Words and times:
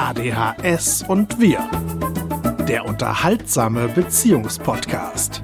ADHS 0.00 1.04
und 1.06 1.38
wir. 1.40 1.58
Der 2.66 2.86
unterhaltsame 2.86 3.86
Beziehungspodcast. 3.86 5.42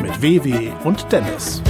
Mit 0.00 0.22
WW 0.22 0.70
und 0.84 1.10
Dennis. 1.10 1.60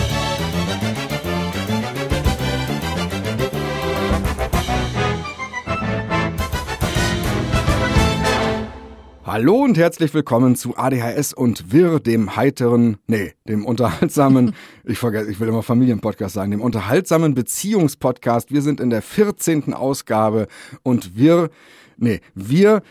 Hallo 9.32 9.62
und 9.62 9.78
herzlich 9.78 10.12
willkommen 10.12 10.56
zu 10.56 10.76
ADHS 10.76 11.32
und 11.32 11.72
Wir, 11.72 12.00
dem 12.00 12.34
heiteren, 12.34 12.96
nee, 13.06 13.32
dem 13.46 13.64
unterhaltsamen, 13.64 14.56
ich 14.84 14.98
vergesse, 14.98 15.30
ich 15.30 15.38
will 15.38 15.46
immer 15.46 15.62
Familienpodcast 15.62 16.34
sagen, 16.34 16.50
dem 16.50 16.60
unterhaltsamen 16.60 17.34
Beziehungspodcast. 17.36 18.50
Wir 18.50 18.60
sind 18.60 18.80
in 18.80 18.90
der 18.90 19.02
14. 19.02 19.72
Ausgabe 19.72 20.48
und 20.82 21.16
wir, 21.16 21.50
nee, 21.96 22.18
wir 22.34 22.82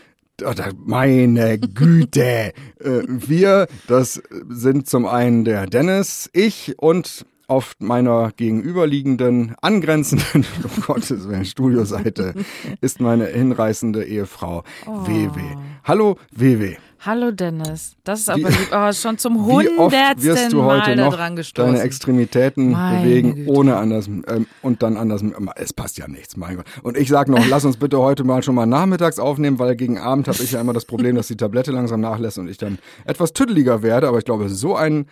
Oh, 0.42 0.54
meine 0.86 1.58
Güte. 1.58 2.54
Äh, 2.82 3.02
wir, 3.06 3.66
das 3.88 4.22
sind 4.48 4.88
zum 4.88 5.04
einen 5.04 5.44
der 5.44 5.66
Dennis, 5.66 6.30
ich 6.32 6.78
und 6.78 7.26
auf 7.50 7.74
meiner 7.80 8.30
gegenüberliegenden, 8.36 9.56
angrenzenden, 9.60 10.46
um 10.62 10.82
Gottes 10.86 11.28
Willen, 11.28 11.44
Studioseite 11.44 12.34
ist 12.80 13.00
meine 13.00 13.26
hinreißende 13.26 14.04
Ehefrau 14.04 14.62
oh. 14.86 15.06
WW. 15.06 15.40
Hallo 15.82 16.16
WW. 16.30 16.76
Hallo 17.00 17.32
Dennis, 17.32 17.96
das 18.04 18.20
ist 18.20 18.30
aber 18.30 18.50
lieb, 18.50 18.68
oh, 18.72 18.92
schon 18.92 19.18
zum 19.18 19.46
hundertsten 19.46 20.22
wirst 20.22 20.52
du 20.52 20.62
heute 20.62 20.94
Mal 20.94 20.96
noch 20.96 21.14
dran 21.14 21.34
gestoßen. 21.34 21.72
deine 21.72 21.84
Extremitäten 21.84 22.70
Meine 22.72 23.02
bewegen, 23.02 23.34
Güte. 23.34 23.50
ohne 23.50 23.76
anders 23.78 24.06
ähm, 24.06 24.46
und 24.62 24.82
dann 24.82 24.96
anders. 24.96 25.24
Es 25.56 25.72
passt 25.72 25.98
ja 25.98 26.06
nichts, 26.06 26.36
mein 26.36 26.56
Gott. 26.56 26.66
Und 26.82 26.98
ich 26.98 27.08
sag 27.08 27.28
noch, 27.28 27.44
lass 27.48 27.64
uns 27.64 27.78
bitte 27.78 27.98
heute 27.98 28.22
mal 28.22 28.42
schon 28.42 28.54
mal 28.54 28.66
nachmittags 28.66 29.18
aufnehmen, 29.18 29.58
weil 29.58 29.74
gegen 29.76 29.98
Abend 29.98 30.28
habe 30.28 30.40
ich 30.40 30.52
ja 30.52 30.60
immer 30.60 30.74
das 30.74 30.84
Problem, 30.84 31.16
dass 31.16 31.26
die 31.26 31.36
Tablette 31.36 31.72
langsam 31.72 32.00
nachlässt 32.00 32.38
und 32.38 32.48
ich 32.48 32.58
dann 32.58 32.78
etwas 33.06 33.32
tüdeliger 33.32 33.82
werde. 33.82 34.06
Aber 34.06 34.18
ich 34.18 34.24
glaube, 34.24 34.50
so 34.50 34.76
einen 34.76 35.06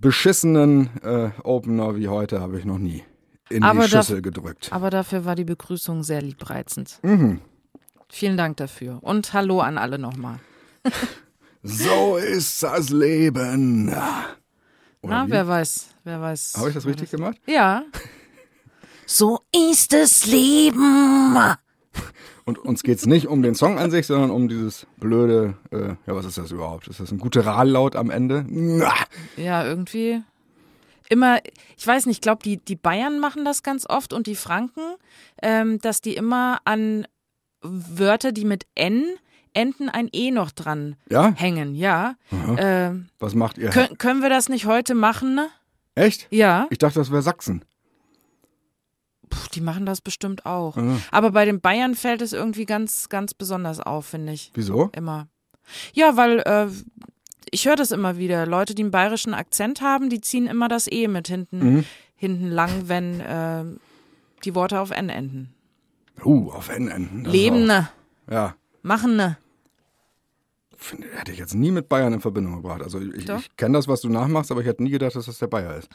beschissenen 0.00 0.90
äh, 1.02 1.30
Opener 1.44 1.96
wie 1.96 2.08
heute 2.08 2.40
habe 2.40 2.58
ich 2.58 2.64
noch 2.64 2.78
nie 2.78 3.04
in 3.48 3.62
Aber 3.62 3.84
die 3.84 3.90
das- 3.90 4.06
Schüssel 4.06 4.22
gedrückt. 4.22 4.68
Aber 4.72 4.90
dafür 4.90 5.24
war 5.24 5.34
die 5.36 5.44
Begrüßung 5.44 6.02
sehr 6.02 6.22
liebreizend. 6.22 6.98
Mhm. 7.02 7.40
Vielen 8.08 8.36
Dank 8.36 8.56
dafür. 8.56 8.98
Und 9.02 9.32
hallo 9.32 9.60
an 9.60 9.78
alle 9.78 9.98
nochmal. 9.98 10.38
So 11.62 12.16
ist 12.16 12.62
das 12.62 12.88
Leben. 12.88 13.88
Oder 13.90 14.38
Na, 15.02 15.26
wie? 15.26 15.30
wer 15.32 15.46
weiß, 15.46 15.88
wer 16.04 16.18
weiß. 16.18 16.54
Habe 16.56 16.68
ich 16.70 16.74
das 16.74 16.86
richtig 16.86 17.10
gemacht? 17.10 17.36
Ja. 17.46 17.82
So 19.06 19.40
ist 19.52 19.92
das 19.92 20.24
Leben. 20.26 21.36
Und 22.50 22.58
uns 22.58 22.82
geht's 22.82 23.06
nicht 23.06 23.28
um 23.28 23.42
den 23.42 23.54
Song 23.54 23.78
an 23.78 23.92
sich, 23.92 24.06
sondern 24.08 24.30
um 24.32 24.48
dieses 24.48 24.86
blöde, 24.98 25.54
äh, 25.70 25.90
ja, 26.06 26.16
was 26.16 26.24
ist 26.24 26.36
das 26.36 26.50
überhaupt? 26.50 26.88
Ist 26.88 26.98
das 26.98 27.12
ein 27.12 27.18
Gutturalaut 27.18 27.94
am 27.94 28.10
Ende? 28.10 28.44
Ja, 29.36 29.64
irgendwie. 29.64 30.20
Immer, 31.08 31.38
ich 31.76 31.86
weiß 31.86 32.06
nicht, 32.06 32.16
ich 32.16 32.20
glaube, 32.20 32.42
die, 32.42 32.56
die 32.56 32.74
Bayern 32.76 33.20
machen 33.20 33.44
das 33.44 33.62
ganz 33.62 33.88
oft 33.88 34.12
und 34.12 34.26
die 34.26 34.34
Franken, 34.34 34.80
ähm, 35.42 35.78
dass 35.78 36.00
die 36.00 36.14
immer 36.14 36.58
an 36.64 37.06
Wörter, 37.62 38.32
die 38.32 38.44
mit 38.44 38.66
N 38.74 39.04
enden, 39.52 39.88
ein 39.88 40.08
E 40.12 40.30
noch 40.32 40.50
dran 40.50 40.96
Ja? 41.08 41.32
hängen. 41.36 41.74
Ja. 41.76 42.14
Ähm, 42.56 43.08
Was 43.20 43.34
macht 43.34 43.58
ihr? 43.58 43.70
können, 43.70 43.96
können 43.98 44.22
wir 44.22 44.28
das 44.28 44.48
nicht 44.48 44.66
heute 44.66 44.94
machen? 44.96 45.40
Echt? 45.94 46.26
Ja. 46.30 46.66
Ich 46.70 46.78
dachte, 46.78 46.98
das 46.98 47.10
wäre 47.12 47.22
Sachsen. 47.22 47.64
Puh, 49.30 49.48
die 49.54 49.60
machen 49.60 49.86
das 49.86 50.00
bestimmt 50.00 50.44
auch. 50.44 50.76
Ja. 50.76 50.98
Aber 51.10 51.30
bei 51.30 51.44
den 51.44 51.60
Bayern 51.60 51.94
fällt 51.94 52.20
es 52.20 52.32
irgendwie 52.32 52.66
ganz, 52.66 53.08
ganz 53.08 53.32
besonders 53.32 53.80
auf, 53.80 54.06
finde 54.06 54.32
ich. 54.32 54.50
Wieso? 54.54 54.90
Immer. 54.94 55.28
Ja, 55.94 56.16
weil 56.16 56.40
äh, 56.40 56.66
ich 57.50 57.66
höre 57.66 57.76
das 57.76 57.90
immer 57.92 58.16
wieder. 58.18 58.44
Leute, 58.46 58.74
die 58.74 58.82
einen 58.82 58.90
bayerischen 58.90 59.32
Akzent 59.34 59.80
haben, 59.80 60.10
die 60.10 60.20
ziehen 60.20 60.46
immer 60.46 60.68
das 60.68 60.90
E 60.90 61.06
mit 61.08 61.28
hinten, 61.28 61.58
Mhm. 61.76 61.84
hinten 62.16 62.48
lang, 62.48 62.88
wenn 62.88 63.20
äh, 63.20 63.64
die 64.44 64.54
Worte 64.54 64.80
auf 64.80 64.90
N 64.90 65.08
enden. 65.08 65.54
Uh, 66.24 66.50
auf 66.50 66.68
N 66.68 66.88
enden. 66.88 67.24
Das 67.24 67.32
Leben, 67.32 67.62
ist 67.62 67.66
ne? 67.68 67.88
auch- 68.28 68.32
Ja. 68.32 68.54
Machen, 68.82 69.16
ne? 69.16 69.38
Hätte 71.14 71.32
ich 71.32 71.38
jetzt 71.38 71.54
nie 71.54 71.70
mit 71.70 71.88
Bayern 71.90 72.12
in 72.14 72.20
Verbindung 72.20 72.56
gebracht. 72.56 72.82
Also 72.82 72.98
ich, 73.00 73.28
ich 73.28 73.56
kenne 73.56 73.76
das, 73.76 73.86
was 73.86 74.00
du 74.00 74.08
nachmachst, 74.08 74.50
aber 74.50 74.62
ich 74.62 74.66
hätte 74.66 74.82
nie 74.82 74.90
gedacht, 74.90 75.14
dass 75.14 75.26
das 75.26 75.38
der 75.38 75.46
Bayer 75.46 75.76
ist. 75.76 75.88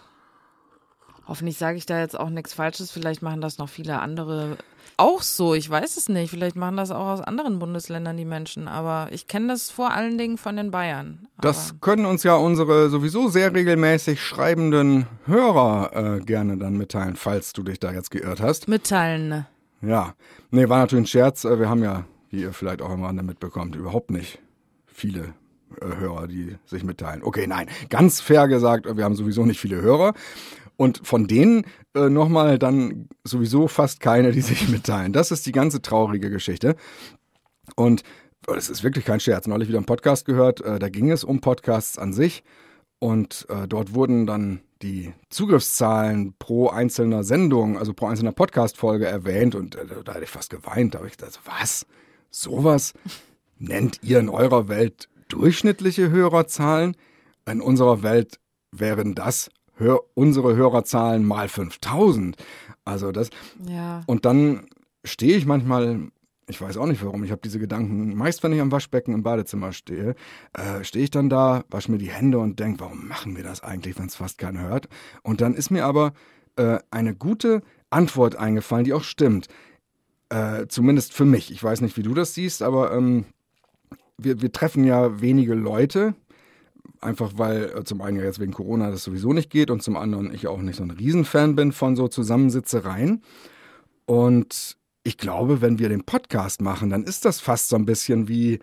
Hoffentlich 1.27 1.57
sage 1.57 1.77
ich 1.77 1.85
da 1.85 1.99
jetzt 1.99 2.17
auch 2.19 2.29
nichts 2.29 2.53
Falsches. 2.53 2.91
Vielleicht 2.91 3.21
machen 3.21 3.41
das 3.41 3.57
noch 3.57 3.69
viele 3.69 3.99
andere 3.99 4.57
auch 4.97 5.21
so. 5.21 5.53
Ich 5.53 5.69
weiß 5.69 5.97
es 5.97 6.09
nicht. 6.09 6.29
Vielleicht 6.29 6.55
machen 6.55 6.77
das 6.77 6.91
auch 6.91 7.07
aus 7.07 7.21
anderen 7.21 7.59
Bundesländern 7.59 8.15
die 8.15 8.25
Menschen. 8.25 8.67
Aber 8.67 9.09
ich 9.11 9.27
kenne 9.27 9.47
das 9.49 9.69
vor 9.69 9.91
allen 9.91 10.17
Dingen 10.17 10.37
von 10.37 10.55
den 10.55 10.71
Bayern. 10.71 11.27
Das 11.41 11.71
Aber 11.71 11.79
können 11.79 12.05
uns 12.05 12.23
ja 12.23 12.35
unsere 12.35 12.89
sowieso 12.89 13.27
sehr 13.27 13.53
regelmäßig 13.53 14.21
schreibenden 14.21 15.07
Hörer 15.25 15.91
äh, 15.93 16.19
gerne 16.21 16.57
dann 16.57 16.77
mitteilen, 16.77 17.15
falls 17.15 17.53
du 17.53 17.63
dich 17.63 17.79
da 17.79 17.91
jetzt 17.91 18.11
geirrt 18.11 18.41
hast. 18.41 18.67
mitteilen. 18.67 19.27
ne? 19.27 19.47
Ja, 19.81 20.13
nee, 20.51 20.69
war 20.69 20.79
natürlich 20.79 21.03
ein 21.03 21.07
Scherz. 21.07 21.43
Äh, 21.43 21.59
Wir 21.59 21.69
haben 21.69 21.83
ja, 21.83 22.05
wie 22.29 22.41
ihr 22.41 22.53
vielleicht 22.53 22.81
auch 22.81 22.89
am 22.89 23.03
Rande 23.03 23.23
mitbekommt, 23.23 23.75
überhaupt 23.75 24.11
nicht 24.11 24.39
viele 24.85 25.33
äh, 25.81 25.97
Hörer, 25.99 26.27
die 26.27 26.55
sich 26.65 26.83
mitteilen. 26.83 27.21
Okay, 27.21 27.47
nein, 27.47 27.67
ganz 27.89 28.21
fair 28.21 28.47
gesagt, 28.47 28.85
äh, 28.85 28.95
wir 28.95 29.03
haben 29.03 29.15
sowieso 29.15 29.45
nicht 29.45 29.59
viele 29.59 29.81
Hörer. 29.81 30.13
Und 30.77 31.05
von 31.07 31.27
denen 31.27 31.65
äh, 31.95 32.09
nochmal 32.09 32.59
dann 32.59 33.07
sowieso 33.23 33.67
fast 33.67 33.99
keine, 33.99 34.31
die 34.31 34.41
sich 34.41 34.67
mitteilen. 34.69 35.13
Das 35.13 35.31
ist 35.31 35.45
die 35.45 35.51
ganze 35.51 35.81
traurige 35.81 36.29
Geschichte. 36.29 36.75
Und 37.75 38.03
es 38.55 38.69
ist 38.69 38.83
wirklich 38.83 39.05
kein 39.05 39.19
Scherz. 39.19 39.47
Neulich 39.47 39.67
wieder 39.67 39.79
einen 39.79 39.85
Podcast 39.85 40.25
gehört, 40.25 40.61
äh, 40.61 40.79
da 40.79 40.89
ging 40.89 41.11
es 41.11 41.23
um 41.23 41.41
Podcasts 41.41 41.97
an 41.97 42.13
sich. 42.13 42.43
Und 42.99 43.45
äh, 43.49 43.67
dort 43.67 43.93
wurden 43.93 44.25
dann 44.25 44.61
die 44.81 45.13
Zugriffszahlen 45.29 46.35
pro 46.37 46.69
einzelner 46.69 47.23
Sendung, 47.23 47.77
also 47.77 47.93
pro 47.93 48.07
einzelner 48.07 48.31
Podcast-Folge 48.31 49.05
erwähnt. 49.05 49.55
Und 49.55 49.75
äh, 49.75 49.85
da 50.03 50.13
hatte 50.13 50.23
ich 50.23 50.29
fast 50.29 50.49
geweint. 50.49 50.93
Da 50.93 50.99
habe 50.99 51.07
ich 51.07 51.17
gedacht, 51.17 51.39
was? 51.45 51.85
Sowas 52.29 52.93
nennt 53.57 53.99
ihr 54.03 54.19
in 54.19 54.29
eurer 54.29 54.67
Welt 54.67 55.09
durchschnittliche 55.29 56.09
Hörerzahlen? 56.09 56.95
In 57.49 57.61
unserer 57.61 58.03
Welt 58.03 58.39
wären 58.71 59.15
das 59.15 59.49
hör 59.75 60.01
unsere 60.13 60.55
Hörerzahlen 60.55 61.25
mal 61.25 61.47
5000. 61.49 62.35
Also 62.83 63.11
das, 63.11 63.29
Ja. 63.67 64.01
und 64.07 64.25
dann 64.25 64.67
stehe 65.03 65.35
ich 65.37 65.45
manchmal, 65.45 65.99
ich 66.47 66.61
weiß 66.61 66.77
auch 66.77 66.85
nicht 66.85 67.03
warum, 67.03 67.23
ich 67.23 67.31
habe 67.31 67.41
diese 67.43 67.59
Gedanken, 67.59 68.15
meist 68.15 68.43
wenn 68.43 68.53
ich 68.53 68.61
am 68.61 68.71
Waschbecken 68.71 69.13
im 69.13 69.23
Badezimmer 69.23 69.71
stehe, 69.73 70.15
äh, 70.53 70.83
stehe 70.83 71.03
ich 71.03 71.11
dann 71.11 71.29
da, 71.29 71.63
wasche 71.69 71.91
mir 71.91 71.97
die 71.97 72.09
Hände 72.11 72.39
und 72.39 72.59
denke, 72.59 72.79
warum 72.81 73.07
machen 73.07 73.35
wir 73.35 73.43
das 73.43 73.63
eigentlich, 73.63 73.97
wenn 73.97 74.05
es 74.07 74.15
fast 74.15 74.37
keiner 74.37 74.61
hört? 74.61 74.87
Und 75.23 75.41
dann 75.41 75.55
ist 75.55 75.71
mir 75.71 75.85
aber 75.85 76.13
äh, 76.57 76.79
eine 76.91 77.15
gute 77.15 77.61
Antwort 77.89 78.35
eingefallen, 78.35 78.85
die 78.85 78.93
auch 78.93 79.03
stimmt. 79.03 79.47
Äh, 80.29 80.67
zumindest 80.67 81.13
für 81.13 81.25
mich. 81.25 81.51
Ich 81.51 81.63
weiß 81.63 81.81
nicht, 81.81 81.97
wie 81.97 82.03
du 82.03 82.13
das 82.13 82.33
siehst, 82.33 82.61
aber 82.63 82.91
ähm, 82.93 83.25
wir, 84.17 84.41
wir 84.41 84.51
treffen 84.51 84.83
ja 84.83 85.21
wenige 85.21 85.53
Leute, 85.53 86.15
einfach 87.05 87.33
weil 87.37 87.71
äh, 87.75 87.83
zum 87.83 88.01
einen 88.01 88.17
ja 88.17 88.23
jetzt 88.23 88.39
wegen 88.39 88.51
Corona 88.51 88.91
das 88.91 89.03
sowieso 89.03 89.31
nicht 89.31 89.49
geht 89.49 89.71
und 89.71 89.81
zum 89.81 89.95
anderen 89.95 90.33
ich 90.33 90.47
auch 90.47 90.61
nicht 90.61 90.75
so 90.75 90.83
ein 90.83 90.91
Riesenfan 90.91 91.55
bin 91.55 91.71
von 91.71 91.95
so 91.95 92.07
Zusammensitzereien. 92.07 93.21
Und 94.05 94.77
ich 95.03 95.17
glaube, 95.17 95.61
wenn 95.61 95.79
wir 95.79 95.87
den 95.87 96.03
Podcast 96.03 96.61
machen, 96.61 96.89
dann 96.89 97.03
ist 97.03 97.25
das 97.25 97.39
fast 97.39 97.69
so 97.69 97.75
ein 97.75 97.85
bisschen 97.85 98.27
wie 98.27 98.59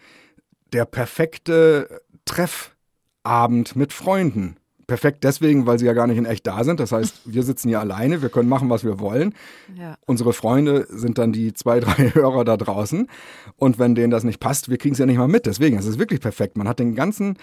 der 0.73 0.85
perfekte 0.85 2.03
Treffabend 2.25 3.77
mit 3.77 3.93
Freunden. 3.93 4.57
Perfekt 4.89 5.23
deswegen, 5.23 5.67
weil 5.67 5.79
sie 5.79 5.87
ja 5.87 5.93
gar 5.93 6.07
nicht 6.09 6.19
in 6.19 6.27
echt 6.27 6.47
da 6.47 6.65
sind. 6.65 6.81
Das 6.81 6.93
heißt, 6.93 7.21
wir 7.25 7.43
sitzen 7.45 7.69
hier 7.69 7.81
alleine, 7.81 8.23
wir 8.23 8.29
können 8.29 8.49
machen, 8.49 8.71
was 8.71 8.85
wir 8.85 8.99
wollen. 8.99 9.35
Ja. 9.77 9.97
Unsere 10.07 10.33
Freunde 10.33 10.87
sind 10.91 11.19
dann 11.19 11.33
die 11.33 11.53
zwei, 11.53 11.81
drei 11.81 12.11
Hörer 12.13 12.45
da 12.45 12.57
draußen. 12.57 13.09
Und 13.57 13.79
wenn 13.79 13.95
denen 13.95 14.11
das 14.11 14.25
nicht 14.25 14.41
passt, 14.41 14.69
wir 14.69 14.79
kriegen 14.79 14.95
es 14.95 14.99
ja 14.99 15.07
nicht 15.07 15.19
mal 15.19 15.29
mit. 15.29 15.47
Deswegen, 15.47 15.79
es 15.79 15.87
ist 15.87 15.99
wirklich 15.99 16.21
perfekt. 16.21 16.57
Man 16.57 16.69
hat 16.69 16.81
den 16.81 16.95
ganzen 16.95 17.37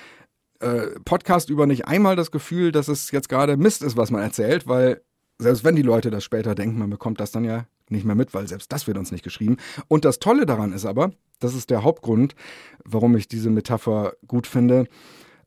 äh, 0.59 0.99
Podcast 1.05 1.49
über 1.49 1.65
nicht 1.65 1.87
einmal 1.87 2.15
das 2.15 2.31
Gefühl, 2.31 2.71
dass 2.71 2.87
es 2.87 3.11
jetzt 3.11 3.29
gerade 3.29 3.57
Mist 3.57 3.81
ist, 3.81 3.97
was 3.97 4.11
man 4.11 4.21
erzählt, 4.21 4.67
weil 4.67 5.01
selbst 5.37 5.63
wenn 5.63 5.75
die 5.75 5.81
Leute 5.81 6.11
das 6.11 6.23
später 6.23 6.53
denken, 6.55 6.77
man 6.79 6.89
bekommt 6.89 7.19
das 7.19 7.31
dann 7.31 7.45
ja 7.45 7.65
nicht 7.89 8.05
mehr 8.05 8.15
mit, 8.15 8.33
weil 8.33 8.47
selbst 8.47 8.71
das 8.71 8.87
wird 8.87 8.97
uns 8.97 9.11
nicht 9.11 9.23
geschrieben. 9.23 9.57
Und 9.87 10.05
das 10.05 10.19
Tolle 10.19 10.45
daran 10.45 10.73
ist 10.73 10.85
aber, 10.85 11.11
das 11.39 11.55
ist 11.55 11.69
der 11.69 11.83
Hauptgrund, 11.83 12.35
warum 12.83 13.15
ich 13.15 13.27
diese 13.27 13.49
Metapher 13.49 14.13
gut 14.27 14.47
finde. 14.47 14.87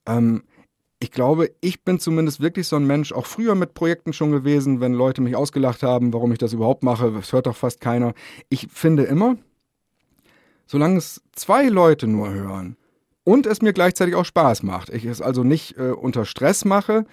Ähm, 0.06 0.42
ich 0.98 1.10
glaube, 1.10 1.50
ich 1.60 1.84
bin 1.84 1.98
zumindest 1.98 2.40
wirklich 2.40 2.68
so 2.68 2.76
ein 2.76 2.86
Mensch, 2.86 3.12
auch 3.12 3.26
früher 3.26 3.54
mit 3.54 3.74
Projekten 3.74 4.12
schon 4.12 4.30
gewesen, 4.30 4.80
wenn 4.80 4.92
Leute 4.92 5.20
mich 5.20 5.36
ausgelacht 5.36 5.82
haben, 5.82 6.12
warum 6.12 6.32
ich 6.32 6.38
das 6.38 6.52
überhaupt 6.52 6.84
mache, 6.84 7.12
das 7.12 7.32
hört 7.32 7.46
doch 7.46 7.56
fast 7.56 7.80
keiner. 7.80 8.14
Ich 8.48 8.68
finde 8.70 9.04
immer, 9.04 9.36
solange 10.66 10.98
es 10.98 11.20
zwei 11.32 11.68
Leute 11.68 12.06
nur 12.06 12.30
hören 12.30 12.76
und 13.24 13.46
es 13.46 13.62
mir 13.62 13.72
gleichzeitig 13.72 14.14
auch 14.14 14.24
Spaß 14.24 14.62
macht, 14.62 14.90
ich 14.90 15.04
es 15.04 15.20
also 15.20 15.44
nicht 15.44 15.76
äh, 15.78 15.90
unter 15.90 16.24
Stress 16.24 16.64
mache, 16.64 17.04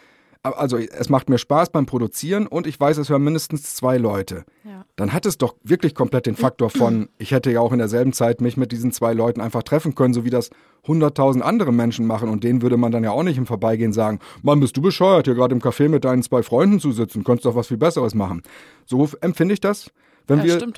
also 0.42 0.78
es 0.78 1.10
macht 1.10 1.30
mir 1.30 1.38
Spaß 1.38 1.72
beim 1.72 1.86
Produzieren 1.86 2.48
und 2.48 2.66
ich 2.66 2.80
weiß, 2.80 2.98
es 2.98 3.10
hören 3.10 3.24
mindestens 3.24 3.76
zwei 3.76 3.98
Leute. 3.98 4.46
Ja. 4.64 4.86
Dann 4.96 5.12
hat 5.12 5.26
es 5.26 5.38
doch 5.38 5.56
wirklich 5.64 5.94
komplett 5.94 6.28
den 6.28 6.36
Faktor 6.38 6.70
von, 6.70 7.10
ich 7.18 7.32
hätte 7.32 7.52
ja 7.52 7.60
auch 7.60 7.74
in 7.74 7.80
derselben 7.80 8.14
Zeit 8.14 8.40
mich 8.40 8.56
mit 8.56 8.72
diesen 8.72 8.94
zwei 8.94 9.14
Leuten 9.14 9.42
einfach 9.42 9.64
treffen 9.64 9.96
können, 9.96 10.14
so 10.14 10.24
wie 10.24 10.30
das 10.30 10.50
hunderttausend 10.88 11.44
andere 11.44 11.74
Menschen 11.74 12.08
machen 12.08 12.30
und 12.30 12.46
denen 12.46 12.62
würde 12.62 12.78
man 12.78 12.92
dann 12.94 13.04
ja 13.04 13.12
auch 13.12 13.24
nicht 13.24 13.38
im 13.38 13.46
Vorbeigehen 13.46 13.92
sagen, 13.92 14.20
Mann, 14.42 14.62
bist 14.62 14.78
du 14.78 14.82
bescheuert, 14.82 15.26
hier 15.26 15.36
gerade 15.36 15.54
im 15.54 15.62
Café 15.62 15.90
mit 15.90 16.06
deinen 16.06 16.24
zwei 16.24 16.42
Freunden 16.42 16.80
zu 16.80 16.94
sitzen, 16.94 17.26
könntest 17.26 17.46
doch 17.46 17.56
was 17.56 17.68
viel 17.68 17.78
Besseres 17.78 18.16
machen. 18.16 18.42
So 18.86 19.10
empfinde 19.20 19.54
ich 19.54 19.60
das, 19.60 19.92
wenn 20.28 20.40
ja, 20.40 20.46
wir. 20.46 20.74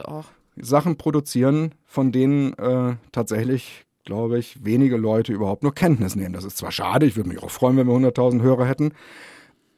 Sachen 0.59 0.97
produzieren, 0.97 1.75
von 1.85 2.11
denen 2.11 2.53
äh, 2.57 2.95
tatsächlich, 3.11 3.85
glaube 4.03 4.39
ich, 4.39 4.63
wenige 4.63 4.97
Leute 4.97 5.33
überhaupt 5.33 5.63
nur 5.63 5.73
Kenntnis 5.73 6.15
nehmen. 6.15 6.33
Das 6.33 6.43
ist 6.43 6.57
zwar 6.57 6.71
schade, 6.71 7.05
ich 7.05 7.15
würde 7.15 7.29
mich 7.29 7.41
auch 7.41 7.51
freuen, 7.51 7.77
wenn 7.77 7.87
wir 7.87 7.93
100.000 7.93 8.41
Hörer 8.41 8.65
hätten, 8.65 8.93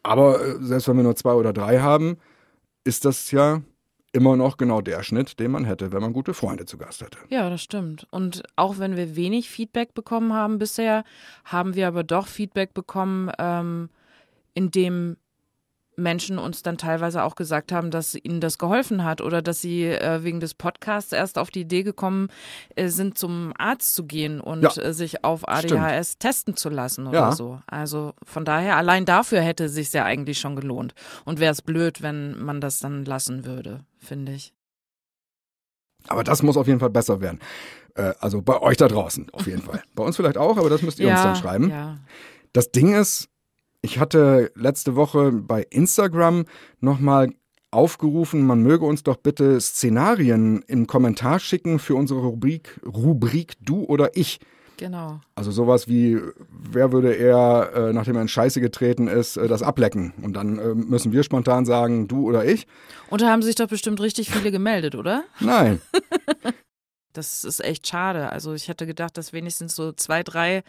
aber 0.03 0.41
äh, 0.41 0.55
selbst 0.59 0.87
wenn 0.87 0.97
wir 0.97 1.03
nur 1.03 1.15
zwei 1.15 1.33
oder 1.33 1.53
drei 1.53 1.79
haben, 1.79 2.17
ist 2.83 3.05
das 3.05 3.31
ja 3.31 3.61
immer 4.11 4.35
noch 4.35 4.57
genau 4.57 4.81
der 4.81 5.01
Schnitt, 5.01 5.39
den 5.39 5.51
man 5.51 5.65
hätte, 5.65 5.91
wenn 5.91 6.01
man 6.01 6.13
gute 6.13 6.33
Freunde 6.35 6.65
zu 6.65 6.77
Gast 6.77 7.01
hätte. 7.01 7.17
Ja, 7.29 7.49
das 7.49 7.63
stimmt. 7.63 8.05
Und 8.11 8.43
auch 8.55 8.77
wenn 8.77 8.95
wir 8.95 9.15
wenig 9.15 9.49
Feedback 9.49 9.95
bekommen 9.95 10.33
haben 10.33 10.59
bisher, 10.59 11.03
haben 11.45 11.73
wir 11.75 11.87
aber 11.87 12.03
doch 12.03 12.27
Feedback 12.27 12.73
bekommen, 12.75 13.31
ähm, 13.39 13.89
in 14.53 14.69
dem 14.69 15.17
Menschen 15.95 16.39
uns 16.39 16.63
dann 16.63 16.77
teilweise 16.77 17.23
auch 17.23 17.35
gesagt 17.35 17.71
haben, 17.71 17.91
dass 17.91 18.15
ihnen 18.15 18.39
das 18.41 18.57
geholfen 18.57 19.03
hat 19.03 19.21
oder 19.21 19.41
dass 19.41 19.61
sie 19.61 19.85
äh, 19.85 20.23
wegen 20.23 20.39
des 20.39 20.53
Podcasts 20.53 21.11
erst 21.11 21.37
auf 21.37 21.51
die 21.51 21.61
Idee 21.61 21.83
gekommen 21.83 22.29
äh, 22.75 22.87
sind, 22.89 23.17
zum 23.17 23.53
Arzt 23.57 23.95
zu 23.95 24.05
gehen 24.05 24.39
und 24.41 24.63
Ja, 24.63 24.71
äh, 24.81 24.93
sich 24.93 25.23
auf 25.23 25.47
ADHS 25.47 26.17
testen 26.17 26.55
zu 26.55 26.69
lassen 26.69 27.07
oder 27.07 27.19
Ja. 27.19 27.31
so. 27.31 27.59
Also 27.67 28.13
von 28.23 28.45
daher, 28.45 28.77
allein 28.77 29.05
dafür 29.05 29.41
hätte 29.41 29.65
es 29.65 29.73
sich 29.73 29.91
ja 29.93 30.03
eigentlich 30.05 30.39
schon 30.39 30.55
gelohnt. 30.55 30.93
Und 31.25 31.39
wäre 31.39 31.51
es 31.51 31.61
blöd, 31.61 32.01
wenn 32.01 32.37
man 32.43 32.59
das 32.61 32.79
dann 32.79 33.05
lassen 33.05 33.45
würde, 33.45 33.81
finde 33.99 34.33
ich. 34.33 34.53
Aber 36.07 36.23
das 36.23 36.43
muss 36.43 36.57
auf 36.57 36.67
jeden 36.67 36.79
Fall 36.79 36.89
besser 36.89 37.21
werden. 37.21 37.39
Äh, 37.95 38.13
also 38.19 38.41
bei 38.41 38.59
euch 38.61 38.77
da 38.77 38.87
draußen, 38.87 39.29
auf 39.31 39.47
jeden 39.47 39.61
Fall. 39.61 39.81
Bei 39.95 40.03
uns 40.03 40.15
vielleicht 40.17 40.37
auch, 40.37 40.57
aber 40.57 40.69
das 40.69 40.81
müsst 40.81 40.99
ihr 40.99 41.09
uns 41.09 41.21
dann 41.21 41.35
schreiben. 41.35 41.69
Ja. 41.69 41.97
Das 42.51 42.71
Ding 42.71 42.93
ist, 42.93 43.29
ich 43.83 43.99
hatte 43.99 44.51
letzte 44.55 44.95
Woche 44.95 45.31
bei 45.31 45.67
Instagram 45.69 46.45
nochmal 46.79 47.29
aufgerufen, 47.69 48.45
man 48.45 48.61
möge 48.61 48.85
uns 48.85 49.03
doch 49.03 49.17
bitte 49.17 49.59
Szenarien 49.59 50.63
im 50.67 50.87
Kommentar 50.87 51.39
schicken 51.39 51.79
für 51.79 51.95
unsere 51.95 52.21
Rubrik, 52.21 52.79
Rubrik 52.85 53.53
Du 53.61 53.83
oder 53.83 54.15
Ich. 54.15 54.39
Genau. 54.77 55.19
Also 55.35 55.51
sowas 55.51 55.87
wie, 55.87 56.19
wer 56.49 56.91
würde 56.91 57.13
eher, 57.13 57.71
äh, 57.75 57.93
nachdem 57.93 58.15
er 58.15 58.23
in 58.23 58.27
Scheiße 58.27 58.59
getreten 58.59 59.07
ist, 59.07 59.37
äh, 59.37 59.47
das 59.47 59.61
ablecken? 59.61 60.13
Und 60.21 60.33
dann 60.33 60.57
äh, 60.57 60.73
müssen 60.73 61.11
wir 61.11 61.23
spontan 61.23 61.65
sagen, 61.65 62.07
du 62.07 62.27
oder 62.27 62.45
ich. 62.45 62.65
Und 63.09 63.21
da 63.21 63.29
haben 63.29 63.43
sich 63.43 63.55
doch 63.55 63.67
bestimmt 63.67 64.01
richtig 64.01 64.31
viele 64.31 64.51
gemeldet, 64.51 64.95
oder? 64.95 65.23
Nein. 65.39 65.81
Das 67.13 67.43
ist 67.43 67.63
echt 67.63 67.87
schade. 67.87 68.31
Also 68.31 68.53
ich 68.53 68.67
hätte 68.67 68.85
gedacht, 68.85 69.17
dass 69.17 69.33
wenigstens 69.33 69.75
so 69.75 69.91
zwei, 69.93 70.23
drei 70.23 70.63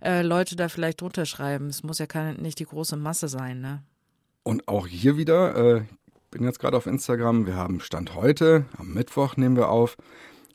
äh, 0.00 0.22
Leute 0.22 0.56
da 0.56 0.68
vielleicht 0.68 1.00
drunter 1.00 1.26
schreiben. 1.26 1.66
Es 1.66 1.82
muss 1.82 1.98
ja 1.98 2.06
keine, 2.06 2.40
nicht 2.40 2.58
die 2.58 2.64
große 2.64 2.96
Masse 2.96 3.28
sein, 3.28 3.60
ne? 3.60 3.82
Und 4.44 4.66
auch 4.68 4.86
hier 4.86 5.16
wieder, 5.16 5.56
äh, 5.56 5.78
ich 5.80 6.30
bin 6.30 6.44
jetzt 6.44 6.58
gerade 6.58 6.76
auf 6.76 6.86
Instagram, 6.86 7.46
wir 7.46 7.56
haben 7.56 7.80
Stand 7.80 8.14
heute, 8.14 8.64
am 8.78 8.94
Mittwoch 8.94 9.36
nehmen 9.36 9.56
wir 9.56 9.68
auf, 9.68 9.96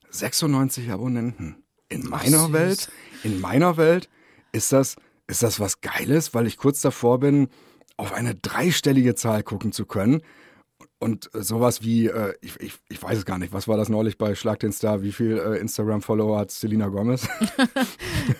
96 0.09 0.91
Abonnenten. 0.91 1.63
In 1.89 2.07
meiner 2.09 2.45
süß. 2.45 2.53
Welt, 2.53 2.91
in 3.23 3.39
meiner 3.39 3.77
Welt 3.77 4.09
ist 4.51 4.71
das, 4.71 4.95
ist 5.27 5.43
das 5.43 5.59
was 5.59 5.81
Geiles, 5.81 6.33
weil 6.33 6.47
ich 6.47 6.57
kurz 6.57 6.81
davor 6.81 7.19
bin, 7.19 7.49
auf 7.97 8.13
eine 8.13 8.33
dreistellige 8.33 9.15
Zahl 9.15 9.43
gucken 9.43 9.71
zu 9.71 9.85
können. 9.85 10.21
Und 11.03 11.29
sowas 11.33 11.81
wie, 11.83 12.07
äh, 12.07 12.33
ich, 12.41 12.59
ich, 12.61 12.73
ich 12.89 13.01
weiß 13.03 13.17
es 13.19 13.25
gar 13.25 13.37
nicht, 13.37 13.51
was 13.53 13.67
war 13.67 13.77
das 13.77 13.89
neulich 13.89 14.17
bei 14.17 14.35
Schlag 14.35 14.59
den 14.59 14.71
Star? 14.71 15.01
Wie 15.01 15.11
viel 15.11 15.37
äh, 15.37 15.59
Instagram-Follower 15.59 16.39
hat 16.39 16.51
Selena 16.51 16.87
Gomez? 16.87 17.27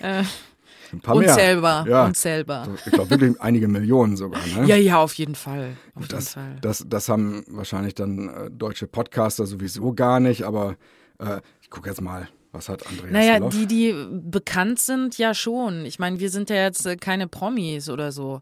Ein 0.92 1.00
paar 1.00 1.16
mehr. 1.16 1.28
Unzählbar, 1.30 1.86
Ja. 1.88 2.06
unzählbar. 2.06 2.68
Ich 2.86 2.92
glaube 2.92 3.10
wirklich 3.10 3.40
einige 3.40 3.68
Millionen 3.68 4.16
sogar. 4.16 4.40
Ne? 4.46 4.66
Ja, 4.66 4.76
ja, 4.76 4.98
auf 4.98 5.14
jeden 5.14 5.34
Fall. 5.34 5.76
Auf 5.94 6.02
jeden 6.02 6.08
Das, 6.14 6.34
Fall. 6.34 6.56
das, 6.60 6.84
das 6.86 7.08
haben 7.08 7.44
wahrscheinlich 7.48 7.94
dann 7.94 8.28
äh, 8.28 8.50
deutsche 8.50 8.86
Podcaster 8.86 9.46
sowieso 9.46 9.92
gar 9.94 10.20
nicht, 10.20 10.44
aber 10.44 10.76
äh, 11.18 11.40
ich 11.62 11.70
gucke 11.70 11.88
jetzt 11.88 12.00
mal, 12.00 12.28
was 12.52 12.68
hat 12.68 12.86
Andreas 12.86 13.10
Naja, 13.12 13.38
Loff? 13.38 13.52
die, 13.52 13.66
die 13.66 13.94
bekannt 14.22 14.78
sind, 14.78 15.18
ja 15.18 15.34
schon. 15.34 15.84
Ich 15.84 15.98
meine, 15.98 16.20
wir 16.20 16.30
sind 16.30 16.50
ja 16.50 16.56
jetzt 16.56 16.86
äh, 16.86 16.96
keine 16.96 17.26
Promis 17.28 17.88
oder 17.88 18.12
so. 18.12 18.40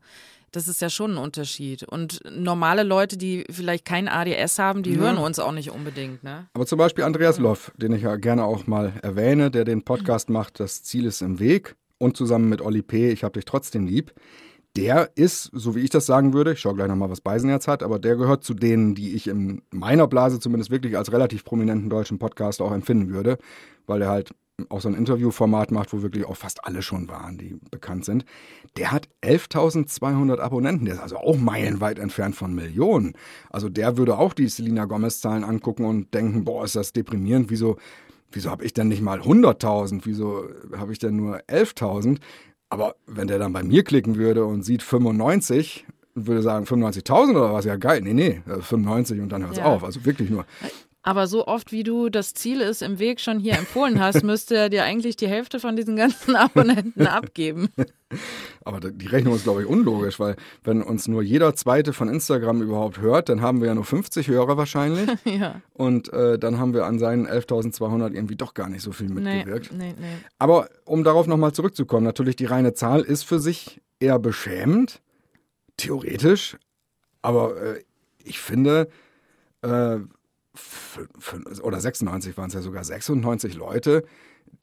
Das 0.53 0.69
ist 0.69 0.83
ja 0.83 0.91
schon 0.91 1.13
ein 1.13 1.17
Unterschied. 1.17 1.83
Und 1.83 2.21
normale 2.31 2.83
Leute, 2.83 3.17
die 3.17 3.45
vielleicht 3.51 3.87
kein 3.87 4.07
ADS 4.07 4.59
haben, 4.59 4.83
die 4.83 4.99
hören 4.99 5.17
uns 5.17 5.39
auch 5.39 5.53
nicht 5.53 5.71
unbedingt, 5.71 6.23
ne? 6.23 6.47
Aber 6.53 6.67
zum 6.67 6.79
Beispiel 6.79 7.05
Andreas 7.05 7.39
Loff, 7.39 7.73
den 7.77 7.93
ich 7.93 8.03
ja 8.03 8.17
gerne 8.17 8.45
auch 8.45 8.67
mal 8.67 8.93
erwähne, 9.03 9.51
der 9.51 9.65
den 9.65 9.83
Podcast 9.83 10.29
macht, 10.29 10.61
Das 10.61 10.83
Ziel 10.83 11.07
ist 11.07 11.23
im 11.23 11.41
Weg 11.41 11.75
und 11.97 12.19
zusammen 12.19 12.51
mit 12.51 12.61
Olli 12.61 12.83
P., 12.83 13.11
ich 13.11 13.25
hab 13.25 13.33
dich 13.33 13.47
trotzdem 13.47 13.87
lieb. 13.87 14.13
Der 14.77 15.11
ist, 15.17 15.51
so 15.53 15.75
wie 15.75 15.81
ich 15.81 15.91
das 15.91 16.07
sagen 16.07 16.33
würde, 16.33 16.53
ich 16.53 16.61
schaue 16.61 16.75
gleich 16.75 16.89
nochmal, 16.89 17.11
was 17.11 17.21
Beisenherz 17.21 17.69
hat, 17.69 17.83
aber 17.83 17.99
der 17.99 18.17
gehört 18.17 18.45
zu 18.45 18.55
denen, 18.55 18.95
die 18.95 19.15
ich 19.15 19.29
in 19.29 19.63
meiner 19.71 20.07
Blase 20.07 20.41
zumindest 20.41 20.71
wirklich 20.71 20.97
als 20.97 21.13
relativ 21.13 21.45
prominenten 21.45 21.91
deutschen 21.91 22.19
Podcast 22.19 22.61
auch 22.63 22.73
empfinden 22.73 23.13
würde, 23.13 23.39
weil 23.87 24.03
er 24.03 24.09
halt 24.09 24.35
auch 24.69 24.81
so 24.81 24.89
ein 24.89 24.95
Interviewformat 24.95 25.71
macht, 25.71 25.93
wo 25.93 26.03
wirklich 26.03 26.25
auch 26.27 26.37
fast 26.37 26.65
alle 26.65 26.83
schon 26.83 27.09
waren, 27.09 27.39
die 27.39 27.57
bekannt 27.71 28.05
sind. 28.05 28.25
Der 28.77 28.93
hat 28.93 29.09
11.200 29.23 30.39
Abonnenten, 30.41 30.85
der 30.85 30.95
ist 30.95 31.01
also 31.01 31.17
auch 31.17 31.37
meilenweit 31.39 31.99
entfernt 31.99 32.37
von 32.37 32.55
Millionen. 32.55 33.15
Also 33.51 33.69
der 33.69 33.97
würde 33.97 34.19
auch 34.19 34.35
die 34.35 34.49
Selena 34.49 34.85
Gomez-Zahlen 34.85 35.45
angucken 35.45 35.85
und 35.85 36.15
denken, 36.15 36.45
boah, 36.45 36.65
ist 36.65 36.77
das 36.77 36.93
deprimierend, 36.93 37.51
wieso, 37.51 37.77
wieso 38.31 38.51
habe 38.51 38.65
ich 38.65 38.73
denn 38.73 38.89
nicht 38.89 39.03
mal 39.03 39.21
100.000, 39.21 40.03
wieso 40.05 40.45
habe 40.77 40.93
ich 40.93 40.99
denn 40.99 41.17
nur 41.17 41.39
11.000? 41.49 42.19
Aber 42.69 42.95
wenn 43.07 43.29
der 43.29 43.39
dann 43.39 43.53
bei 43.53 43.63
mir 43.63 43.85
klicken 43.85 44.17
würde 44.17 44.45
und 44.47 44.63
sieht 44.63 44.83
95, 44.83 45.87
würde 46.15 46.43
sagen 46.43 46.67
95.000 46.67 47.31
oder 47.31 47.53
was, 47.55 47.65
ja 47.65 47.77
geil, 47.77 48.01
nee, 48.03 48.15
nee, 48.15 48.43
äh, 48.47 48.61
95 48.61 49.21
und 49.21 49.31
dann 49.31 49.45
hört's 49.45 49.59
Ja. 49.59 49.65
auf, 49.65 49.83
also 49.83 50.05
wirklich 50.05 50.31
nur. 50.31 50.45
Aber 51.05 51.27
so 51.27 51.49
oft, 51.49 51.73
wie 51.73 51.83
du 51.83 52.11
das 52.11 52.33
Ziel 52.33 52.61
ist 52.61 52.81
im 52.81 53.01
Weg 53.01 53.19
schon 53.21 53.41
hier 53.41 53.55
empfohlen 53.59 54.01
hast, 54.01 54.23
müsste 54.25 54.57
er 54.57 54.69
dir 54.69 54.85
eigentlich 54.85 55.17
die 55.17 55.27
Hälfte 55.27 55.59
von 55.59 55.75
diesen 55.75 55.97
ganzen 55.97 56.37
Abonnenten 56.37 57.07
abgeben. 57.09 57.69
Aber 58.65 58.79
die 58.79 59.07
Rechnung 59.07 59.35
ist, 59.35 59.43
glaube 59.43 59.63
ich, 59.63 59.67
unlogisch, 59.69 60.21
weil 60.21 60.37
wenn 60.63 60.81
uns 60.83 61.09
nur 61.09 61.23
jeder 61.23 61.57
Zweite 61.57 61.93
von 61.93 62.09
Instagram 62.09 62.63
überhaupt 62.63 63.01
hört, 63.01 63.29
dann 63.31 63.41
haben 63.41 63.61
wir 63.61 63.69
ja 63.69 63.75
nur 63.75 63.85
50 63.85 64.29
Hörer 64.29 64.57
wahrscheinlich. 64.57 65.09
ja. 65.25 65.61
Und 65.73 66.13
äh, 66.13 66.39
dann 66.39 66.59
haben 66.59 66.73
wir 66.75 66.85
an 66.87 66.99
seinen 67.01 67.27
11.200 67.27 68.13
irgendwie 68.15 68.37
doch 68.37 68.55
gar 68.55 68.69
nicht 68.69 68.83
so 68.83 68.93
viel 68.93 69.09
Nee, 69.09 69.39
mitgewirkt. 69.39 69.73
nee, 69.73 69.95
nee. 69.99 70.07
Aber 70.39 70.69
um 70.85 71.03
darauf 71.03 71.27
nochmal 71.27 71.53
zurückzukommen, 71.53 72.05
natürlich 72.05 72.37
die 72.37 72.45
reine 72.45 72.75
Zahl 72.75 73.01
ist 73.01 73.25
für 73.25 73.41
sich 73.41 73.81
eher 73.99 74.19
beschämend, 74.21 75.01
theoretisch. 75.77 76.57
Aber 77.23 77.57
äh, 77.61 77.83
ich 78.23 78.39
finde, 78.41 78.89
äh, 79.63 79.97
oder 81.63 81.81
96 81.81 82.37
waren 82.37 82.49
es 82.49 82.55
ja 82.55 82.61
sogar 82.63 82.85
96 82.85 83.55
Leute, 83.55 84.05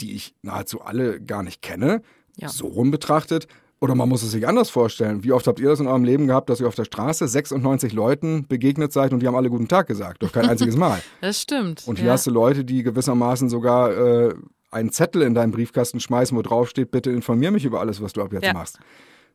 die 0.01 0.13
ich 0.13 0.36
nahezu 0.41 0.81
alle 0.81 1.19
gar 1.22 1.43
nicht 1.43 1.62
kenne, 1.62 2.01
Ja. 2.38 2.50
so 2.50 2.67
rum 2.67 2.91
betrachtet. 2.91 3.48
Oder 3.81 3.96
man 3.96 4.10
muss 4.10 4.24
es 4.24 4.31
sich 4.31 4.46
anders 4.46 4.69
vorstellen. 4.69 5.24
Wie 5.24 5.31
oft 5.31 5.48
habt 5.48 5.58
ihr 5.62 5.69
das 5.69 5.79
in 5.79 5.88
eurem 5.88 6.03
Leben 6.03 6.27
gehabt, 6.27 6.50
dass 6.50 6.60
ihr 6.60 6.67
auf 6.67 6.75
der 6.75 6.84
Straße 6.84 7.25
96 7.29 7.93
Leuten 7.93 8.46
begegnet 8.46 8.91
seid 8.91 9.13
und 9.13 9.22
die 9.22 9.27
haben 9.27 9.36
alle 9.36 9.50
guten 9.50 9.69
Tag 9.69 9.88
gesagt? 9.88 10.22
Doch 10.22 10.34
kein 10.34 10.50
einziges 10.50 10.75
Mal. 10.75 11.01
Das 11.22 11.41
stimmt. 11.41 11.88
Und 11.88 11.98
hier 11.98 12.08
ja. 12.08 12.13
hast 12.13 12.27
du 12.27 12.31
Leute, 12.31 12.65
die 12.65 12.84
gewissermaßen 12.84 13.48
sogar 13.50 13.91
äh, 13.96 14.34
einen 14.69 14.91
Zettel 14.91 15.22
in 15.22 15.34
deinen 15.34 15.51
Briefkasten 15.53 16.01
schmeißen, 16.01 16.38
wo 16.38 16.41
drauf 16.41 16.69
steht, 16.69 16.91
bitte 16.91 17.10
informier 17.10 17.51
mich 17.51 17.63
über 17.63 17.79
alles, 17.79 18.01
was 18.01 18.12
du 18.12 18.22
ab 18.22 18.34
jetzt 18.34 18.43
Ja. 18.43 18.53
machst. 18.53 18.79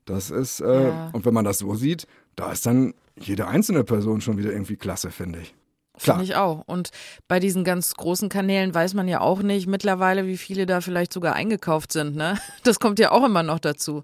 Das 0.04 0.30
ist, 0.30 0.61
äh, 0.61 0.92
und 1.14 1.25
wenn 1.25 1.32
man 1.32 1.46
das 1.46 1.56
so 1.58 1.75
sieht, 1.75 2.06
da 2.37 2.52
ist 2.52 2.66
dann 2.66 2.92
jede 3.18 3.46
einzelne 3.49 3.82
Person 3.82 4.20
schon 4.20 4.37
wieder 4.37 4.52
irgendwie 4.52 4.76
klasse, 4.76 5.11
finde 5.11 5.38
ich. 5.40 5.54
Klar. 5.98 6.16
Finde 6.16 6.32
ich 6.32 6.36
auch. 6.36 6.64
Und 6.66 6.90
bei 7.28 7.38
diesen 7.38 7.62
ganz 7.64 7.94
großen 7.94 8.28
Kanälen 8.28 8.74
weiß 8.74 8.94
man 8.94 9.06
ja 9.06 9.20
auch 9.20 9.42
nicht 9.42 9.66
mittlerweile, 9.66 10.26
wie 10.26 10.36
viele 10.36 10.66
da 10.66 10.80
vielleicht 10.80 11.12
sogar 11.12 11.34
eingekauft 11.34 11.92
sind. 11.92 12.16
Ne? 12.16 12.38
Das 12.64 12.80
kommt 12.80 12.98
ja 12.98 13.12
auch 13.12 13.24
immer 13.24 13.42
noch 13.42 13.58
dazu. 13.60 14.02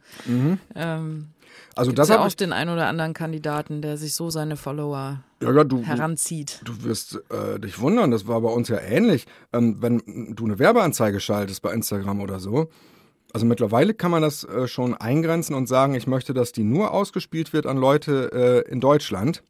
Ähm, 0.75 1.31
Also 1.75 1.93
das 1.93 2.09
ja 2.09 2.21
auch 2.21 2.29
ich, 2.29 2.37
den 2.37 2.53
einen 2.53 2.71
oder 2.71 2.87
anderen 2.87 3.15
Kandidaten, 3.15 3.83
der 3.83 3.97
sich 3.97 4.15
so 4.15 4.31
seine 4.31 4.57
Follower 4.57 5.21
ja, 5.43 5.53
ja, 5.53 5.65
du, 5.65 5.79
du, 5.79 5.83
heranzieht. 5.83 6.61
du 6.65 6.85
wirst 6.85 7.21
äh, 7.31 7.59
dich 7.59 7.81
wundern, 7.81 8.11
das 8.11 8.27
war 8.27 8.41
bei 8.41 8.51
uns 8.51 8.69
ja 8.69 8.79
ähnlich. 8.79 9.27
Ähm, 9.53 9.79
wenn 9.81 10.35
du 10.37 10.45
eine 10.45 10.59
Werbeanzeige 10.59 11.19
schaltest 11.19 11.63
bei 11.63 11.73
Instagram 11.73 12.21
oder 12.21 12.39
so, 12.39 12.69
also 13.33 13.47
mittlerweile 13.47 13.95
kann 13.95 14.11
man 14.11 14.23
das 14.23 14.45
äh, 14.45 14.67
schon 14.67 14.95
eingrenzen 14.95 15.55
und 15.55 15.67
sagen, 15.67 15.95
ich 15.95 16.07
möchte, 16.07 16.35
dass 16.35 16.53
die 16.53 16.65
nur 16.65 16.93
ausgespielt 16.93 17.53
wird 17.53 17.67
an 17.67 17.77
Leute 17.77 18.65
äh, 18.67 18.71
in 18.71 18.81
Deutschland. 18.81 19.43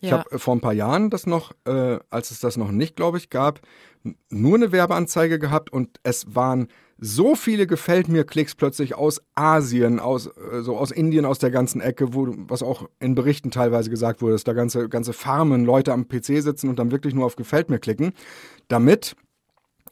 Ich 0.00 0.10
Ja. 0.10 0.18
habe 0.18 0.30
äh, 0.32 0.38
vor 0.38 0.54
ein 0.54 0.60
paar 0.60 0.72
Jahren 0.72 1.10
das 1.10 1.26
noch, 1.26 1.52
äh, 1.66 1.98
als 2.10 2.30
es 2.30 2.40
das 2.40 2.56
noch 2.56 2.70
nicht, 2.70 2.96
glaube 2.96 3.18
ich, 3.18 3.30
gab, 3.30 3.60
nur 4.30 4.54
eine 4.54 4.70
Werbeanzeige 4.72 5.38
gehabt 5.38 5.72
und 5.72 5.98
es 6.04 6.24
waren 6.34 6.68
so 6.98 7.34
viele 7.34 7.66
gefällt 7.66 8.08
mir 8.08 8.24
Klicks 8.24 8.54
plötzlich 8.54 8.94
aus 8.94 9.20
Asien, 9.34 10.00
aus 10.00 10.28
äh, 10.28 10.62
so 10.62 10.78
aus 10.78 10.90
Indien, 10.90 11.26
aus 11.26 11.38
der 11.38 11.50
ganzen 11.50 11.80
Ecke, 11.82 12.14
wo 12.14 12.28
was 12.48 12.62
auch 12.62 12.88
in 13.00 13.14
Berichten 13.14 13.50
teilweise 13.50 13.90
gesagt 13.90 14.22
wurde, 14.22 14.32
dass 14.32 14.44
da 14.44 14.54
ganze 14.54 14.88
ganze 14.88 15.12
Farmen 15.12 15.64
Leute 15.66 15.92
am 15.92 16.08
PC 16.08 16.40
sitzen 16.42 16.68
und 16.70 16.78
dann 16.78 16.90
wirklich 16.92 17.14
nur 17.14 17.26
auf 17.26 17.36
gefällt 17.36 17.68
mir 17.68 17.78
klicken, 17.78 18.12
damit 18.68 19.14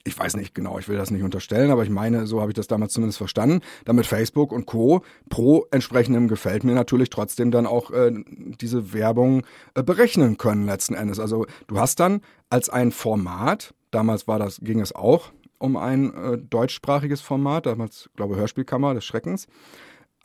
ich 0.04 0.18
weiß 0.18 0.36
nicht 0.36 0.54
genau, 0.54 0.78
ich 0.78 0.88
will 0.88 0.98
das 0.98 1.10
nicht 1.10 1.22
unterstellen, 1.22 1.70
aber 1.70 1.82
ich 1.82 1.90
meine, 1.90 2.26
so 2.26 2.40
habe 2.40 2.50
ich 2.50 2.54
das 2.54 2.66
damals 2.66 2.92
zumindest 2.92 3.18
verstanden, 3.18 3.60
damit 3.86 4.06
Facebook 4.06 4.52
und 4.52 4.66
Co. 4.66 5.02
pro 5.30 5.66
entsprechendem 5.70 6.28
gefällt 6.28 6.62
mir 6.62 6.74
natürlich 6.74 7.08
trotzdem 7.08 7.50
dann 7.50 7.66
auch 7.66 7.90
äh, 7.90 8.12
diese 8.60 8.92
Werbung 8.92 9.42
äh, 9.74 9.82
berechnen 9.82 10.36
können 10.36 10.66
letzten 10.66 10.94
Endes. 10.94 11.18
Also 11.18 11.46
du 11.66 11.78
hast 11.78 12.00
dann 12.00 12.20
als 12.50 12.68
ein 12.68 12.92
Format, 12.92 13.74
damals 13.90 14.28
war 14.28 14.38
das, 14.38 14.60
ging 14.60 14.80
es 14.80 14.94
auch 14.94 15.32
um 15.58 15.76
ein 15.78 16.12
äh, 16.14 16.38
deutschsprachiges 16.38 17.22
Format, 17.22 17.64
damals, 17.64 18.10
glaube 18.14 18.36
Hörspielkammer 18.36 18.92
des 18.92 19.04
Schreckens, 19.06 19.46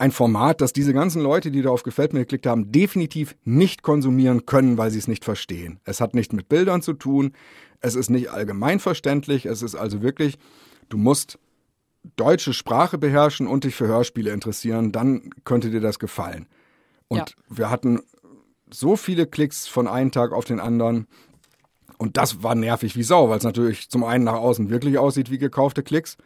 ein 0.00 0.12
Format, 0.12 0.62
das 0.62 0.72
diese 0.72 0.94
ganzen 0.94 1.22
Leute, 1.22 1.50
die 1.50 1.60
da 1.60 1.70
auf 1.70 1.82
Gefällt 1.82 2.14
mir 2.14 2.20
geklickt 2.20 2.46
haben, 2.46 2.72
definitiv 2.72 3.36
nicht 3.44 3.82
konsumieren 3.82 4.46
können, 4.46 4.78
weil 4.78 4.90
sie 4.90 4.98
es 4.98 5.08
nicht 5.08 5.24
verstehen. 5.24 5.78
Es 5.84 6.00
hat 6.00 6.14
nicht 6.14 6.32
mit 6.32 6.48
Bildern 6.48 6.80
zu 6.80 6.94
tun, 6.94 7.32
es 7.80 7.94
ist 7.94 8.08
nicht 8.08 8.30
allgemeinverständlich, 8.30 9.44
es 9.44 9.60
ist 9.60 9.74
also 9.74 10.00
wirklich, 10.00 10.38
du 10.88 10.96
musst 10.96 11.38
deutsche 12.16 12.54
Sprache 12.54 12.96
beherrschen 12.96 13.46
und 13.46 13.64
dich 13.64 13.74
für 13.74 13.88
Hörspiele 13.88 14.32
interessieren, 14.32 14.90
dann 14.90 15.30
könnte 15.44 15.70
dir 15.70 15.80
das 15.80 15.98
gefallen. 15.98 16.46
Und 17.08 17.18
ja. 17.18 17.26
wir 17.50 17.70
hatten 17.70 18.00
so 18.72 18.96
viele 18.96 19.26
Klicks 19.26 19.66
von 19.66 19.86
einem 19.86 20.12
Tag 20.12 20.32
auf 20.32 20.46
den 20.46 20.60
anderen. 20.60 21.08
Und 21.98 22.16
das 22.16 22.42
war 22.42 22.54
nervig 22.54 22.96
wie 22.96 23.02
Sau, 23.02 23.28
weil 23.28 23.36
es 23.36 23.44
natürlich 23.44 23.90
zum 23.90 24.04
einen 24.04 24.24
nach 24.24 24.34
außen 24.34 24.70
wirklich 24.70 24.96
aussieht 24.96 25.30
wie 25.30 25.38
gekaufte 25.38 25.82
Klicks 25.82 26.16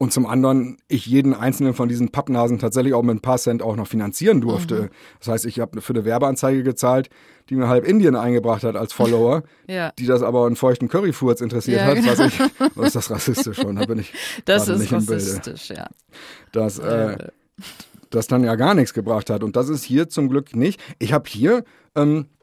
und 0.00 0.14
zum 0.14 0.24
anderen 0.24 0.78
ich 0.88 1.04
jeden 1.04 1.34
einzelnen 1.34 1.74
von 1.74 1.90
diesen 1.90 2.08
Pappnasen 2.08 2.58
tatsächlich 2.58 2.94
auch 2.94 3.02
mit 3.02 3.16
ein 3.16 3.20
paar 3.20 3.36
Cent 3.36 3.62
auch 3.62 3.76
noch 3.76 3.86
finanzieren 3.86 4.40
durfte. 4.40 4.84
Mhm. 4.84 4.88
Das 5.18 5.28
heißt, 5.28 5.44
ich 5.44 5.60
habe 5.60 5.82
für 5.82 5.92
eine 5.92 6.06
Werbeanzeige 6.06 6.62
gezahlt, 6.62 7.10
die 7.50 7.54
mir 7.54 7.68
halb 7.68 7.86
Indien 7.86 8.16
eingebracht 8.16 8.64
hat 8.64 8.76
als 8.76 8.94
Follower, 8.94 9.42
ja. 9.68 9.92
die 9.98 10.06
das 10.06 10.22
aber 10.22 10.46
einen 10.46 10.56
feuchten 10.56 10.88
Curryfurz 10.88 11.42
interessiert 11.42 11.80
ja, 11.80 11.84
hat, 11.84 11.98
was 12.06 12.18
ich, 12.18 12.40
was 12.76 12.86
ist 12.86 12.96
das 12.96 13.10
rassistisch 13.10 13.58
schon, 13.58 13.76
da 13.76 13.84
bin 13.84 13.98
ich 13.98 14.14
Das 14.46 14.68
ist 14.68 14.80
nicht 14.80 14.92
rassistisch, 14.94 15.68
ja. 15.68 15.88
Das, 16.52 16.78
äh, 16.78 17.28
das 18.08 18.26
dann 18.26 18.42
ja 18.42 18.54
gar 18.54 18.74
nichts 18.74 18.94
gebracht 18.94 19.28
hat 19.28 19.44
und 19.44 19.54
das 19.54 19.68
ist 19.68 19.84
hier 19.84 20.08
zum 20.08 20.30
Glück 20.30 20.56
nicht. 20.56 20.80
Ich 20.98 21.12
habe 21.12 21.28
hier 21.28 21.62
ähm, 21.94 22.24
äh, 22.24 22.39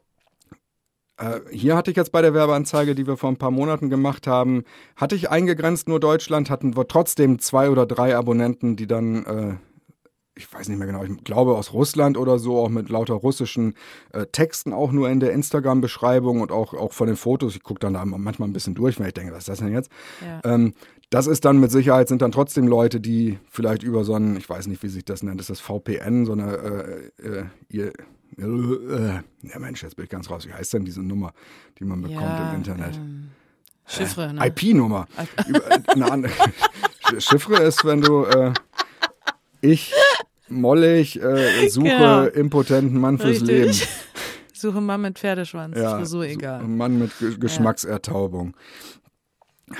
hier 1.52 1.76
hatte 1.76 1.92
ich 1.92 1.98
jetzt 1.98 2.12
bei 2.12 2.22
der 2.22 2.34
Werbeanzeige, 2.34 2.94
die 2.94 3.08
wir 3.08 3.18
vor 3.18 3.30
ein 3.30 3.38
paar 3.38 3.52
Monaten 3.52 3.90
gemacht 3.90 4.28
haben, 4.28 4.64
hatte 4.96 5.16
ich 5.16 5.30
eingegrenzt 5.30 5.88
nur 5.88 6.00
Deutschland, 6.00 6.50
hatten 6.50 6.76
wir 6.76 6.88
trotzdem 6.88 7.40
zwei 7.40 7.70
oder 7.70 7.86
drei 7.86 8.16
Abonnenten, 8.16 8.76
die 8.76 8.86
dann, 8.86 9.26
äh, 9.26 9.56
ich 10.36 10.52
weiß 10.54 10.70
nicht 10.70 10.78
mehr 10.78 10.86
genau, 10.86 11.04
ich 11.04 11.24
glaube 11.24 11.56
aus 11.56 11.74
Russland 11.74 12.18
oder 12.18 12.38
so, 12.38 12.60
auch 12.60 12.70
mit 12.70 12.90
lauter 12.90 13.16
russischen 13.16 13.74
äh, 14.14 14.28
Texten, 14.28 14.74
auch 14.74 14.92
nur 14.92 15.10
in 15.10 15.20
der 15.20 15.32
Instagram-Beschreibung 15.32 16.42
und 16.42 16.52
auch, 16.52 16.76
auch 16.76 16.94
von 16.94 17.08
den 17.08 17.16
Fotos. 17.16 17.56
Ich 17.56 17.64
gucke 17.64 17.80
dann 17.80 17.96
da 17.96 18.06
manchmal 18.06 18.48
ein 18.48 18.54
bisschen 18.54 18.76
durch, 18.76 19.00
wenn 19.00 19.08
ich 19.08 19.14
denke, 19.16 19.34
was 19.34 19.40
ist 19.40 19.50
das 19.50 19.60
denn 19.60 19.74
jetzt? 19.74 19.90
Ja. 20.22 20.54
Ähm, 20.54 20.74
das 21.10 21.26
ist 21.26 21.46
dann 21.46 21.60
mit 21.60 21.72
Sicherheit, 21.72 22.10
sind 22.10 22.22
dann 22.22 22.32
trotzdem 22.32 22.68
Leute, 22.68 23.00
die 23.00 23.40
vielleicht 23.50 23.82
über 23.82 24.04
so 24.04 24.14
ein, 24.14 24.36
ich 24.36 24.48
weiß 24.48 24.68
nicht, 24.68 24.84
wie 24.84 24.90
sich 24.90 25.06
das 25.06 25.24
nennt, 25.24 25.40
ist 25.40 25.50
das 25.50 25.62
VPN, 25.62 26.26
so 26.26 26.34
eine, 26.34 26.58
äh, 27.22 27.28
äh, 27.28 27.46
ihr, 27.70 27.88
äh, 27.88 27.94
ja 28.38 29.60
Mensch, 29.60 29.84
jetzt 29.84 29.96
bin 29.96 30.06
ich 30.06 30.10
ganz 30.12 30.30
raus. 30.30 30.46
Wie 30.48 30.54
heißt 30.54 30.74
denn 30.74 30.86
diese 30.86 31.02
Nummer, 31.02 31.34
die 31.80 31.86
man 31.86 32.02
bekommt 32.02 32.22
ja, 32.22 32.50
im 32.50 32.58
Internet? 32.58 32.96
Ähm, 32.96 33.30
Chiffre, 33.86 34.34
ne? 34.34 34.48
IP-Nummer. 34.48 35.08
Chiffre 37.20 37.64
ist, 37.64 37.86
wenn 37.86 38.02
du 38.02 38.26
äh, 38.26 38.54
ich, 39.62 39.94
mollig, 40.50 41.22
äh, 41.22 41.70
suche 41.70 41.86
genau. 41.86 42.24
impotenten 42.26 43.00
Mann 43.00 43.18
fürs 43.18 43.42
Richtig. 43.42 43.48
Leben. 43.48 43.74
Suche 44.54 44.82
Mann 44.82 45.02
mit 45.02 45.20
Pferdeschwanz. 45.20 45.78
Ja, 45.78 46.04
so 46.04 46.24
egal. 46.24 46.64
Mann 46.64 46.98
mit 46.98 47.18
G 47.20 47.38
Geschmacksertaubung. 47.38 48.56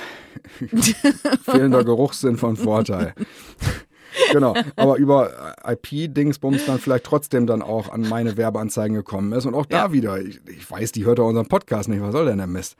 Fehlender 1.42 1.82
Geruchssinn 1.82 2.36
von 2.36 2.56
Vorteil 2.56 3.14
genau, 4.32 4.54
aber 4.76 4.96
über 4.96 5.54
IP-Dingsbums 5.64 6.66
dann 6.66 6.78
vielleicht 6.78 7.04
trotzdem 7.04 7.46
dann 7.46 7.62
auch 7.62 7.90
an 7.90 8.02
meine 8.02 8.36
Werbeanzeigen 8.36 8.94
gekommen 8.94 9.32
ist. 9.32 9.46
Und 9.46 9.54
auch 9.54 9.66
da 9.66 9.86
ja. 9.86 9.92
wieder, 9.92 10.20
ich, 10.20 10.40
ich, 10.46 10.70
weiß, 10.70 10.92
die 10.92 11.04
hört 11.04 11.18
ja 11.18 11.24
unseren 11.24 11.46
Podcast 11.46 11.88
nicht, 11.88 12.02
was 12.02 12.12
soll 12.12 12.26
denn 12.26 12.38
der 12.38 12.46
Mist? 12.46 12.76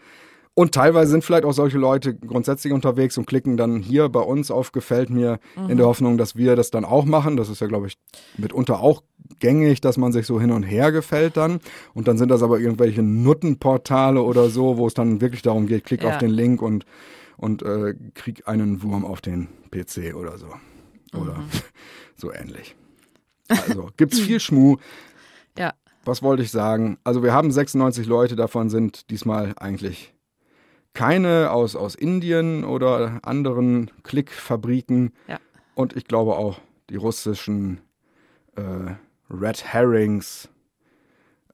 Und 0.54 0.74
teilweise 0.74 1.12
sind 1.12 1.22
vielleicht 1.22 1.44
auch 1.44 1.52
solche 1.52 1.78
Leute 1.78 2.16
grundsätzlich 2.16 2.72
unterwegs 2.72 3.16
und 3.16 3.26
klicken 3.26 3.56
dann 3.56 3.78
hier 3.78 4.08
bei 4.08 4.18
uns 4.18 4.50
auf 4.50 4.72
Gefällt 4.72 5.08
mir 5.08 5.38
mhm. 5.54 5.70
in 5.70 5.76
der 5.76 5.86
Hoffnung, 5.86 6.18
dass 6.18 6.34
wir 6.34 6.56
das 6.56 6.72
dann 6.72 6.84
auch 6.84 7.04
machen. 7.04 7.36
Das 7.36 7.48
ist 7.48 7.60
ja, 7.60 7.68
glaube 7.68 7.86
ich, 7.86 7.96
mitunter 8.36 8.80
auch 8.80 9.04
gängig, 9.38 9.80
dass 9.80 9.98
man 9.98 10.10
sich 10.10 10.26
so 10.26 10.40
hin 10.40 10.50
und 10.50 10.64
her 10.64 10.90
gefällt 10.90 11.36
dann. 11.36 11.60
Und 11.94 12.08
dann 12.08 12.18
sind 12.18 12.30
das 12.30 12.42
aber 12.42 12.58
irgendwelche 12.58 13.04
Nuttenportale 13.04 14.20
oder 14.20 14.48
so, 14.48 14.78
wo 14.78 14.88
es 14.88 14.94
dann 14.94 15.20
wirklich 15.20 15.42
darum 15.42 15.68
geht, 15.68 15.84
klick 15.84 16.02
ja. 16.02 16.08
auf 16.08 16.18
den 16.18 16.30
Link 16.30 16.60
und, 16.60 16.86
und 17.36 17.62
äh, 17.62 17.94
krieg 18.14 18.48
einen 18.48 18.82
Wurm 18.82 19.04
auf 19.04 19.20
den 19.20 19.46
PC 19.70 20.16
oder 20.16 20.38
so 20.38 20.48
oder 21.14 21.38
mhm. 21.38 21.50
so 22.16 22.32
ähnlich. 22.32 22.76
Also 23.48 23.90
gibt 23.96 24.12
es 24.14 24.20
viel 24.20 24.40
Schmuh. 24.40 24.76
Ja. 25.56 25.74
Was 26.04 26.22
wollte 26.22 26.42
ich 26.42 26.50
sagen? 26.50 26.98
Also 27.04 27.22
wir 27.22 27.32
haben 27.32 27.50
96 27.50 28.06
Leute, 28.06 28.36
davon 28.36 28.70
sind 28.70 29.10
diesmal 29.10 29.54
eigentlich 29.58 30.14
keine 30.94 31.50
aus, 31.50 31.76
aus 31.76 31.94
Indien 31.94 32.64
oder 32.64 33.20
anderen 33.22 33.90
Klickfabriken. 34.02 35.12
Ja. 35.26 35.38
Und 35.74 35.96
ich 35.96 36.06
glaube 36.06 36.36
auch 36.36 36.60
die 36.90 36.96
russischen 36.96 37.80
äh, 38.56 38.94
Red 39.30 39.64
Herrings 39.64 40.48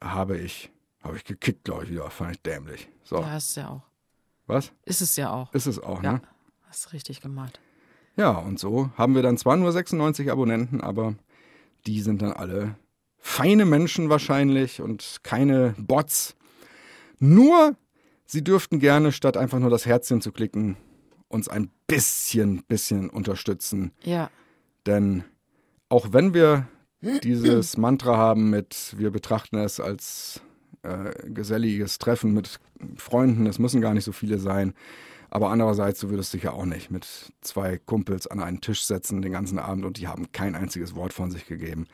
habe 0.01 0.39
ich, 0.39 0.71
habe 1.03 1.17
ich 1.17 1.25
gekickt, 1.25 1.65
glaube 1.65 1.85
ich, 1.85 1.91
wieder. 1.91 2.09
Fand 2.11 2.37
ich 2.37 2.43
dämlich. 2.43 2.89
So. 3.03 3.21
Ja, 3.21 3.37
ist 3.37 3.51
es 3.51 3.55
ja 3.57 3.69
auch. 3.69 3.83
Was? 4.47 4.73
Ist 4.85 5.01
es 5.01 5.17
ja 5.17 5.31
auch. 5.33 5.53
Ist 5.55 5.67
es 5.67 5.79
auch, 5.79 6.03
ja. 6.03 6.15
ne? 6.15 6.23
Hast 6.63 6.93
richtig 6.93 7.21
gemacht. 7.21 7.61
Ja, 8.17 8.31
und 8.31 8.59
so 8.59 8.91
haben 8.97 9.15
wir 9.15 9.23
dann 9.23 9.39
zwar 9.39 9.57
nur 9.57 9.73
96 9.73 10.31
Abonnenten, 10.31 10.81
aber 10.81 11.15
die 11.87 12.01
sind 12.01 12.23
dann 12.23 12.33
alle 12.33 12.77
feine 13.19 13.65
Menschen 13.65 14.11
wahrscheinlich 14.11 14.81
und 14.81 15.21
keine 15.23 15.75
Bots. 15.79 16.37
Nur, 17.19 17.77
sie 18.27 18.45
dürften 18.45 18.79
gerne, 18.79 19.13
statt 19.13 19.37
einfach 19.37 19.59
nur 19.59 19.71
das 19.71 19.87
Herzchen 19.87 20.21
zu 20.21 20.31
klicken, 20.31 20.77
uns 21.29 21.49
ein 21.49 21.71
bisschen, 21.87 22.63
bisschen 22.69 23.11
unterstützen. 23.11 23.93
Ja. 24.05 24.31
Denn 24.87 25.25
auch 25.89 26.13
wenn 26.13 26.35
wir 26.35 26.69
dieses 27.01 27.77
Mantra 27.77 28.17
haben 28.17 28.51
mit, 28.51 28.95
wir 28.97 29.11
betrachten 29.11 29.57
es 29.59 29.81
als 29.81 30.41
äh, 30.83 31.31
geselliges 31.31 31.99
Treffen 31.99 32.33
mit 32.33 32.61
Freunden, 32.97 33.47
es 33.47 33.59
müssen 33.59 33.81
gar 33.81 33.95
nicht 33.95 34.05
so 34.05 34.13
viele 34.13 34.39
sein, 34.39 34.75
aber 35.35 35.51
andererseits, 35.51 35.99
du 35.99 36.11
würdest 36.11 36.33
dich 36.33 36.45
ja 36.45 36.53
auch 36.53 36.65
nicht 36.65 36.93
mit 36.93 37.33
zwei 37.41 37.77
Kumpels 37.77 38.29
an 38.29 38.39
einen 38.39 38.61
Tisch 38.61 38.85
setzen 38.85 39.21
den 39.21 39.33
ganzen 39.33 39.59
Abend 39.59 39.85
und 39.85 39.99
die 39.99 40.07
haben 40.07 40.31
kein 40.31 40.55
einziges 40.55 40.95
Wort 40.95 41.13
von 41.13 41.33
sich 41.33 41.47
gegeben. 41.47 41.89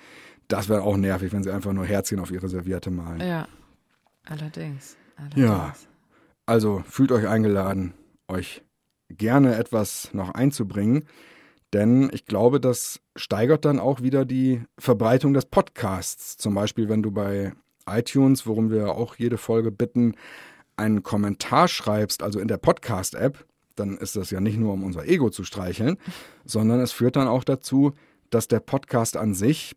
Das 0.47 0.68
wäre 0.68 0.82
auch 0.82 0.99
nervig, 0.99 1.32
wenn 1.32 1.42
sie 1.42 1.50
einfach 1.50 1.73
nur 1.73 1.87
Herzchen 1.87 2.20
auf 2.20 2.30
ihre 2.30 2.50
Serviette 2.50 2.90
malen. 2.90 3.26
Ja, 3.26 3.49
allerdings. 4.26 4.99
allerdings. 5.16 5.42
Ja, 5.42 5.75
also 6.44 6.85
fühlt 6.87 7.12
euch 7.12 7.26
eingeladen, 7.26 7.94
euch 8.28 8.62
gerne 9.09 9.54
etwas 9.54 10.12
noch 10.12 10.35
einzubringen. 10.35 11.06
Denn 11.73 12.11
ich 12.12 12.26
glaube, 12.26 12.61
das 12.61 13.00
steigert 13.16 13.64
dann 13.64 13.80
auch 13.80 14.02
wieder 14.02 14.26
die 14.26 14.64
Verbreitung 14.76 15.32
des 15.32 15.47
Podcasts. 15.47 16.37
Zum 16.37 16.54
Beispiel, 16.54 16.90
wenn 16.90 17.02
du 17.02 17.11
bei 17.11 17.54
iTunes, 17.88 18.47
worum 18.47 18.70
wir 18.70 18.90
auch 18.90 19.16
jede 19.16 19.38
Folge 19.38 19.70
bitten, 19.70 20.14
einen 20.80 21.02
Kommentar 21.02 21.68
schreibst, 21.68 22.22
also 22.22 22.40
in 22.40 22.49
der 22.49 22.56
Podcast-App, 22.56 23.46
dann 23.76 23.96
ist 23.96 24.16
das 24.16 24.30
ja 24.30 24.40
nicht 24.40 24.58
nur, 24.58 24.72
um 24.72 24.82
unser 24.84 25.06
Ego 25.06 25.30
zu 25.30 25.44
streicheln, 25.44 25.96
sondern 26.44 26.80
es 26.80 26.92
führt 26.92 27.16
dann 27.16 27.28
auch 27.28 27.44
dazu, 27.44 27.92
dass 28.30 28.49
der 28.49 28.60
Podcast 28.60 29.16
an 29.16 29.34
sich 29.34 29.76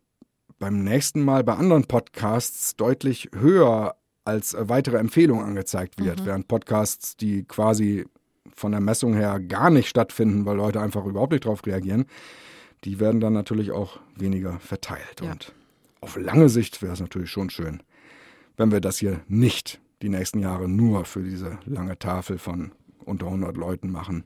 beim 0.58 0.82
nächsten 0.82 1.22
Mal 1.22 1.44
bei 1.44 1.54
anderen 1.54 1.84
Podcasts 1.84 2.76
deutlich 2.76 3.30
höher 3.34 3.96
als 4.24 4.56
weitere 4.58 4.98
Empfehlung 4.98 5.42
angezeigt 5.42 5.98
wird, 5.98 6.20
mhm. 6.20 6.26
während 6.26 6.48
Podcasts, 6.48 7.16
die 7.16 7.44
quasi 7.44 8.06
von 8.54 8.72
der 8.72 8.80
Messung 8.80 9.14
her 9.14 9.40
gar 9.40 9.70
nicht 9.70 9.88
stattfinden, 9.88 10.46
weil 10.46 10.56
Leute 10.56 10.80
einfach 10.80 11.04
überhaupt 11.04 11.32
nicht 11.32 11.44
drauf 11.44 11.64
reagieren, 11.66 12.06
die 12.84 13.00
werden 13.00 13.20
dann 13.20 13.32
natürlich 13.32 13.72
auch 13.72 14.00
weniger 14.16 14.58
verteilt. 14.60 15.20
Ja. 15.22 15.32
Und 15.32 15.52
auf 16.00 16.16
lange 16.16 16.48
Sicht 16.48 16.82
wäre 16.82 16.92
es 16.92 17.00
natürlich 17.00 17.30
schon 17.30 17.50
schön, 17.50 17.82
wenn 18.56 18.70
wir 18.70 18.80
das 18.80 18.98
hier 18.98 19.20
nicht 19.26 19.80
die 20.02 20.08
nächsten 20.08 20.40
Jahre 20.40 20.68
nur 20.68 21.04
für 21.04 21.22
diese 21.22 21.58
lange 21.64 21.98
Tafel 21.98 22.38
von 22.38 22.72
unter 23.04 23.26
100 23.26 23.56
Leuten 23.56 23.90
machen, 23.90 24.24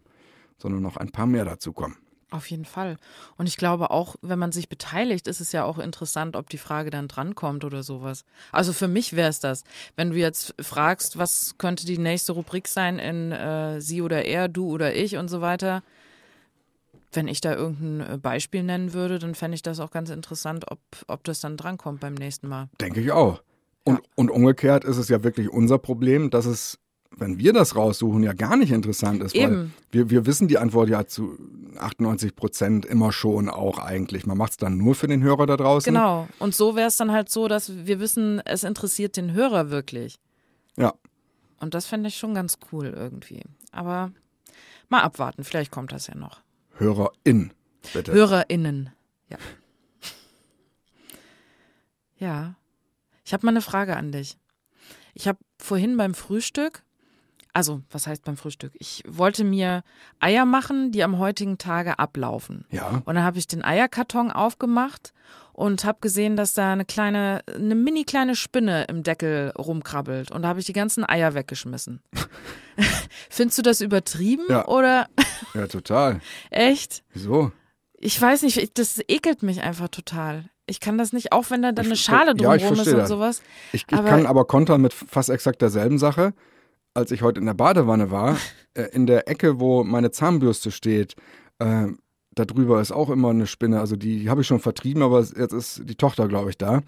sondern 0.59 0.83
noch 0.83 0.97
ein 0.97 1.11
paar 1.11 1.27
mehr 1.27 1.45
dazu 1.45 1.73
kommen. 1.73 1.97
Auf 2.31 2.51
jeden 2.51 2.67
Fall. 2.67 2.99
Und 3.39 3.47
ich 3.47 3.57
glaube 3.57 3.91
auch, 3.91 4.17
wenn 4.21 4.39
man 4.39 4.53
sich 4.53 4.69
beteiligt, 4.69 5.27
ist 5.29 5.41
es 5.41 5.53
ja 5.53 5.65
auch 5.65 5.79
interessant, 5.79 6.37
ob 6.37 6.51
die 6.51 6.59
Frage 6.59 6.91
dann 6.91 7.09
drankommt 7.09 7.65
oder 7.65 7.83
sowas. 7.83 8.27
Also 8.53 8.75
für 8.75 8.89
mich 8.89 9.15
wäre 9.15 9.31
es 9.31 9.41
das. 9.41 9.65
Wenn 9.97 10.11
du 10.11 10.17
jetzt 10.17 10.55
fragst, 10.61 11.17
was 11.17 11.55
könnte 11.57 11.87
die 11.87 11.97
nächste 11.97 12.33
Rubrik 12.33 12.69
sein 12.69 12.99
in 12.99 13.33
äh, 13.33 13.81
sie 13.81 14.03
oder 14.03 14.27
er, 14.27 14.49
du 14.49 14.69
oder 14.69 14.95
ich 14.95 15.17
und 15.17 15.29
so 15.29 15.41
weiter, 15.41 15.83
wenn 17.13 17.29
ich 17.29 17.41
da 17.41 17.55
irgendein 17.55 18.15
äh, 18.15 18.19
Beispiel 18.19 18.63
nennen 18.63 18.93
würde, 18.93 19.19
dann 19.19 19.35
fände 19.35 19.55
ich 19.55 19.63
das 19.63 19.81
auch 19.81 19.91
ganz 19.91 20.11
interessant, 20.11 20.71
ob, 20.71 20.81
ob 21.07 21.25
das 21.25 21.41
dann 21.41 21.57
drankommt 21.57 22.01
beim 22.01 22.15
nächsten 22.15 22.49
Mal. 22.49 22.69
Denke 22.79 23.01
ich 23.01 23.11
auch. 23.11 23.41
Und, 23.89 24.01
und 24.15 24.31
umgekehrt 24.31 24.85
ist 24.85 24.97
es 24.97 25.09
ja 25.09 25.23
wirklich 25.25 25.51
unser 25.51 25.79
Problem, 25.79 26.31
dass 26.31 26.47
es, 26.47 26.79
wenn 27.17 27.39
wir 27.39 27.53
das 27.53 27.77
raussuchen, 27.77 28.23
ja 28.23 28.33
gar 28.33 28.57
nicht 28.57 28.73
interessant 28.73 29.23
ist. 29.23 29.35
Weil 29.35 29.43
Eben. 29.43 29.75
wir, 29.91 30.11
wir 30.11 30.27
wissen 30.27 30.49
die 30.49 30.59
Antwort 30.59 30.89
ja 30.89 31.07
zu 31.07 31.39
98 31.79 32.37
Prozent 32.37 32.87
immer 32.87 33.13
schon 33.13 33.49
auch 33.49 33.79
eigentlich. 33.79 34.27
Man 34.27 34.39
macht 34.39 34.53
es 34.53 34.57
dann 34.57 34.77
nur 34.77 34.95
für 34.95 35.09
den 35.09 35.23
Hörer 35.23 35.47
da 35.47 35.57
draußen. 35.57 35.93
Genau. 35.93 36.29
Und 36.39 36.55
so 36.55 36.77
wäre 36.77 36.89
es 36.89 36.97
dann 36.97 37.13
halt 37.13 37.31
so, 37.31 37.49
dass 37.49 37.87
wir 37.87 38.01
wissen, 38.01 38.41
es 38.45 38.65
interessiert 38.65 39.17
den 39.17 39.33
Hörer 39.33 39.71
wirklich. 39.71 40.19
Ja. 40.77 40.95
Und 41.61 41.75
das 41.75 41.87
fände 41.87 42.09
ich 42.09 42.17
schon 42.17 42.35
ganz 42.35 42.59
cool 42.73 42.87
irgendwie. 42.87 43.43
Aber 43.73 44.13
mal 44.89 45.03
abwarten, 45.03 45.45
vielleicht 45.45 45.71
kommt 45.71 45.93
das 45.93 46.07
ja 46.07 46.15
noch. 46.15 46.41
HörerIn, 46.75 47.53
bitte. 47.93 48.13
HörerInnen. 48.13 48.91
Ja. 49.29 49.39
Ja. 52.21 52.57
Ich 53.29 53.35
habe 53.35 53.45
mal 53.45 53.51
eine 53.53 53.61
Frage 53.61 53.95
an 53.95 54.11
dich. 54.11 54.39
Ich 55.13 55.29
habe 55.29 55.37
vorhin 55.61 55.99
beim 55.99 56.15
Frühstück, 56.15 56.83
also 57.53 57.83
was 57.91 58.07
heißt 58.07 58.25
beim 58.25 58.39
Frühstück? 58.39 58.73
Ich 58.79 59.03
wollte 59.07 59.45
mir 59.45 59.83
Eier 60.19 60.47
machen, 60.47 60.93
die 60.93 61.05
am 61.05 61.19
heutigen 61.19 61.59
Tage 61.59 61.99
ablaufen. 61.99 62.65
ja. 62.71 62.89
Und 63.05 63.15
dann 63.17 63.23
habe 63.23 63.39
ich 63.39 63.47
den 63.47 63.63
Eierkarton 63.63 64.31
aufgemacht 64.31 65.13
und 65.53 65.85
habe 65.85 65.99
gesehen, 66.01 66.37
dass 66.37 66.55
da 66.55 66.73
eine 66.73 66.87
kleine, 66.87 67.43
eine 67.55 67.75
mini 67.75 68.05
kleine 68.05 68.35
Spinne 68.35 68.85
im 68.85 69.03
Deckel 69.03 69.51
rumkrabbelt. 69.59 70.31
Und 70.31 70.41
da 70.41 70.49
habe 70.49 70.61
ich 70.61 70.67
die 70.67 70.73
ganzen 70.73 71.05
Eier 71.07 71.35
weggeschmissen. 71.35 72.01
Findest 73.29 73.59
du 73.59 73.63
das 73.63 73.83
übertrieben 73.83 74.45
Ja. 74.49 74.67
oder 74.69 75.09
Ja, 75.53 75.67
total. 75.67 76.21
echt? 76.51 77.03
Wieso? 77.13 77.53
Ich 77.99 78.19
weiß 78.19 78.41
nicht, 78.41 78.57
ich- 78.57 78.73
das 78.73 79.01
ekelt 79.07 79.43
mich 79.43 79.61
einfach 79.61 79.89
total. 79.89 80.49
Ich 80.69 80.81
kann 80.81 80.99
das 80.99 81.13
nicht, 81.13 81.33
auch 81.33 81.51
wenn 81.51 81.63
da 81.63 81.73
dann 81.73 81.87
eine 81.87 81.97
Schale 81.97 82.29
ja, 82.29 82.35
drumherum 82.35 82.59
ist 82.61 82.67
verstehe 82.77 82.93
und 82.95 82.99
das. 83.01 83.09
sowas. 83.09 83.43
Ich, 83.73 83.85
ich 83.91 83.99
Aber- 83.99 84.09
kann 84.09 84.27
aber 84.27 84.45
kontern 84.45 84.81
mit 84.83 84.93
fast 84.93 85.31
exakt 85.31 85.63
derselben 85.63 85.99
Sache. 85.99 86.35
Als 86.95 87.11
ich 87.11 87.23
heute 87.23 87.41
in 87.41 87.47
der 87.47 87.55
Badewanne 87.55 88.11
war, 88.11 88.37
äh, 88.75 88.83
in 88.93 89.07
der 89.07 89.29
Ecke, 89.29 89.61
wo 89.61 89.83
meine 89.85 90.11
Zahnbürste 90.11 90.71
steht, 90.71 91.15
äh, 91.59 91.87
da 92.35 92.45
drüber 92.45 92.81
ist 92.81 92.93
auch 92.93 93.11
immer 93.11 93.31
eine 93.31 93.47
Spinne. 93.47 93.81
Also 93.81 93.97
die 93.97 94.31
habe 94.31 94.43
ich 94.43 94.47
schon 94.47 94.61
vertrieben, 94.61 95.03
aber 95.03 95.21
jetzt 95.21 95.53
ist 95.53 95.83
die 95.85 95.97
Tochter, 95.97 96.29
glaube 96.29 96.51
ich, 96.51 96.59
da. 96.59 96.83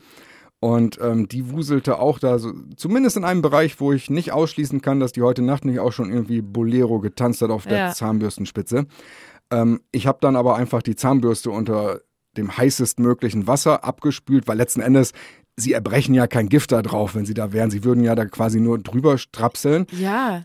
Und 0.62 0.98
ähm, 1.00 1.26
die 1.26 1.50
wuselte 1.50 1.98
auch 1.98 2.18
da, 2.18 2.38
so, 2.38 2.52
zumindest 2.76 3.16
in 3.16 3.24
einem 3.24 3.40
Bereich, 3.40 3.80
wo 3.80 3.92
ich 3.92 4.10
nicht 4.10 4.30
ausschließen 4.32 4.82
kann, 4.82 5.00
dass 5.00 5.12
die 5.12 5.22
heute 5.22 5.40
Nacht 5.40 5.64
nicht 5.64 5.80
auch 5.80 5.92
schon 5.92 6.12
irgendwie 6.12 6.42
Bolero 6.42 7.00
getanzt 7.00 7.40
hat 7.40 7.48
auf 7.50 7.64
der 7.66 7.78
Ja. 7.78 7.92
Zahnbürstenspitze. 7.92 8.84
Ähm, 9.50 9.80
ich 9.90 10.06
habe 10.06 10.18
dann 10.20 10.36
aber 10.36 10.56
einfach 10.56 10.82
die 10.82 10.96
Zahnbürste 10.96 11.50
unter 11.50 12.00
dem 12.36 12.56
heißestmöglichen 12.56 13.46
Wasser 13.46 13.84
abgespült, 13.84 14.46
weil 14.46 14.56
letzten 14.56 14.80
Endes, 14.80 15.12
sie 15.56 15.72
erbrechen 15.72 16.14
ja 16.14 16.26
kein 16.26 16.48
Gift 16.48 16.72
da 16.72 16.82
drauf, 16.82 17.14
wenn 17.14 17.26
sie 17.26 17.34
da 17.34 17.52
wären. 17.52 17.70
Sie 17.70 17.84
würden 17.84 18.02
ja 18.02 18.14
da 18.14 18.24
quasi 18.24 18.60
nur 18.60 18.78
drüber 18.78 19.18
strapseln. 19.18 19.86
Ja. 19.92 20.44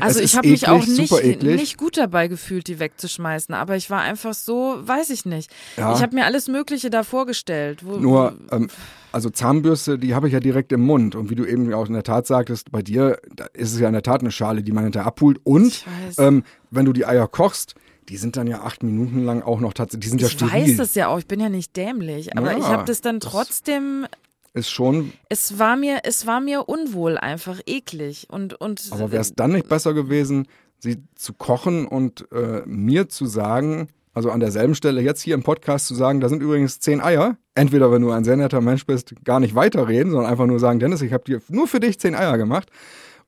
Also 0.00 0.20
ist 0.20 0.32
ich 0.32 0.36
habe 0.36 0.48
mich 0.48 0.68
auch 0.68 0.86
nicht, 0.86 1.42
nicht 1.42 1.78
gut 1.78 1.96
dabei 1.96 2.28
gefühlt, 2.28 2.66
die 2.66 2.78
wegzuschmeißen. 2.78 3.54
Aber 3.54 3.76
ich 3.76 3.88
war 3.90 4.00
einfach 4.00 4.34
so, 4.34 4.76
weiß 4.82 5.10
ich 5.10 5.24
nicht. 5.24 5.50
Ja. 5.76 5.94
Ich 5.94 6.02
habe 6.02 6.14
mir 6.14 6.24
alles 6.24 6.48
Mögliche 6.48 6.90
da 6.90 7.02
vorgestellt. 7.02 7.84
Wo, 7.84 7.96
Nur, 7.96 8.36
ähm, 8.50 8.68
also 9.12 9.30
Zahnbürste, 9.30 9.98
die 9.98 10.14
habe 10.14 10.26
ich 10.26 10.34
ja 10.34 10.40
direkt 10.40 10.72
im 10.72 10.82
Mund. 10.82 11.14
Und 11.14 11.30
wie 11.30 11.34
du 11.34 11.44
eben 11.44 11.72
auch 11.72 11.86
in 11.86 11.94
der 11.94 12.02
Tat 12.02 12.26
sagtest, 12.26 12.72
bei 12.72 12.82
dir 12.82 13.18
da 13.34 13.46
ist 13.52 13.72
es 13.72 13.80
ja 13.80 13.86
in 13.86 13.92
der 13.94 14.02
Tat 14.02 14.20
eine 14.20 14.30
Schale, 14.30 14.62
die 14.62 14.72
man 14.72 14.84
hinterher 14.84 15.06
abholt. 15.06 15.38
Und 15.44 15.84
ähm, 16.18 16.44
wenn 16.70 16.84
du 16.84 16.92
die 16.92 17.06
Eier 17.06 17.28
kochst, 17.28 17.74
die 18.08 18.16
sind 18.16 18.36
dann 18.36 18.46
ja 18.46 18.62
acht 18.62 18.82
Minuten 18.82 19.24
lang 19.24 19.42
auch 19.42 19.60
noch 19.60 19.72
tatsächlich, 19.72 20.04
die 20.04 20.08
sind 20.10 20.20
ja 20.20 20.26
ich 20.26 20.32
steril. 20.34 20.62
weiß 20.70 20.76
das 20.76 20.94
ja 20.94 21.08
auch, 21.08 21.18
ich 21.18 21.26
bin 21.26 21.40
ja 21.40 21.48
nicht 21.48 21.76
dämlich, 21.76 22.36
aber 22.36 22.52
Ja, 22.52 22.58
ich 22.58 22.64
habe 22.64 22.84
das 22.84 23.00
dann 23.00 23.20
trotzdem, 23.20 24.06
Ist 24.54 24.70
schon, 24.70 25.12
es 25.28 25.58
war 25.58 25.76
mir, 25.76 26.00
es 26.04 26.26
war 26.26 26.40
mir 26.40 26.68
unwohl 26.68 27.16
einfach, 27.18 27.60
eklig 27.66 28.26
und 28.30 28.54
und 28.60 28.88
aber 28.90 29.12
wäre 29.12 29.22
es 29.22 29.34
dann 29.34 29.52
nicht 29.52 29.68
besser 29.68 29.94
gewesen, 29.94 30.46
sie 30.78 30.98
zu 31.14 31.32
kochen 31.32 31.86
und 31.86 32.26
äh, 32.32 32.62
mir 32.66 33.08
zu 33.08 33.26
sagen, 33.26 33.88
also 34.14 34.30
an 34.30 34.40
derselben 34.40 34.74
Stelle 34.74 35.00
jetzt 35.00 35.22
hier 35.22 35.34
im 35.34 35.42
Podcast 35.42 35.86
zu 35.86 35.94
sagen, 35.94 36.20
da 36.20 36.28
sind 36.28 36.42
übrigens 36.42 36.80
zehn 36.80 37.00
Eier. 37.00 37.38
Entweder, 37.54 37.90
wenn 37.92 38.02
du 38.02 38.10
ein 38.10 38.24
sehr 38.24 38.36
netter 38.36 38.60
Mensch 38.60 38.84
bist, 38.84 39.14
gar 39.24 39.40
nicht 39.40 39.54
weiterreden, 39.54 40.10
sondern 40.12 40.30
einfach 40.30 40.46
nur 40.46 40.58
sagen, 40.58 40.80
Dennis, 40.80 41.00
ich 41.02 41.12
habe 41.12 41.24
dir 41.24 41.40
nur 41.48 41.66
für 41.66 41.80
dich 41.80 41.98
zehn 41.98 42.14
Eier 42.14 42.36
gemacht. 42.36 42.68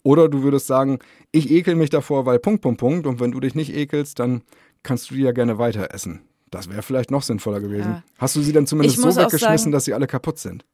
Oder 0.02 0.28
du 0.28 0.42
würdest 0.42 0.66
sagen, 0.66 0.98
ich 1.32 1.50
ekel 1.50 1.74
mich 1.76 1.88
davor, 1.88 2.26
weil 2.26 2.38
Punkt, 2.38 2.60
Punkt, 2.60 2.80
Punkt. 2.80 3.06
Und 3.06 3.18
wenn 3.20 3.32
du 3.32 3.40
dich 3.40 3.54
nicht 3.54 3.74
ekelst, 3.74 4.18
dann 4.18 4.42
kannst 4.84 5.10
du 5.10 5.16
die 5.16 5.22
ja 5.22 5.32
gerne 5.32 5.58
weiter 5.58 5.92
essen. 5.92 6.22
Das 6.50 6.70
wäre 6.70 6.82
vielleicht 6.82 7.10
noch 7.10 7.22
sinnvoller 7.22 7.58
gewesen. 7.60 7.90
Ja. 7.90 8.02
Hast 8.18 8.36
du 8.36 8.42
sie 8.42 8.52
dann 8.52 8.68
zumindest 8.68 9.00
so 9.00 9.08
weggeschmissen, 9.08 9.58
sagen- 9.58 9.72
dass 9.72 9.84
sie 9.86 9.94
alle 9.94 10.06
kaputt 10.06 10.38
sind? 10.38 10.64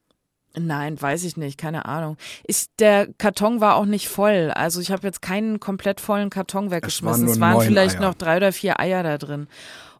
Nein, 0.59 1.01
weiß 1.01 1.23
ich 1.25 1.37
nicht, 1.37 1.59
keine 1.59 1.85
Ahnung. 1.87 2.17
Ist 2.43 2.71
der 2.81 3.07
Karton 3.19 3.61
war 3.61 3.77
auch 3.77 3.85
nicht 3.85 4.09
voll, 4.09 4.51
also 4.53 4.81
ich 4.81 4.91
habe 4.91 5.07
jetzt 5.07 5.23
keinen 5.23 5.61
komplett 5.61 6.01
vollen 6.01 6.29
Karton 6.29 6.73
weggeschmissen. 6.73 7.29
Es 7.29 7.39
waren 7.39 7.55
neun 7.55 7.67
vielleicht 7.67 7.97
Eier. 7.97 8.03
noch 8.03 8.15
drei 8.15 8.39
oder 8.39 8.53
vier 8.53 8.81
Eier 8.81 9.05
da 9.05 9.17
drin. 9.17 9.47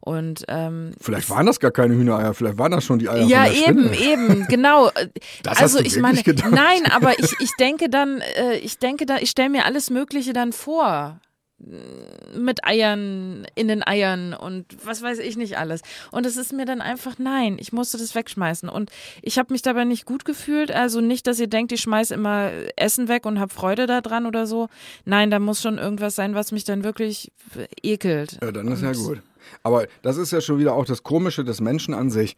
Und 0.01 0.43
ähm, 0.49 0.91
Vielleicht 0.99 1.29
waren 1.29 1.45
das 1.45 1.59
gar 1.59 1.71
keine 1.71 1.93
Hühnereier, 1.95 2.33
vielleicht 2.33 2.57
waren 2.57 2.71
das 2.71 2.83
schon 2.83 2.99
die 2.99 3.07
Eier 3.07 3.25
ja, 3.25 3.45
von 3.45 3.53
der 3.53 3.69
eben, 3.69 3.93
eben, 3.93 4.47
genau. 4.47 4.89
Das 5.43 5.53
hast 5.53 5.61
also 5.61 5.77
du 5.79 5.85
ich 5.85 5.97
meine, 5.99 6.21
gedacht? 6.21 6.51
nein, 6.51 6.85
aber 6.91 7.17
ich, 7.17 7.33
ich 7.39 7.51
denke 7.59 7.89
dann, 7.89 8.19
äh, 8.35 8.57
ich 8.57 8.77
denke 8.77 9.05
da, 9.05 9.17
ich 9.19 9.29
stelle 9.29 9.49
mir 9.49 9.63
alles 9.65 9.89
Mögliche 9.89 10.33
dann 10.33 10.51
vor. 10.51 11.19
Mit 12.35 12.65
Eiern, 12.65 13.45
in 13.55 13.67
den 13.67 13.85
Eiern 13.85 14.33
und 14.33 14.65
was 14.85 15.01
weiß 15.01 15.19
ich 15.19 15.37
nicht 15.37 15.57
alles. 15.57 15.81
Und 16.11 16.25
es 16.25 16.37
ist 16.37 16.53
mir 16.53 16.65
dann 16.65 16.81
einfach, 16.81 17.19
nein, 17.19 17.57
ich 17.59 17.71
musste 17.71 17.97
das 17.97 18.15
wegschmeißen. 18.15 18.67
Und 18.69 18.89
ich 19.21 19.37
habe 19.37 19.53
mich 19.53 19.61
dabei 19.61 19.83
nicht 19.85 20.05
gut 20.05 20.25
gefühlt. 20.25 20.71
Also 20.71 21.01
nicht, 21.01 21.27
dass 21.27 21.39
ihr 21.39 21.47
denkt, 21.47 21.71
ich 21.71 21.81
schmeiß 21.81 22.11
immer 22.11 22.51
Essen 22.77 23.07
weg 23.07 23.25
und 23.25 23.39
habe 23.39 23.53
Freude 23.53 23.85
daran 23.85 24.25
oder 24.25 24.47
so. 24.47 24.69
Nein, 25.05 25.29
da 25.29 25.39
muss 25.39 25.61
schon 25.61 25.77
irgendwas 25.77 26.15
sein, 26.15 26.33
was 26.35 26.51
mich 26.51 26.63
dann 26.63 26.83
wirklich 26.83 27.31
ekelt. 27.83 28.37
Ja, 28.41 28.51
dann 28.51 28.67
ist 28.69 28.81
ja 28.81 28.89
Und- 28.89 28.95
gut. 28.97 29.21
Aber 29.63 29.87
das 30.01 30.17
ist 30.17 30.31
ja 30.31 30.39
schon 30.41 30.59
wieder 30.59 30.73
auch 30.73 30.85
das 30.85 31.03
Komische 31.03 31.43
des 31.43 31.61
Menschen 31.61 31.93
an 31.93 32.09
sich. 32.09 32.37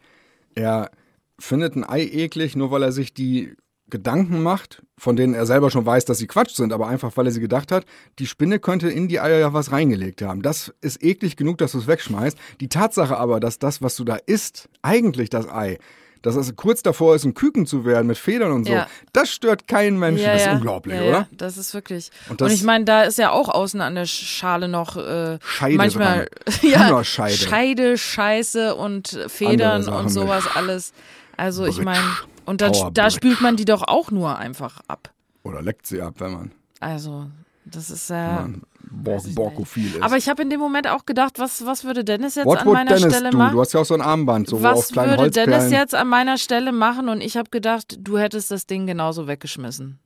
Er 0.54 0.90
findet 1.38 1.76
ein 1.76 1.84
Ei 1.84 2.02
eklig, 2.04 2.56
nur 2.56 2.70
weil 2.70 2.82
er 2.82 2.92
sich 2.92 3.14
die 3.14 3.54
Gedanken 3.90 4.42
macht, 4.42 4.82
von 4.96 5.14
denen 5.14 5.34
er 5.34 5.46
selber 5.46 5.70
schon 5.70 5.84
weiß, 5.84 6.04
dass 6.06 6.18
sie 6.18 6.26
Quatsch 6.26 6.54
sind, 6.54 6.72
aber 6.72 6.88
einfach, 6.88 7.12
weil 7.16 7.26
er 7.26 7.32
sie 7.32 7.40
gedacht 7.40 7.70
hat, 7.70 7.84
die 8.18 8.26
Spinne 8.26 8.58
könnte 8.58 8.88
in 8.88 9.08
die 9.08 9.20
Eier 9.20 9.38
ja 9.38 9.52
was 9.52 9.72
reingelegt 9.72 10.22
haben. 10.22 10.42
Das 10.42 10.72
ist 10.80 11.02
eklig 11.02 11.36
genug, 11.36 11.58
dass 11.58 11.72
du 11.72 11.78
es 11.78 11.86
wegschmeißt. 11.86 12.36
Die 12.60 12.68
Tatsache 12.68 13.16
aber, 13.16 13.40
dass 13.40 13.58
das, 13.58 13.82
was 13.82 13.94
du 13.96 14.04
da 14.04 14.16
isst, 14.26 14.68
eigentlich 14.82 15.28
das 15.30 15.48
Ei, 15.48 15.78
dass 16.22 16.36
es 16.36 16.56
kurz 16.56 16.82
davor 16.82 17.14
ist, 17.14 17.24
ein 17.26 17.34
Küken 17.34 17.66
zu 17.66 17.84
werden 17.84 18.06
mit 18.06 18.16
Federn 18.16 18.52
und 18.52 18.64
so, 18.64 18.72
Ja. 18.72 18.86
das 19.12 19.28
stört 19.30 19.68
keinen 19.68 19.98
Menschen. 19.98 20.24
das 20.24 20.46
ist 20.46 20.52
unglaublich, 20.52 20.94
ja, 20.96 21.02
oder? 21.02 21.10
Ja, 21.10 21.28
das 21.32 21.58
ist 21.58 21.74
wirklich. 21.74 22.10
Und 22.30 22.40
Und, 22.40 22.50
ich 22.50 22.62
meine, 22.62 22.86
da 22.86 23.02
ist 23.02 23.18
ja 23.18 23.30
auch 23.30 23.50
außen 23.50 23.82
an 23.82 23.94
der 23.94 24.06
Schale 24.06 24.66
noch 24.68 24.96
äh, 24.96 25.38
Scheide 25.44 25.76
manchmal 25.76 26.28
ja, 26.62 26.86
Hühnerscheide. 26.88 27.36
Scheide, 27.36 27.98
Scheiße 27.98 28.74
und 28.74 29.18
Federn 29.28 29.86
und 29.86 30.08
sowas 30.08 30.44
alles. 30.54 30.94
Also 31.36 31.66
ich 31.66 31.82
meine, 31.82 32.00
und 32.46 32.60
dann, 32.60 32.72
da 32.92 33.10
spült 33.10 33.40
man 33.40 33.56
die 33.56 33.64
doch 33.64 33.82
auch 33.82 34.10
nur 34.10 34.38
einfach 34.38 34.80
ab. 34.88 35.12
Oder 35.42 35.62
leckt 35.62 35.86
sie 35.86 36.00
ab, 36.00 36.14
wenn 36.18 36.32
man, 36.32 36.52
Also 36.80 37.26
das 37.64 37.90
ist 37.90 38.10
ja. 38.10 38.42
man 38.42 38.62
Bor 38.90 39.22
Borkophil 39.34 39.96
ist. 39.96 40.02
Aber 40.02 40.16
ich 40.16 40.28
habe 40.28 40.42
in 40.42 40.50
dem 40.50 40.60
Moment 40.60 40.88
auch 40.88 41.06
gedacht, 41.06 41.38
was, 41.38 41.64
was 41.66 41.84
würde 41.84 42.04
Dennis 42.04 42.34
jetzt 42.34 42.46
What 42.46 42.60
an 42.60 42.68
meiner 42.68 42.94
Dennis 42.94 43.14
Stelle 43.14 43.30
do? 43.30 43.38
machen? 43.38 43.54
Du 43.54 43.60
hast 43.60 43.72
ja 43.72 43.80
auch 43.80 43.84
so 43.84 43.94
ein 43.94 44.00
Armband, 44.00 44.48
so 44.48 44.62
wo 44.62 44.66
auf 44.66 44.76
was 44.76 44.94
würde 44.94 45.30
Dennis 45.30 45.70
jetzt 45.70 45.94
an 45.94 46.08
meiner 46.08 46.38
Stelle 46.38 46.72
machen? 46.72 47.08
Und 47.08 47.20
ich 47.20 47.36
habe 47.36 47.50
gedacht, 47.50 47.96
du 48.00 48.18
hättest 48.18 48.50
das 48.50 48.66
Ding 48.66 48.86
genauso 48.86 49.26
weggeschmissen. 49.26 49.98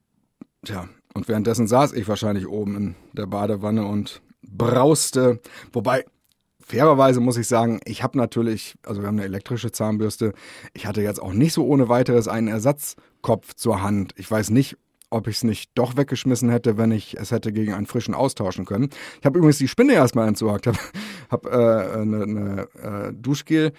Tja, 0.64 0.88
und 1.14 1.29
währenddessen 1.29 1.66
saß 1.66 1.92
ich 1.92 2.09
wahrscheinlich 2.09 2.46
oben 2.46 2.77
in 2.77 2.94
der 3.12 3.27
Badewanne 3.27 3.85
und 3.85 4.22
brauste. 4.42 5.40
Wobei, 5.72 6.05
fairerweise 6.68 7.20
muss 7.20 7.38
ich 7.38 7.48
sagen, 7.48 7.81
ich 7.85 8.02
habe 8.02 8.18
natürlich, 8.18 8.76
also 8.85 9.00
wir 9.00 9.09
haben 9.09 9.16
eine 9.16 9.24
elektrische 9.24 9.72
Zahnbürste, 9.72 10.35
ich 10.74 10.87
hatte 10.87 11.02
jetzt 11.02 11.20
auch 11.20 11.33
nicht 11.33 11.54
so 11.54 11.66
ohne 11.66 11.88
weiteres 11.88 12.28
einen 12.28 12.48
Ersatzkopf 12.48 13.54
zur 13.54 13.83
Hand. 13.83 14.12
Ich 14.16 14.31
weiß 14.31 14.50
nicht, 14.50 14.76
ob 15.11 15.26
ich 15.26 15.37
es 15.37 15.44
nicht 15.44 15.70
doch 15.74 15.96
weggeschmissen 15.96 16.50
hätte, 16.50 16.76
wenn 16.76 16.92
ich 16.92 17.16
es 17.16 17.31
hätte 17.31 17.52
gegen 17.52 17.72
einen 17.72 17.87
frischen 17.87 18.12
austauschen 18.12 18.66
können. 18.66 18.90
Ich 19.18 19.24
habe 19.24 19.38
übrigens 19.38 19.57
die 19.57 19.68
Spinne 19.68 19.94
erstmal 19.94 20.28
entsorgt, 20.28 20.66
habe 20.66 20.78
hab, 21.31 21.46
äh, 21.46 21.48
eine, 21.48 22.22
eine 22.22 22.68
äh, 22.83 23.12
Duschgel 23.14 23.72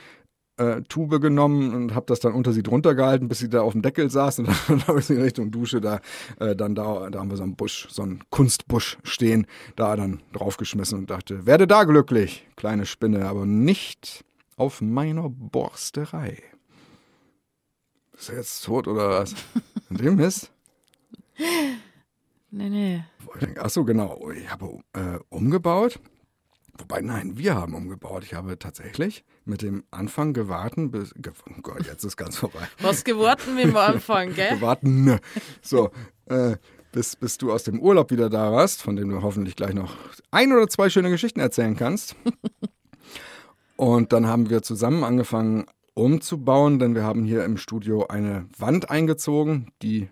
äh, 0.60 0.82
Tube 0.84 1.20
genommen 1.20 1.74
und 1.74 1.96
habe 1.96 2.06
das 2.08 2.20
dann 2.20 2.34
unter 2.34 2.54
sie 2.54 2.64
drunter 2.64 2.94
gehalten, 2.94 3.28
bis 3.28 3.40
sie 3.40 3.50
da 3.50 3.62
auf 3.62 3.74
dem 3.74 3.82
Deckel 3.82 4.10
saß 4.10 4.40
und 4.40 4.50
dann 4.68 4.88
habe 4.88 5.00
ich 5.00 5.06
sie 5.06 5.16
in 5.16 5.22
Richtung 5.22 5.52
Dusche 5.52 5.82
da, 5.82 6.02
äh, 6.40 6.56
dann 6.56 6.76
da, 6.76 7.10
da 7.10 7.20
haben 7.20 7.30
wir 7.30 7.38
so 7.38 7.44
einen 7.44 7.56
Busch, 7.56 7.88
so 7.90 8.04
einen 8.04 8.24
Kunstbusch 8.30 8.98
stehen, 9.04 9.48
da 9.76 9.96
dann 9.96 10.22
draufgeschmissen 10.34 11.00
und 11.00 11.10
dachte, 11.10 11.46
werde 11.46 11.66
da 11.66 11.86
glücklich, 11.86 12.48
kleine 12.56 12.86
Spinne, 12.86 13.26
aber 13.26 13.46
nicht 13.46 14.26
auf 14.58 14.82
meiner 14.82 15.30
Borsterei. 15.30 16.44
Ist 18.18 18.30
er 18.30 18.36
jetzt 18.38 18.66
tot 18.66 18.88
oder 18.88 19.10
was? 19.10 19.34
Und 19.90 20.02
dem 20.02 20.20
ist? 20.20 20.52
Nee, 22.52 22.70
nee. 22.70 23.04
Ach 23.60 23.70
so, 23.70 23.86
genau. 23.86 24.30
Ich 24.32 24.50
habe 24.52 24.80
äh, 24.94 25.20
umgebaut. 25.30 26.00
Wobei, 26.80 27.02
nein, 27.02 27.38
wir 27.38 27.56
haben 27.56 27.76
umgebaut. 27.76 28.24
Ich 28.24 28.34
habe 28.34 28.58
tatsächlich 28.58 29.26
mit 29.46 29.62
dem 29.62 29.84
Anfang 29.92 30.34
gewartet 30.34 30.92
bis. 30.92 31.14
Ge 31.16 31.34
oh 31.50 31.62
Gott, 31.62 31.86
jetzt 31.86 32.04
ist 32.04 32.18
ganz 32.18 32.38
vorbei. 32.38 32.68
Was 32.82 33.04
gewarten 33.04 33.58
wir 33.58 33.66
am 33.66 33.78
Anfang, 33.78 34.34
gell? 34.34 34.56
Gewarten. 34.56 35.04
Ne. 35.04 35.20
So, 35.62 35.92
äh, 36.28 36.56
bis, 36.92 37.16
bis 37.16 37.38
du 37.38 37.52
aus 37.52 37.64
dem 37.64 37.80
Urlaub 37.80 38.12
wieder 38.12 38.30
da 38.30 38.52
warst, 38.52 38.82
von 38.82 38.96
dem 38.96 39.10
du 39.10 39.22
hoffentlich 39.22 39.56
gleich 39.56 39.74
noch 39.74 39.96
ein 40.32 40.54
oder 40.54 40.68
zwei 40.70 40.90
schöne 40.90 41.10
Geschichten 41.10 41.40
erzählen 41.40 41.76
kannst. 41.76 42.16
Und 43.76 44.12
dann 44.12 44.28
haben 44.28 44.50
wir 44.50 44.62
zusammen 44.62 45.04
angefangen 45.04 45.66
umzubauen, 45.94 46.80
denn 46.80 46.96
wir 46.96 47.04
haben 47.04 47.24
hier 47.24 47.44
im 47.44 47.58
Studio 47.58 48.08
eine 48.08 48.48
Wand 48.58 48.90
eingezogen. 48.90 49.72
Die 49.82 50.10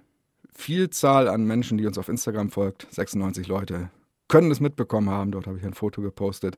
Vielzahl 0.53 1.27
an 1.27 1.45
Menschen, 1.45 1.77
die 1.77 1.85
uns 1.85 1.97
auf 1.97 2.09
Instagram 2.09 2.49
folgt, 2.49 2.87
96 2.91 3.47
Leute, 3.47 3.89
können 4.27 4.51
es 4.51 4.59
mitbekommen 4.59 5.09
haben. 5.09 5.31
Dort 5.31 5.47
habe 5.47 5.57
ich 5.57 5.65
ein 5.65 5.73
Foto 5.73 6.01
gepostet. 6.01 6.57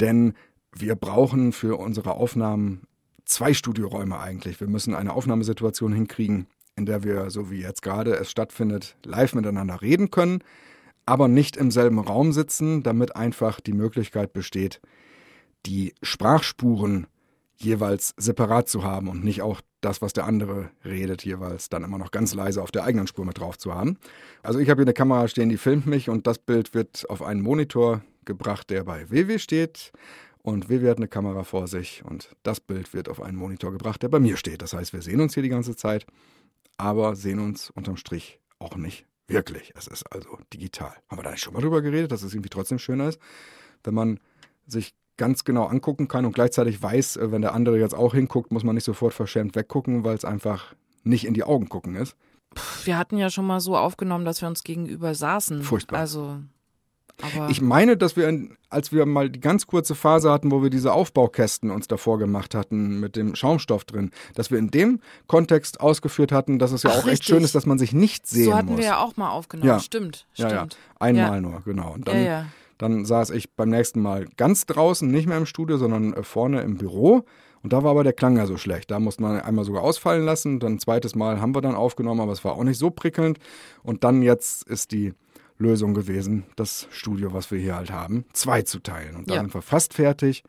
Denn 0.00 0.34
wir 0.76 0.96
brauchen 0.96 1.52
für 1.52 1.78
unsere 1.78 2.12
Aufnahmen 2.12 2.82
zwei 3.24 3.54
Studioräume 3.54 4.18
eigentlich. 4.18 4.60
Wir 4.60 4.68
müssen 4.68 4.94
eine 4.94 5.12
Aufnahmesituation 5.12 5.92
hinkriegen, 5.92 6.46
in 6.76 6.86
der 6.86 7.04
wir, 7.04 7.30
so 7.30 7.50
wie 7.50 7.60
jetzt 7.60 7.82
gerade 7.82 8.14
es 8.14 8.30
stattfindet, 8.30 8.96
live 9.04 9.34
miteinander 9.34 9.82
reden 9.82 10.10
können, 10.10 10.42
aber 11.06 11.28
nicht 11.28 11.56
im 11.56 11.70
selben 11.70 11.98
Raum 11.98 12.32
sitzen, 12.32 12.82
damit 12.82 13.14
einfach 13.14 13.60
die 13.60 13.72
Möglichkeit 13.72 14.32
besteht, 14.32 14.80
die 15.66 15.94
Sprachspuren 16.02 17.06
jeweils 17.56 18.14
separat 18.16 18.68
zu 18.68 18.82
haben 18.82 19.08
und 19.08 19.24
nicht 19.24 19.42
auch 19.42 19.60
das, 19.80 20.02
was 20.02 20.12
der 20.12 20.24
andere 20.24 20.70
redet, 20.84 21.24
jeweils 21.24 21.68
dann 21.68 21.84
immer 21.84 21.98
noch 21.98 22.10
ganz 22.10 22.34
leise 22.34 22.62
auf 22.62 22.70
der 22.70 22.84
eigenen 22.84 23.06
Spur 23.06 23.24
mit 23.24 23.38
drauf 23.38 23.58
zu 23.58 23.74
haben. 23.74 23.98
Also 24.42 24.58
ich 24.58 24.70
habe 24.70 24.80
hier 24.80 24.86
eine 24.86 24.94
Kamera 24.94 25.28
stehen, 25.28 25.48
die 25.48 25.58
filmt 25.58 25.86
mich 25.86 26.08
und 26.08 26.26
das 26.26 26.38
Bild 26.38 26.74
wird 26.74 27.08
auf 27.10 27.22
einen 27.22 27.42
Monitor 27.42 28.02
gebracht, 28.24 28.70
der 28.70 28.84
bei 28.84 29.10
WW 29.10 29.38
steht. 29.38 29.92
Und 30.42 30.68
WW 30.68 30.90
hat 30.90 30.98
eine 30.98 31.08
Kamera 31.08 31.42
vor 31.42 31.68
sich 31.68 32.04
und 32.04 32.36
das 32.42 32.60
Bild 32.60 32.92
wird 32.92 33.08
auf 33.08 33.22
einen 33.22 33.38
Monitor 33.38 33.72
gebracht, 33.72 34.02
der 34.02 34.10
bei 34.10 34.20
mir 34.20 34.36
steht. 34.36 34.60
Das 34.60 34.74
heißt, 34.74 34.92
wir 34.92 35.00
sehen 35.00 35.22
uns 35.22 35.32
hier 35.32 35.42
die 35.42 35.48
ganze 35.48 35.74
Zeit, 35.74 36.04
aber 36.76 37.16
sehen 37.16 37.38
uns 37.38 37.70
unterm 37.70 37.96
Strich 37.96 38.40
auch 38.58 38.76
nicht 38.76 39.06
wirklich. 39.26 39.72
Es 39.74 39.86
ist 39.86 40.04
also 40.12 40.38
digital. 40.52 40.94
Haben 41.08 41.18
wir 41.18 41.22
da 41.22 41.30
nicht 41.30 41.42
schon 41.42 41.54
mal 41.54 41.62
drüber 41.62 41.80
geredet, 41.80 42.12
dass 42.12 42.22
es 42.22 42.34
irgendwie 42.34 42.50
trotzdem 42.50 42.78
schöner 42.78 43.08
ist, 43.08 43.18
wenn 43.84 43.94
man 43.94 44.20
sich 44.66 44.94
ganz 45.16 45.44
genau 45.44 45.64
angucken 45.66 46.08
kann 46.08 46.24
und 46.24 46.34
gleichzeitig 46.34 46.82
weiß, 46.82 47.16
äh, 47.16 47.30
wenn 47.32 47.42
der 47.42 47.54
andere 47.54 47.78
jetzt 47.78 47.94
auch 47.94 48.14
hinguckt, 48.14 48.52
muss 48.52 48.64
man 48.64 48.74
nicht 48.74 48.84
sofort 48.84 49.14
verschämt 49.14 49.54
weggucken, 49.54 50.04
weil 50.04 50.16
es 50.16 50.24
einfach 50.24 50.74
nicht 51.04 51.24
in 51.26 51.34
die 51.34 51.44
Augen 51.44 51.68
gucken 51.68 51.94
ist. 51.96 52.16
Wir 52.84 52.98
hatten 52.98 53.16
ja 53.18 53.30
schon 53.30 53.46
mal 53.46 53.60
so 53.60 53.76
aufgenommen, 53.76 54.24
dass 54.24 54.40
wir 54.40 54.48
uns 54.48 54.62
gegenüber 54.64 55.14
saßen. 55.14 55.62
Furchtbar. 55.62 55.98
Also, 56.00 56.38
aber 57.20 57.48
Ich 57.50 57.60
meine, 57.60 57.96
dass 57.96 58.16
wir, 58.16 58.48
als 58.70 58.92
wir 58.92 59.06
mal 59.06 59.28
die 59.30 59.40
ganz 59.40 59.66
kurze 59.66 59.94
Phase 59.94 60.30
hatten, 60.30 60.50
wo 60.50 60.62
wir 60.62 60.70
diese 60.70 60.92
Aufbaukästen 60.92 61.70
uns 61.70 61.86
davor 61.88 62.18
gemacht 62.18 62.54
hatten 62.54 62.98
mit 63.00 63.16
dem 63.16 63.34
Schaumstoff 63.34 63.84
drin, 63.84 64.10
dass 64.34 64.50
wir 64.50 64.58
in 64.58 64.70
dem 64.70 65.00
Kontext 65.26 65.80
ausgeführt 65.80 66.32
hatten, 66.32 66.58
dass 66.58 66.72
es 66.72 66.82
ja 66.84 66.90
Ach, 66.90 66.94
auch 66.96 66.98
echt 67.02 67.08
richtig. 67.08 67.26
schön 67.28 67.44
ist, 67.44 67.54
dass 67.54 67.66
man 67.66 67.78
sich 67.78 67.92
nicht 67.92 68.26
sehen 68.26 68.46
so 68.46 68.54
hatten 68.54 68.68
muss. 68.70 68.78
wir 68.78 68.84
ja 68.86 68.98
auch 68.98 69.16
mal 69.16 69.30
aufgenommen. 69.30 69.68
Ja. 69.68 69.80
Stimmt, 69.80 70.26
ja, 70.34 70.48
ja. 70.48 70.56
stimmt. 70.56 70.76
Einmal 70.98 71.34
Ja. 71.36 71.40
nur, 71.40 71.60
genau. 71.64 71.92
Und 71.92 72.08
dann. 72.08 72.16
Dann 72.84 73.04
saß 73.04 73.30
ich 73.30 73.52
beim 73.54 73.70
nächsten 73.70 74.00
Mal 74.00 74.26
ganz 74.36 74.66
draußen, 74.66 75.10
nicht 75.10 75.26
mehr 75.26 75.38
im 75.38 75.46
Studio, 75.46 75.76
sondern 75.76 76.12
äh, 76.14 76.22
vorne 76.22 76.60
im 76.62 76.76
Büro. 76.76 77.24
Und 77.62 77.72
da 77.72 77.82
war 77.82 77.92
aber 77.92 78.04
der 78.04 78.12
Klang 78.12 78.36
ja 78.36 78.46
so 78.46 78.56
schlecht. 78.58 78.90
Da 78.90 79.00
musste 79.00 79.22
man 79.22 79.40
einmal 79.40 79.64
sogar 79.64 79.82
ausfallen 79.82 80.24
lassen. 80.24 80.60
Dann 80.60 80.74
ein 80.74 80.78
zweites 80.78 81.14
Mal 81.14 81.40
haben 81.40 81.54
wir 81.54 81.62
dann 81.62 81.74
aufgenommen, 81.74 82.20
aber 82.20 82.32
es 82.32 82.44
war 82.44 82.52
auch 82.56 82.64
nicht 82.64 82.78
so 82.78 82.90
prickelnd. 82.90 83.38
Und 83.82 84.04
dann 84.04 84.20
jetzt 84.22 84.68
ist 84.68 84.92
die 84.92 85.14
Lösung 85.56 85.94
gewesen, 85.94 86.44
das 86.56 86.88
Studio, 86.90 87.32
was 87.32 87.50
wir 87.50 87.58
hier 87.58 87.76
halt 87.76 87.90
haben, 87.90 88.26
zwei 88.34 88.62
zu 88.62 88.80
teilen. 88.80 89.16
Und 89.16 89.30
da 89.30 89.36
Ja. 89.36 89.40
sind 89.40 89.54
wir 89.54 89.62
fast 89.62 89.94
fertig. 89.94 90.44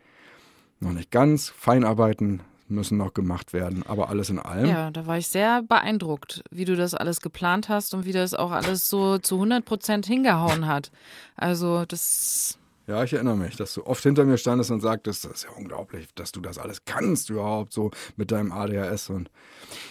Noch 0.82 0.92
nicht 0.92 1.10
ganz. 1.12 1.50
Feinarbeiten 1.50 2.42
müssen 2.68 2.98
noch 2.98 3.14
gemacht 3.14 3.54
werden, 3.54 3.84
aber 3.88 4.10
alles 4.10 4.30
in 4.30 4.40
allem. 4.40 4.66
Ja, 4.68 4.92
da 4.92 5.06
war 5.06 5.18
ich 5.18 5.28
sehr 5.28 5.62
beeindruckt, 5.62 6.44
wie 6.50 6.66
du 6.66 6.76
das 6.76 6.94
alles 6.94 7.22
geplant 7.22 7.70
hast 7.70 7.94
und 7.94 8.06
wie 8.06 8.12
das 8.12 8.34
auch 8.34 8.52
alles 8.52 8.90
so 8.90 9.18
zu 9.20 9.36
100 9.36 9.64
Prozent 9.64 10.06
hingehauen 10.06 10.66
hat. 10.66 10.92
Also 11.36 11.86
das, 11.86 12.58
Ja, 12.88 13.04
ich 13.04 13.14
erinnere 13.14 13.38
mich, 13.38 13.56
dass 13.56 13.74
du 13.74 13.86
oft 13.86 14.04
hinter 14.04 14.26
mir 14.26 14.38
standest 14.38 14.72
und 14.72 14.82
sagtest, 14.82 15.26
das 15.26 15.32
ist 15.32 15.44
ja 15.44 15.52
unglaublich, 15.52 16.08
dass 16.16 16.32
du 16.32 16.42
das 16.42 16.58
alles 16.58 16.86
kannst 16.86 17.30
überhaupt 17.30 17.74
so 17.74 17.92
mit 18.16 18.32
deinem 18.32 18.52
ADHS 18.52 19.10
und 19.10 19.30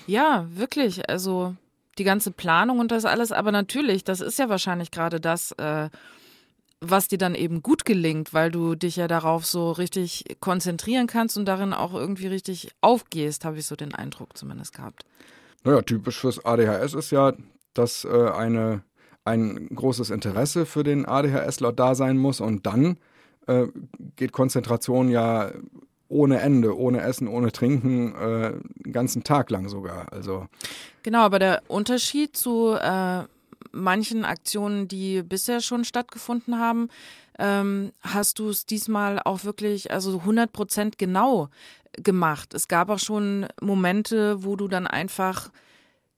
ja, 0.06 0.46
wirklich, 0.48 1.08
also 1.08 1.54
die 1.98 2.04
ganze 2.04 2.32
Planung 2.32 2.80
und 2.80 2.90
das 2.90 3.04
alles, 3.04 3.30
aber 3.30 3.52
natürlich, 3.52 4.02
das 4.04 4.20
ist 4.20 4.38
ja 4.38 4.48
wahrscheinlich 4.48 4.90
gerade 4.90 5.20
das, 5.20 5.52
äh, 5.52 5.90
was 6.90 7.08
dir 7.08 7.18
dann 7.18 7.34
eben 7.34 7.62
gut 7.62 7.84
gelingt, 7.84 8.32
weil 8.34 8.50
du 8.50 8.74
dich 8.74 8.96
ja 8.96 9.08
darauf 9.08 9.46
so 9.46 9.72
richtig 9.72 10.24
konzentrieren 10.40 11.06
kannst 11.06 11.36
und 11.36 11.46
darin 11.46 11.72
auch 11.72 11.94
irgendwie 11.94 12.26
richtig 12.26 12.70
aufgehst, 12.80 13.44
habe 13.44 13.58
ich 13.58 13.66
so 13.66 13.76
den 13.76 13.94
Eindruck 13.94 14.36
zumindest 14.36 14.74
gehabt. 14.74 15.04
naja, 15.64 15.82
typisch 15.82 16.20
fürs 16.20 16.44
ADHS 16.44 16.94
ist 16.94 17.10
ja, 17.10 17.32
dass 17.74 18.04
äh, 18.04 18.30
eine, 18.30 18.82
ein 19.24 19.68
großes 19.74 20.10
Interesse 20.10 20.66
für 20.66 20.84
den 20.84 21.06
ADHSler 21.06 21.72
da 21.72 21.94
sein 21.94 22.18
muss 22.18 22.40
und 22.40 22.66
dann 22.66 22.98
äh, 23.46 23.66
geht 24.16 24.32
Konzentration 24.32 25.08
ja 25.08 25.50
ohne 26.08 26.40
Ende, 26.40 26.78
ohne 26.78 27.00
Essen, 27.00 27.28
ohne 27.28 27.50
Trinken, 27.50 28.14
äh, 28.14 28.52
den 28.84 28.92
ganzen 28.92 29.24
Tag 29.24 29.50
lang 29.50 29.68
sogar. 29.68 30.12
Also 30.12 30.46
Genau, 31.02 31.20
aber 31.20 31.38
der 31.38 31.62
Unterschied 31.68 32.36
zu 32.36 32.74
äh, 32.74 33.24
manchen 33.72 34.24
Aktionen, 34.24 34.88
die 34.88 35.22
bisher 35.22 35.60
schon 35.60 35.84
stattgefunden 35.84 36.58
haben, 36.58 36.88
ähm, 37.38 37.92
hast 38.02 38.38
du 38.38 38.48
es 38.48 38.66
diesmal 38.66 39.20
auch 39.24 39.44
wirklich, 39.44 39.90
also 39.90 40.18
100 40.20 40.52
Prozent 40.52 40.98
genau 40.98 41.48
gemacht. 41.92 42.54
Es 42.54 42.68
gab 42.68 42.90
auch 42.90 42.98
schon 42.98 43.46
Momente, 43.60 44.44
wo 44.44 44.56
du 44.56 44.68
dann 44.68 44.86
einfach 44.86 45.50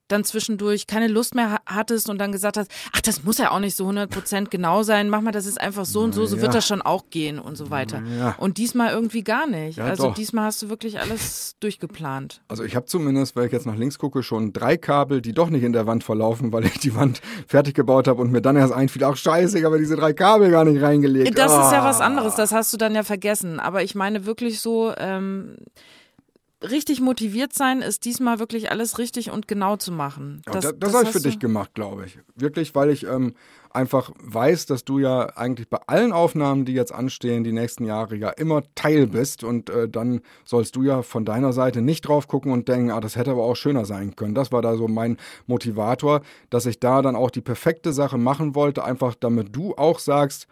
dann 0.08 0.24
zwischendurch 0.24 0.86
keine 0.86 1.08
Lust 1.08 1.34
mehr 1.34 1.52
ha- 1.52 1.60
hattest 1.66 2.08
und 2.08 2.18
dann 2.18 2.32
gesagt 2.32 2.56
hast, 2.56 2.70
ach, 2.92 3.00
das 3.00 3.24
muss 3.24 3.38
ja 3.38 3.50
auch 3.50 3.58
nicht 3.58 3.76
so 3.76 3.84
100 3.84 4.10
Prozent 4.10 4.50
genau 4.50 4.82
sein, 4.82 5.08
mach 5.10 5.20
mal, 5.20 5.32
das 5.32 5.46
ist 5.46 5.60
einfach 5.60 5.84
so 5.84 6.00
und 6.00 6.14
so, 6.14 6.26
so 6.26 6.36
Ja. 6.36 6.42
wird 6.42 6.54
das 6.54 6.66
schon 6.66 6.82
auch 6.82 7.10
gehen 7.10 7.38
und 7.38 7.56
so 7.56 7.70
weiter. 7.70 8.02
Ja. 8.18 8.34
Und 8.38 8.58
diesmal 8.58 8.92
irgendwie 8.92 9.22
gar 9.24 9.46
nicht. 9.46 9.78
Ja, 9.78 9.84
also 9.86 10.04
doch. 10.08 10.14
diesmal 10.14 10.44
hast 10.46 10.62
du 10.62 10.68
wirklich 10.68 11.00
alles 11.00 11.56
durchgeplant. 11.60 12.40
Also 12.48 12.64
ich 12.64 12.76
habe 12.76 12.86
zumindest, 12.86 13.36
weil 13.36 13.46
ich 13.46 13.52
jetzt 13.52 13.66
nach 13.66 13.76
links 13.76 13.98
gucke, 13.98 14.22
schon 14.22 14.52
drei 14.52 14.76
Kabel, 14.76 15.20
die 15.20 15.32
doch 15.32 15.50
nicht 15.50 15.62
in 15.64 15.72
der 15.72 15.86
Wand 15.86 16.04
verlaufen, 16.04 16.52
weil 16.52 16.64
ich 16.66 16.78
die 16.78 16.94
Wand 16.94 17.20
fertig 17.46 17.74
gebaut 17.74 18.08
habe 18.08 18.22
und 18.22 18.30
mir 18.32 18.40
dann 18.42 18.56
erst 18.56 18.72
einfiel, 18.72 19.04
ach 19.04 19.16
scheiße, 19.16 19.58
ich 19.58 19.64
habe 19.64 19.78
diese 19.78 19.96
drei 19.96 20.12
Kabel 20.12 20.50
gar 20.50 20.64
nicht 20.64 20.80
reingelegt. 20.82 21.36
Das 21.38 21.52
ist 21.52 21.72
ja 21.72 21.82
Ah. 21.82 21.84
was 21.84 22.00
anderes, 22.00 22.34
das 22.36 22.52
hast 22.52 22.72
du 22.72 22.76
dann 22.76 22.94
ja 22.94 23.02
vergessen. 23.02 23.60
Aber 23.60 23.82
ich 23.82 23.94
meine 23.94 24.26
wirklich 24.26 24.60
so, 24.60 24.92
ähm, 24.96 25.56
richtig 26.70 27.00
motiviert 27.00 27.52
sein 27.52 27.82
ist 27.82 28.04
diesmal 28.04 28.38
wirklich 28.38 28.70
alles 28.70 28.98
richtig 28.98 29.30
und 29.30 29.48
genau 29.48 29.76
zu 29.76 29.92
machen. 29.92 30.42
Ja, 30.46 30.52
das 30.52 30.64
das, 30.64 30.74
das 30.78 30.94
habe 30.94 31.04
ich 31.04 31.10
für 31.10 31.20
dich 31.20 31.38
gemacht, 31.38 31.74
glaube 31.74 32.06
ich. 32.06 32.18
Wirklich, 32.34 32.74
weil 32.74 32.90
ich 32.90 33.06
ähm, 33.06 33.34
einfach 33.70 34.10
weiß, 34.18 34.66
dass 34.66 34.84
du 34.84 34.98
ja 34.98 35.26
eigentlich 35.36 35.68
bei 35.68 35.78
allen 35.86 36.12
Aufnahmen, 36.12 36.64
die 36.64 36.72
jetzt 36.72 36.92
anstehen, 36.92 37.44
die 37.44 37.52
nächsten 37.52 37.84
Jahre 37.84 38.16
ja 38.16 38.30
immer 38.30 38.62
Teil 38.74 39.06
bist 39.06 39.44
und 39.44 39.70
äh, 39.70 39.88
dann 39.88 40.20
sollst 40.44 40.76
du 40.76 40.82
ja 40.82 41.02
von 41.02 41.24
deiner 41.24 41.52
Seite 41.52 41.82
nicht 41.82 42.02
drauf 42.02 42.26
gucken 42.26 42.52
und 42.52 42.68
denken, 42.68 42.90
ah, 42.90 43.00
das 43.00 43.16
hätte 43.16 43.32
aber 43.32 43.44
auch 43.44 43.56
schöner 43.56 43.84
sein 43.84 44.16
können. 44.16 44.34
Das 44.34 44.52
war 44.52 44.62
da 44.62 44.76
so 44.76 44.88
mein 44.88 45.18
Motivator, 45.46 46.22
dass 46.50 46.66
ich 46.66 46.80
da 46.80 47.02
dann 47.02 47.16
auch 47.16 47.30
die 47.30 47.42
perfekte 47.42 47.92
Sache 47.92 48.18
machen 48.18 48.54
wollte, 48.54 48.84
einfach 48.84 49.14
damit 49.14 49.54
du 49.54 49.74
auch 49.76 49.98
sagst, 49.98 50.48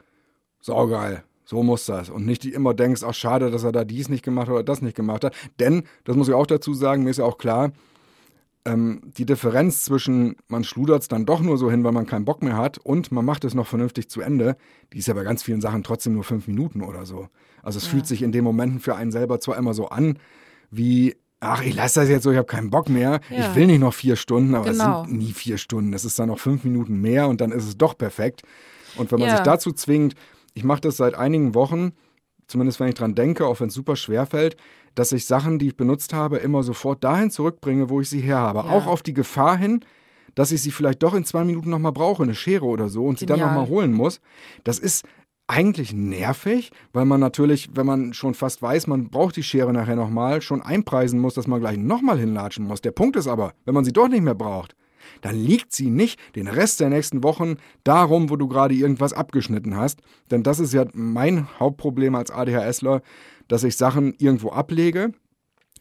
saugeil. 0.61 1.24
So 1.44 1.62
muss 1.62 1.85
das. 1.87 2.09
Und 2.11 2.24
nicht 2.24 2.42
die 2.42 2.52
immer 2.52 2.72
denkst, 2.74 3.02
ach 3.04 3.14
schade, 3.14 3.50
dass 3.50 3.64
er 3.64 3.72
da 3.72 3.85
dies 3.85 4.09
nicht 4.09 4.24
gemacht 4.24 4.46
hat 4.48 4.54
oder 4.54 4.62
das 4.64 4.80
nicht 4.83 4.96
gemacht 4.96 5.24
hat. 5.24 5.35
Denn, 5.61 5.85
das 6.04 6.16
muss 6.16 6.28
ich 6.28 6.35
auch 6.35 6.46
dazu 6.46 6.72
sagen, 6.74 7.04
mir 7.04 7.11
ist 7.11 7.18
ja 7.18 7.24
auch 7.24 7.38
klar, 7.38 7.72
ähm, 8.64 9.02
die 9.18 9.26
Differenz 9.26 9.83
zwischen, 9.85 10.37
man 10.48 10.64
schludert 10.64 11.02
es 11.02 11.09
dann 11.09 11.26
doch 11.26 11.40
nur 11.40 11.59
so 11.59 11.70
hin, 11.70 11.85
weil 11.85 11.92
man 11.92 12.07
keinen 12.07 12.24
Bock 12.24 12.42
mehr 12.42 12.57
hat 12.57 12.78
und 12.78 13.12
man 13.12 13.24
macht 13.24 13.44
es 13.44 13.54
noch 13.54 13.66
vernünftig 13.66 14.09
zu 14.09 14.22
Ende, 14.22 14.57
die 14.92 14.98
ist 14.98 15.07
ja 15.09 15.12
bei 15.14 15.22
ganz 15.22 15.42
vielen 15.42 15.61
Sachen 15.61 15.83
trotzdem 15.83 16.14
nur 16.14 16.24
fünf 16.24 16.46
Minuten 16.46 16.80
oder 16.80 17.04
so. 17.04 17.28
Also 17.62 17.76
es 17.78 17.87
fühlt 17.87 18.07
sich 18.07 18.22
in 18.22 18.33
den 18.33 18.42
Momenten 18.44 18.80
für 18.80 18.96
einen 18.96 19.12
selber 19.12 19.38
zwar 19.40 19.59
immer 19.59 19.74
so 19.74 19.88
an, 19.88 20.18
wie, 20.70 21.14
ach, 21.40 21.62
ich 21.62 21.74
lasse 21.76 22.00
das 22.00 22.09
jetzt 22.09 22.22
so, 22.22 22.30
ich 22.30 22.38
habe 22.38 22.46
keinen 22.46 22.70
Bock 22.70 22.88
mehr, 22.88 23.20
Ja. 23.30 23.50
ich 23.50 23.54
will 23.54 23.66
nicht 23.66 23.80
noch 23.80 23.92
vier 23.92 24.16
Stunden, 24.16 24.54
aber 24.54 24.70
Genau. 24.70 25.02
es 25.02 25.09
sind 25.09 25.18
nie 25.18 25.33
vier 25.33 25.59
Stunden, 25.59 25.92
es 25.92 26.07
ist 26.07 26.18
dann 26.18 26.28
noch 26.28 26.38
fünf 26.38 26.64
Minuten 26.64 26.98
mehr 27.02 27.28
und 27.28 27.42
dann 27.42 27.52
ist 27.52 27.66
es 27.66 27.76
doch 27.76 27.98
perfekt. 27.98 28.42
Und 28.96 29.12
wenn 29.12 29.18
man 29.20 29.28
Ja. 29.28 29.37
sich 29.37 29.42
dazu 29.44 29.72
zwingt, 29.72 30.14
ich 30.55 30.64
mache 30.64 30.81
das 30.81 30.97
seit 30.97 31.14
einigen 31.14 31.55
Wochen, 31.55 31.93
zumindest 32.47 32.81
wenn 32.81 32.88
ich 32.88 32.95
dran 32.95 33.14
denke, 33.14 33.47
auch 33.47 33.61
wenn 33.61 33.69
es 33.69 33.75
super 33.75 33.97
schwer 33.97 34.27
fällt, 34.27 34.57
dass 34.95 35.12
ich 35.12 35.27
Sachen, 35.27 35.59
die 35.59 35.69
ich 35.69 35.77
benutzt 35.77 36.12
habe, 36.12 36.38
immer 36.38 36.62
sofort 36.62 37.03
dahin 37.03 37.31
zurückbringe, 37.31 37.90
wo 37.90 38.01
ich 38.01 38.09
sie 38.09 38.21
her 38.21 38.38
habe. 38.38 38.61
Ja. 38.61 38.67
Auch 38.67 38.87
auf 38.87 39.03
die 39.03 39.14
Gefahr 39.14 39.57
hin, 39.57 39.85
dass 40.35 40.53
ich 40.53 40.62
sie 40.62 40.71
vielleicht 40.71 41.03
doch 41.03 41.14
in 41.14 41.25
zwei 41.25 41.45
Minuten 41.45 41.71
nochmal 41.71 41.93
brauche, 41.93 42.23
eine 42.23 42.35
Schere 42.35 42.67
oder 42.67 42.88
so, 42.88 43.05
und 43.05 43.19
sie 43.19 43.27
dann 43.27 43.38
Genial. 43.38 43.55
nochmal 43.55 43.69
holen 43.69 43.93
muss. 43.93 44.21
Das 44.62 44.79
ist 44.79 45.05
eigentlich 45.47 45.93
nervig, 45.93 46.71
weil 46.93 47.05
man 47.05 47.21
natürlich, 47.21 47.71
wenn 47.75 47.87
man 47.87 48.14
schon 48.14 48.35
fast 48.35 48.62
weiß, 48.62 48.87
man 48.87 49.11
braucht 49.11 49.37
die 49.37 49.43
Schere 49.43 49.73
nachher 49.73 49.97
nochmal, 49.97 50.40
schon 50.40 50.62
einpreisen 50.62 51.21
muss, 51.21 51.35
dass 51.35 51.47
man 51.47 51.61
gleich 51.61 51.77
nochmal 51.77 52.19
hinlatschen 52.19 52.67
muss. 52.67 52.81
Der 52.81 52.93
Punkt 52.93 53.17
ist 53.17 53.27
aber, 53.27 53.53
wenn 53.64 53.75
man 53.75 53.85
sie 53.85 53.93
doch 53.93 54.09
nicht 54.09 54.23
mehr 54.23 54.35
braucht, 54.35 54.75
dann 55.21 55.37
liegt 55.37 55.73
sie 55.73 55.90
nicht 55.90 56.19
den 56.35 56.49
Rest 56.49 56.81
der 56.81 56.90
nächsten 56.90 57.23
Wochen 57.23 57.57
darum, 57.85 58.31
wo 58.31 58.37
du 58.37 58.49
gerade 58.49 58.75
irgendwas 58.75 59.12
abgeschnitten 59.12 59.77
hast. 59.77 60.01
Denn 60.31 60.43
das 60.43 60.59
ist 60.59 60.73
ja 60.73 60.85
mein 60.93 61.49
Hauptproblem 61.59 62.14
als 62.14 62.31
ADHSler, 62.31 63.03
dass 63.49 63.64
ich 63.64 63.77
Sachen 63.77 64.14
irgendwo 64.19 64.51
ablege 64.51 65.12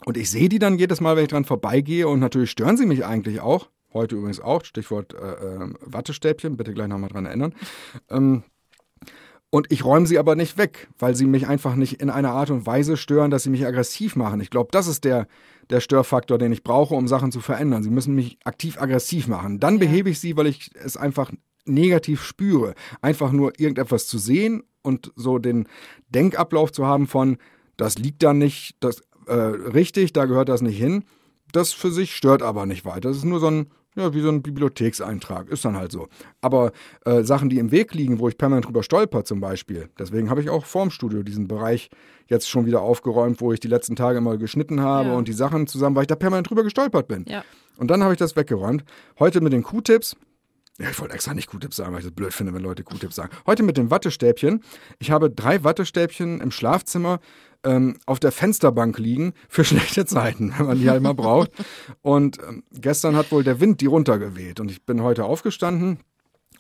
und 0.06 0.18
ich 0.18 0.30
sehe 0.30 0.50
die 0.50 0.60
dann 0.60 0.78
jedes 0.78 1.02
Mal, 1.02 1.16
wenn 1.16 1.24
ich 1.24 1.30
dran 1.30 1.46
vorbeigehe 1.46 2.08
und 2.08 2.20
natürlich 2.20 2.52
stören 2.52 2.78
sie 2.78 2.86
mich 2.86 3.06
eigentlich 3.06 3.42
auch. 3.42 3.70
Heute 3.94 4.16
übrigens 4.16 4.40
auch, 4.40 4.66
Stichwort 4.66 5.14
äh, 5.14 5.18
äh, 5.18 5.70
Wattestäbchen, 5.82 6.58
bitte 6.58 6.74
gleich 6.74 6.88
nochmal 6.88 7.10
dran 7.10 7.26
erinnern. 7.26 7.54
Ähm, 8.10 8.44
und 9.52 9.72
ich 9.72 9.86
räume 9.86 10.08
sie 10.08 10.18
aber 10.18 10.36
nicht 10.36 10.58
weg, 10.58 10.88
weil 10.98 11.14
sie 11.14 11.28
mich 11.28 11.48
einfach 11.48 11.76
nicht 11.76 12.02
in 12.02 12.10
einer 12.10 12.32
Art 12.32 12.50
und 12.50 12.66
Weise 12.66 12.98
stören, 12.98 13.30
dass 13.30 13.44
sie 13.44 13.52
mich 13.52 13.68
aggressiv 13.68 14.16
machen. 14.16 14.42
Ich 14.42 14.50
glaube, 14.50 14.70
das 14.72 14.88
ist 14.88 15.04
der, 15.04 15.28
der 15.69 15.80
Störfaktor, 15.80 16.38
den 16.38 16.52
ich 16.52 16.63
brauche, 16.63 16.95
um 16.95 17.08
Sachen 17.08 17.32
zu 17.32 17.41
verändern. 17.41 17.84
Sie 17.84 17.89
müssen 17.89 18.15
mich 18.15 18.38
aktiv 18.43 18.80
aggressiv 18.80 19.28
machen. 19.28 19.60
Dann 19.60 19.76
ja. 19.76 19.80
behebe 19.80 20.10
ich 20.10 20.19
sie, 20.19 20.38
weil 20.38 20.47
ich 20.47 20.71
es 20.76 20.97
einfach 20.97 21.32
negativ 21.65 22.23
spüre. 22.23 22.73
Einfach 23.02 23.32
nur 23.32 23.60
irgendetwas 23.60 24.08
zu 24.08 24.17
sehen 24.17 24.63
und 24.82 25.12
so 25.15 25.39
den 25.39 25.67
Denkablauf 26.10 26.71
zu 26.71 26.86
haben 26.86 27.08
von, 27.08 27.38
das 27.78 27.97
liegt 27.97 28.21
da 28.23 28.34
nicht 28.34 28.76
das, 28.80 29.02
äh, 29.28 29.34
richtig, 29.34 30.13
da 30.13 30.26
gehört 30.26 30.49
das 30.49 30.62
nicht 30.62 30.78
hin. 30.78 31.06
Das 31.52 31.71
für 31.71 31.91
sich 31.91 32.15
stört 32.15 32.41
aber 32.41 32.65
nicht 32.65 32.86
weiter. 32.86 33.10
Das 33.10 33.17
ist 33.17 33.26
nur 33.26 33.39
so 33.39 33.47
ein 33.47 33.67
ja, 33.96 34.14
wie 34.14 34.22
so 34.22 34.30
ein 34.30 34.42
Bibliothekseintrag, 34.42 35.50
ist 35.50 35.66
dann 35.66 35.78
halt 35.78 35.92
so. 35.92 36.08
Aber 36.42 36.72
äh, 37.06 37.24
Sachen, 37.24 37.50
die 37.50 37.60
im 37.60 37.72
Weg 37.72 37.94
liegen, 37.94 38.20
wo 38.20 38.28
ich 38.28 38.38
permanent 38.38 38.66
drüber 38.66 38.84
stolper 38.84 39.24
zum 39.24 39.40
Beispiel, 39.40 39.90
deswegen 40.00 40.30
habe 40.30 40.42
ich 40.42 40.50
auch 40.50 40.66
vorm 40.66 40.92
Studio 40.92 41.24
diesen 41.24 41.48
Bereich 41.48 41.90
jetzt 42.28 42.50
schon 42.50 42.66
wieder 42.66 42.82
aufgeräumt, 42.82 43.42
wo 43.42 43.54
ich 43.54 43.60
die 43.60 43.68
letzten 43.68 43.96
Tage 43.96 44.18
immer 44.18 44.38
geschnitten 44.38 44.82
habe 44.82 45.10
ja. 45.10 45.16
und 45.16 45.28
die 45.28 45.34
Sachen 45.34 45.68
zusammen, 45.68 45.96
weil 45.96 46.04
ich 46.04 46.08
da 46.08 46.16
permanent 46.16 46.50
drüber 46.50 46.64
gestolpert 46.64 47.08
bin. 47.08 47.26
Ja. 47.28 47.44
Und 47.78 47.90
dann 47.92 48.04
habe 48.04 48.14
ich 48.14 48.20
das 48.20 48.36
weggeräumt. 48.36 48.84
Heute 49.20 49.42
mit 49.42 49.54
den 49.54 49.64
Q-Tips, 49.64 50.16
ja, 50.80 50.90
ich 50.90 51.00
wollte 51.00 51.14
extra 51.14 51.34
nicht 51.34 51.48
Q-Tipps 51.48 51.76
sagen, 51.76 51.92
weil 51.92 52.00
ich 52.00 52.06
das 52.06 52.16
blöd 52.16 52.34
finde, 52.34 52.54
wenn 52.54 52.64
Leute 52.64 52.84
Q-Tipps 52.84 53.16
sagen. 53.16 53.32
Heute 53.46 53.62
mit 53.62 53.78
den 53.78 53.92
Wattestäbchen. 53.92 54.64
Ich 54.98 55.12
habe 55.12 55.30
drei 55.30 55.64
Wattestäbchen 55.64 56.42
im 56.42 56.50
Schlafzimmer 56.50 57.20
ähm, 57.63 57.97
auf 58.06 58.19
der 58.19 58.32
Fensterbank 58.32 58.97
liegen 58.97 59.34
für 59.49 59.63
schlechte 59.63 60.06
Zeiten, 60.06 60.54
wenn 60.58 60.65
man 60.65 60.80
die 60.80 60.89
halt 60.89 61.02
mal 61.02 61.13
braucht. 61.13 61.52
Und 62.02 62.39
ähm, 62.47 62.63
gestern 62.71 63.15
hat 63.15 63.32
wohl 63.32 63.43
der 63.43 63.60
Wind 63.60 63.82
die 63.82 63.88
runtergeweht 63.88 64.60
und 64.60 64.71
ich 64.71 64.86
bin 64.86 65.02
heute 65.02 65.26
aufgestanden 65.26 65.99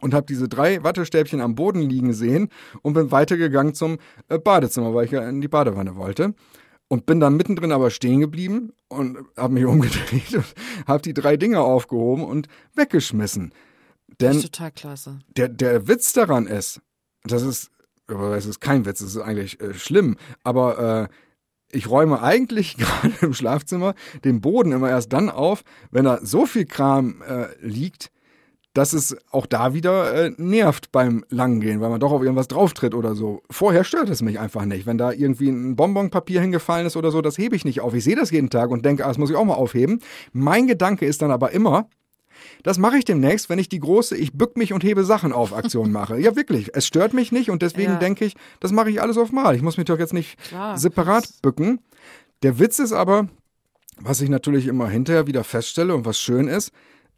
und 0.01 0.13
habe 0.13 0.25
diese 0.25 0.49
drei 0.49 0.83
Wattestäbchen 0.83 1.41
am 1.41 1.55
Boden 1.55 1.81
liegen 1.81 2.13
sehen 2.13 2.49
und 2.81 2.93
bin 2.93 3.11
weitergegangen 3.11 3.73
zum 3.73 3.99
äh, 4.27 4.37
Badezimmer, 4.37 4.93
weil 4.93 5.05
ich 5.05 5.11
ja 5.11 5.27
in 5.27 5.41
die 5.41 5.47
Badewanne 5.47 5.95
wollte. 5.95 6.33
Und 6.89 7.05
bin 7.07 7.19
dann 7.19 7.37
mittendrin 7.37 7.71
aber 7.71 7.89
stehen 7.89 8.19
geblieben 8.19 8.73
und 8.87 9.17
habe 9.37 9.53
mich 9.53 9.65
umgedreht 9.65 10.35
und 10.35 10.45
habe 10.85 11.01
die 11.01 11.13
drei 11.13 11.37
Dinge 11.37 11.61
aufgehoben 11.61 12.23
und 12.23 12.47
weggeschmissen. 12.75 13.53
Denn 14.19 14.27
das 14.27 14.37
ist 14.37 14.53
total 14.53 14.71
klasse. 14.71 15.19
Der, 15.37 15.49
der 15.49 15.87
Witz 15.87 16.13
daran 16.13 16.45
ist, 16.45 16.81
das 17.23 17.41
ist 17.41 17.71
aber 17.71 17.72
es 18.33 18.45
ist 18.45 18.61
kein 18.61 18.85
Witz, 18.85 19.01
es 19.01 19.15
ist 19.15 19.21
eigentlich 19.21 19.59
äh, 19.61 19.73
schlimm, 19.73 20.17
aber 20.43 21.09
äh, 21.09 21.13
ich 21.75 21.89
räume 21.89 22.21
eigentlich 22.21 22.77
gerade 22.77 23.13
im 23.21 23.33
Schlafzimmer 23.33 23.95
den 24.23 24.41
Boden 24.41 24.71
immer 24.71 24.89
erst 24.89 25.11
dann 25.13 25.29
auf, 25.29 25.63
wenn 25.91 26.05
da 26.05 26.19
so 26.21 26.45
viel 26.45 26.65
Kram 26.65 27.21
äh, 27.27 27.47
liegt, 27.61 28.11
dass 28.73 28.93
es 28.93 29.15
auch 29.29 29.45
da 29.45 29.73
wieder 29.73 30.13
äh, 30.13 30.31
nervt 30.37 30.91
beim 30.91 31.23
Langgehen, 31.29 31.79
weil 31.79 31.89
man 31.89 31.99
doch 31.99 32.11
auf 32.11 32.23
irgendwas 32.23 32.47
drauftritt 32.47 32.95
oder 32.95 33.13
so. 33.13 33.43
Vorher 33.51 33.83
stört 33.83 34.09
es 34.09 34.23
mich 34.23 34.39
einfach 34.39 34.65
nicht. 34.65 34.87
Wenn 34.87 34.97
da 34.97 35.11
irgendwie 35.11 35.49
ein 35.49 35.75
Bonbonpapier 35.75 36.41
hingefallen 36.41 36.87
ist 36.87 36.97
oder 36.97 37.11
so, 37.11 37.21
das 37.21 37.37
hebe 37.37 37.55
ich 37.55 37.65
nicht 37.65 37.81
auf. 37.81 37.93
Ich 37.93 38.03
sehe 38.03 38.15
das 38.15 38.31
jeden 38.31 38.49
Tag 38.49 38.71
und 38.71 38.83
denke, 38.83 39.05
ah, 39.05 39.09
das 39.09 39.19
muss 39.19 39.29
ich 39.29 39.35
auch 39.35 39.45
mal 39.45 39.53
aufheben. 39.53 39.99
Mein 40.31 40.65
Gedanke 40.65 41.05
ist 41.05 41.21
dann 41.21 41.29
aber 41.29 41.51
immer, 41.51 41.87
das 42.63 42.77
mache 42.77 42.97
ich 42.97 43.05
demnächst, 43.05 43.49
wenn 43.49 43.59
ich 43.59 43.69
die 43.69 43.79
große 43.79 44.15
Ich 44.15 44.33
bück 44.33 44.57
mich 44.57 44.73
und 44.73 44.83
hebe 44.83 45.03
Sachen 45.03 45.33
auf 45.33 45.53
Aktion 45.53 45.91
mache. 45.93 46.19
Ja, 46.19 46.35
wirklich. 46.35 46.75
Es 46.75 46.85
stört 46.87 47.13
mich 47.13 47.31
nicht 47.31 47.49
und 47.49 47.61
deswegen 47.61 47.93
ja. 47.93 47.99
denke 47.99 48.25
ich, 48.25 48.35
das 48.59 48.71
mache 48.71 48.89
ich 48.89 49.01
alles 49.01 49.17
auf 49.17 49.31
Mal. 49.31 49.55
Ich 49.55 49.61
muss 49.61 49.77
mich 49.77 49.85
doch 49.85 49.99
jetzt 49.99 50.13
nicht 50.13 50.37
Klar, 50.49 50.77
separat 50.77 51.41
bücken. 51.41 51.79
Der 52.43 52.59
Witz 52.59 52.79
ist 52.79 52.93
aber, 52.93 53.27
was 53.97 54.21
ich 54.21 54.29
natürlich 54.29 54.67
immer 54.67 54.89
hinterher 54.89 55.27
wieder 55.27 55.43
feststelle 55.43 55.95
und 55.95 56.05
was 56.05 56.19
schön 56.19 56.47
ist, 56.47 56.71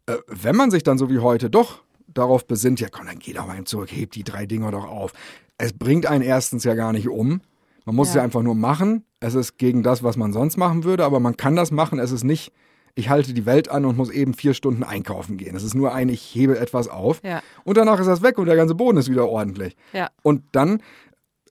äh, 0.06 0.16
wenn 0.28 0.56
man 0.56 0.70
sich 0.70 0.82
dann 0.82 0.98
so 0.98 1.10
wie 1.10 1.18
heute 1.18 1.50
doch 1.50 1.82
darauf 2.06 2.46
besinnt, 2.46 2.80
ja 2.80 2.88
komm, 2.88 3.06
dann 3.06 3.18
geh 3.18 3.32
doch 3.32 3.46
mal 3.46 3.62
zurück, 3.64 3.90
heb 3.92 4.12
die 4.12 4.24
drei 4.24 4.46
Dinger 4.46 4.70
doch 4.70 4.84
auf. 4.84 5.12
Es 5.58 5.72
bringt 5.72 6.06
einen 6.06 6.22
erstens 6.22 6.64
ja 6.64 6.74
gar 6.74 6.92
nicht 6.92 7.08
um. 7.08 7.40
Man 7.84 7.94
muss 7.94 8.08
ja. 8.08 8.10
es 8.10 8.16
ja 8.16 8.22
einfach 8.22 8.42
nur 8.42 8.54
machen. 8.54 9.04
Es 9.20 9.34
ist 9.34 9.58
gegen 9.58 9.82
das, 9.82 10.02
was 10.02 10.16
man 10.16 10.32
sonst 10.32 10.56
machen 10.56 10.84
würde, 10.84 11.04
aber 11.04 11.20
man 11.20 11.36
kann 11.36 11.56
das 11.56 11.70
machen. 11.70 11.98
Es 11.98 12.10
ist 12.10 12.24
nicht 12.24 12.52
ich 12.96 13.10
halte 13.10 13.34
die 13.34 13.46
Welt 13.46 13.70
an 13.70 13.84
und 13.84 13.96
muss 13.96 14.10
eben 14.10 14.34
vier 14.34 14.54
Stunden 14.54 14.82
einkaufen 14.82 15.36
gehen. 15.36 15.54
Es 15.54 15.62
ist 15.62 15.74
nur 15.74 15.94
ein, 15.94 16.08
ich 16.08 16.34
hebe 16.34 16.58
etwas 16.58 16.88
auf 16.88 17.20
ja. 17.22 17.42
und 17.62 17.76
danach 17.76 18.00
ist 18.00 18.06
das 18.06 18.22
weg 18.22 18.38
und 18.38 18.46
der 18.46 18.56
ganze 18.56 18.74
Boden 18.74 18.96
ist 18.96 19.10
wieder 19.10 19.28
ordentlich. 19.28 19.76
Ja. 19.92 20.08
Und 20.22 20.42
dann 20.52 20.82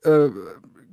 äh, 0.03 0.29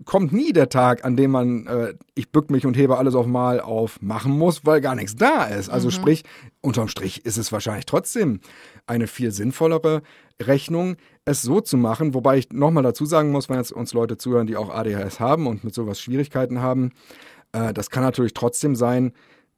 kommt 0.05 0.33
nie 0.33 0.53
der 0.53 0.69
Tag, 0.69 1.07
an 1.07 1.17
dem 1.17 1.31
man, 1.31 1.67
äh, 1.67 1.95
ich 2.15 2.31
bück 2.31 2.51
mich 2.51 2.67
und 2.67 2.77
hebe 2.77 2.99
alles 2.99 3.15
auf 3.15 3.27
Mal 3.27 3.61
auf 3.61 4.03
machen 4.03 4.37
muss, 4.37 4.67
weil 4.67 4.83
gar 4.83 4.95
nichts 4.95 5.17
da 5.17 5.45
ist. 5.45 5.71
Also 5.71 5.89
mhm. 5.89 5.93
sprich, 5.93 6.25
unterm 6.61 6.89
Strich 6.89 7.25
ist 7.25 7.39
es 7.39 7.51
wahrscheinlich 7.51 7.87
trotzdem 7.87 8.41
eine 8.87 9.07
viel 9.07 9.31
sinnvollere 9.31 10.03
Rechnung, 10.41 10.97
es 11.25 11.41
so 11.41 11.63
zu 11.63 11.79
machen, 11.79 12.13
wobei 12.13 12.37
ich 12.37 12.51
nochmal 12.53 12.83
dazu 12.83 13.07
sagen 13.07 13.31
muss, 13.31 13.49
wenn 13.49 13.57
jetzt 13.57 13.73
uns 13.73 13.95
Leute 13.95 14.19
zuhören, 14.19 14.47
die 14.47 14.57
auch 14.57 14.69
ADHS 14.69 15.19
haben 15.19 15.47
und 15.47 15.65
mit 15.65 15.75
sowas 15.75 15.99
Schwierigkeiten 15.99 16.61
haben, 16.61 16.91
äh, 17.53 17.73
das 17.73 17.89
kann 17.89 18.03
natürlich 18.03 18.35
trotzdem 18.35 18.77
sein, 18.77 19.13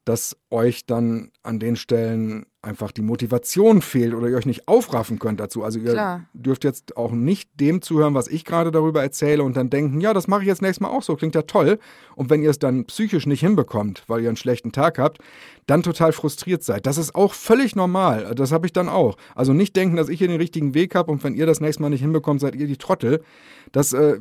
dass 0.05 0.37
euch 0.51 0.85
dann 0.85 1.31
an 1.41 1.59
den 1.59 1.75
Stellen 1.75 2.45
einfach 2.61 2.91
die 2.91 3.01
Motivation 3.01 3.81
fehlt 3.81 4.13
oder 4.13 4.27
ihr 4.27 4.37
euch 4.37 4.45
nicht 4.45 4.67
aufraffen 4.67 5.19
könnt 5.19 5.39
dazu. 5.39 5.63
Also 5.63 5.79
ihr 5.79 5.91
Klar. 5.91 6.25
dürft 6.33 6.63
jetzt 6.63 6.97
auch 6.97 7.11
nicht 7.11 7.49
dem 7.59 7.81
zuhören, 7.81 8.13
was 8.13 8.27
ich 8.27 8.45
gerade 8.45 8.71
darüber 8.71 9.01
erzähle 9.01 9.43
und 9.43 9.57
dann 9.57 9.69
denken, 9.69 10.01
ja, 10.01 10.13
das 10.13 10.27
mache 10.27 10.41
ich 10.41 10.47
jetzt 10.47 10.61
nächstes 10.61 10.81
Mal 10.81 10.89
auch 10.89 11.03
so, 11.03 11.15
klingt 11.15 11.35
ja 11.35 11.43
toll. 11.43 11.79
Und 12.15 12.29
wenn 12.29 12.41
ihr 12.41 12.49
es 12.49 12.59
dann 12.59 12.85
psychisch 12.85 13.25
nicht 13.25 13.39
hinbekommt, 13.39 14.03
weil 14.07 14.21
ihr 14.21 14.29
einen 14.29 14.37
schlechten 14.37 14.71
Tag 14.71 14.99
habt, 14.99 15.19
dann 15.67 15.83
total 15.83 16.11
frustriert 16.11 16.63
seid. 16.63 16.85
Das 16.85 16.97
ist 16.97 17.15
auch 17.15 17.33
völlig 17.33 17.75
normal. 17.75 18.33
Das 18.35 18.51
habe 18.51 18.67
ich 18.67 18.73
dann 18.73 18.89
auch. 18.89 19.17
Also 19.33 19.53
nicht 19.53 19.75
denken, 19.75 19.95
dass 19.95 20.09
ich 20.09 20.19
hier 20.19 20.27
den 20.27 20.37
richtigen 20.37 20.73
Weg 20.73 20.95
habe 20.95 21.11
und 21.11 21.23
wenn 21.23 21.35
ihr 21.35 21.45
das 21.45 21.61
nächste 21.61 21.81
Mal 21.81 21.89
nicht 21.89 22.01
hinbekommt, 22.01 22.41
seid 22.41 22.55
ihr 22.55 22.67
die 22.67 22.77
Trottel. 22.77 23.23
Das 23.71 23.93
äh, 23.93 24.19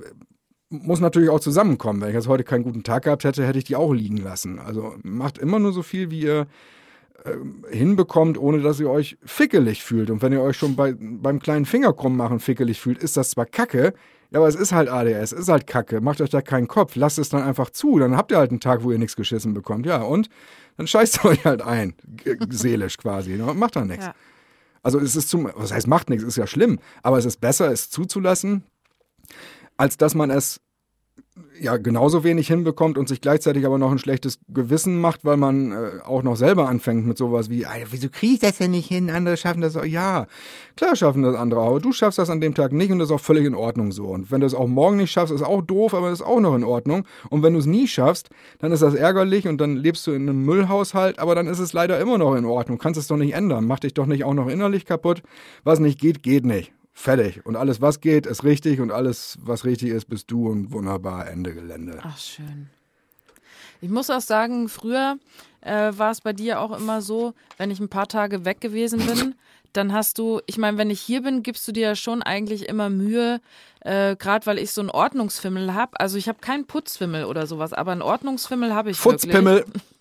muss 0.82 1.00
natürlich 1.00 1.30
auch 1.30 1.40
zusammenkommen. 1.40 2.00
Wenn 2.00 2.08
ich 2.08 2.14
jetzt 2.14 2.28
heute 2.28 2.44
keinen 2.44 2.64
guten 2.64 2.82
Tag 2.82 3.04
gehabt 3.04 3.24
hätte, 3.24 3.46
hätte 3.46 3.58
ich 3.58 3.64
die 3.64 3.76
auch 3.76 3.92
liegen 3.92 4.16
lassen. 4.16 4.58
Also 4.58 4.94
macht 5.02 5.38
immer 5.38 5.58
nur 5.58 5.72
so 5.72 5.82
viel, 5.82 6.10
wie 6.10 6.20
ihr 6.20 6.46
äh, 7.24 7.74
hinbekommt, 7.74 8.38
ohne 8.38 8.60
dass 8.60 8.80
ihr 8.80 8.90
euch 8.90 9.16
fickelig 9.24 9.82
fühlt. 9.82 10.10
Und 10.10 10.22
wenn 10.22 10.32
ihr 10.32 10.42
euch 10.42 10.56
schon 10.56 10.76
bei, 10.76 10.94
beim 10.98 11.40
kleinen 11.40 11.64
Fingerkrumm 11.64 12.16
machen 12.16 12.40
fickelig 12.40 12.80
fühlt, 12.80 12.98
ist 12.98 13.16
das 13.16 13.30
zwar 13.30 13.46
kacke, 13.46 13.94
ja, 14.30 14.40
aber 14.40 14.48
es 14.48 14.56
ist 14.56 14.72
halt 14.72 14.88
ADS, 14.88 15.30
es 15.30 15.32
ist 15.32 15.48
halt 15.48 15.66
kacke. 15.68 16.00
Macht 16.00 16.20
euch 16.20 16.30
da 16.30 16.42
keinen 16.42 16.66
Kopf, 16.66 16.96
lasst 16.96 17.20
es 17.20 17.28
dann 17.28 17.44
einfach 17.44 17.70
zu. 17.70 18.00
Dann 18.00 18.16
habt 18.16 18.32
ihr 18.32 18.38
halt 18.38 18.50
einen 18.50 18.58
Tag, 18.58 18.82
wo 18.82 18.90
ihr 18.90 18.98
nichts 18.98 19.14
geschissen 19.14 19.54
bekommt. 19.54 19.86
Ja, 19.86 20.02
und 20.02 20.28
dann 20.76 20.88
scheißt 20.88 21.20
ihr 21.22 21.24
euch 21.30 21.44
halt 21.44 21.62
ein, 21.62 21.94
seelisch 22.50 22.98
quasi. 22.98 23.36
Ne? 23.36 23.54
Macht 23.54 23.76
dann 23.76 23.86
nichts. 23.86 24.06
Ja. 24.06 24.14
Also 24.82 24.98
es 24.98 25.16
ist 25.16 25.30
zum, 25.30 25.48
was 25.54 25.72
heißt 25.72 25.86
macht 25.86 26.10
nichts, 26.10 26.24
ist 26.24 26.36
ja 26.36 26.46
schlimm, 26.46 26.78
aber 27.02 27.16
es 27.16 27.24
ist 27.24 27.40
besser, 27.40 27.72
es 27.72 27.88
zuzulassen, 27.88 28.64
als 29.76 29.96
dass 29.96 30.14
man 30.14 30.30
es 30.30 30.60
ja 31.60 31.76
genauso 31.76 32.24
wenig 32.24 32.46
hinbekommt 32.46 32.98
und 32.98 33.08
sich 33.08 33.20
gleichzeitig 33.20 33.66
aber 33.66 33.78
noch 33.78 33.90
ein 33.90 33.98
schlechtes 33.98 34.38
Gewissen 34.48 35.00
macht, 35.00 35.24
weil 35.24 35.36
man 35.36 35.72
äh, 35.72 36.00
auch 36.04 36.22
noch 36.22 36.36
selber 36.36 36.68
anfängt 36.68 37.06
mit 37.06 37.18
sowas 37.18 37.50
wie, 37.50 37.66
wieso 37.90 38.08
kriege 38.08 38.34
ich 38.34 38.40
das 38.40 38.58
denn 38.58 38.70
nicht 38.70 38.88
hin? 38.88 39.10
Andere 39.10 39.36
schaffen 39.36 39.60
das 39.60 39.76
auch. 39.76 39.84
Ja, 39.84 40.26
klar 40.76 40.94
schaffen 40.94 41.22
das 41.22 41.34
andere, 41.34 41.60
aber 41.60 41.80
du 41.80 41.92
schaffst 41.92 42.18
das 42.18 42.30
an 42.30 42.40
dem 42.40 42.54
Tag 42.54 42.72
nicht 42.72 42.90
und 42.92 42.98
das 42.98 43.08
ist 43.08 43.14
auch 43.14 43.20
völlig 43.20 43.46
in 43.46 43.54
Ordnung 43.54 43.92
so. 43.92 44.06
Und 44.06 44.30
wenn 44.30 44.40
du 44.40 44.46
es 44.46 44.54
auch 44.54 44.68
morgen 44.68 44.96
nicht 44.96 45.10
schaffst, 45.10 45.34
ist 45.34 45.42
auch 45.42 45.62
doof, 45.62 45.94
aber 45.94 46.10
das 46.10 46.20
ist 46.20 46.26
auch 46.26 46.40
noch 46.40 46.54
in 46.54 46.64
Ordnung. 46.64 47.04
Und 47.30 47.42
wenn 47.42 47.52
du 47.52 47.58
es 47.58 47.66
nie 47.66 47.88
schaffst, 47.88 48.28
dann 48.58 48.72
ist 48.72 48.82
das 48.82 48.94
ärgerlich 48.94 49.48
und 49.48 49.60
dann 49.60 49.76
lebst 49.76 50.06
du 50.06 50.12
in 50.12 50.28
einem 50.28 50.44
Müllhaushalt, 50.44 51.18
aber 51.18 51.34
dann 51.34 51.46
ist 51.46 51.58
es 51.58 51.72
leider 51.72 51.98
immer 51.98 52.18
noch 52.18 52.34
in 52.36 52.44
Ordnung. 52.44 52.78
Kannst 52.78 52.98
es 52.98 53.08
doch 53.08 53.16
nicht 53.16 53.34
ändern. 53.34 53.66
Mach 53.66 53.80
dich 53.80 53.94
doch 53.94 54.06
nicht 54.06 54.24
auch 54.24 54.34
noch 54.34 54.48
innerlich 54.48 54.84
kaputt. 54.84 55.22
Was 55.64 55.80
nicht 55.80 56.00
geht, 56.00 56.22
geht 56.22 56.44
nicht. 56.44 56.72
Fertig. 56.94 57.44
Und 57.44 57.56
alles, 57.56 57.80
was 57.80 58.00
geht, 58.00 58.24
ist 58.24 58.44
richtig 58.44 58.80
und 58.80 58.92
alles, 58.92 59.36
was 59.42 59.64
richtig 59.64 59.90
ist, 59.90 60.08
bist 60.08 60.30
du 60.30 60.48
und 60.48 60.72
wunderbar 60.72 61.28
Ende 61.28 61.52
Gelände. 61.52 61.98
Ach, 62.02 62.16
schön. 62.16 62.70
Ich 63.80 63.90
muss 63.90 64.08
auch 64.08 64.20
sagen, 64.20 64.68
früher 64.68 65.18
äh, 65.60 65.92
war 65.96 66.12
es 66.12 66.20
bei 66.20 66.32
dir 66.32 66.60
auch 66.60 66.78
immer 66.78 67.02
so, 67.02 67.34
wenn 67.58 67.70
ich 67.70 67.80
ein 67.80 67.88
paar 67.88 68.06
Tage 68.06 68.44
weg 68.44 68.60
gewesen 68.60 69.04
bin, 69.04 69.34
dann 69.72 69.92
hast 69.92 70.18
du, 70.18 70.40
ich 70.46 70.56
meine, 70.56 70.78
wenn 70.78 70.88
ich 70.88 71.00
hier 71.00 71.22
bin, 71.22 71.42
gibst 71.42 71.66
du 71.66 71.72
dir 71.72 71.88
ja 71.88 71.96
schon 71.96 72.22
eigentlich 72.22 72.68
immer 72.68 72.88
Mühe, 72.90 73.40
äh, 73.80 74.14
gerade 74.14 74.46
weil 74.46 74.58
ich 74.58 74.70
so 74.70 74.80
einen 74.80 74.90
Ordnungsfimmel 74.90 75.74
habe. 75.74 75.98
Also 75.98 76.16
ich 76.16 76.28
habe 76.28 76.38
keinen 76.40 76.64
Putzfimmel 76.64 77.24
oder 77.24 77.48
sowas, 77.48 77.72
aber 77.72 77.90
einen 77.90 78.02
Ordnungsfimmel 78.02 78.72
habe 78.72 78.90
ich 78.90 78.96
Futzpimmel. 78.96 79.56
wirklich. 79.56 79.82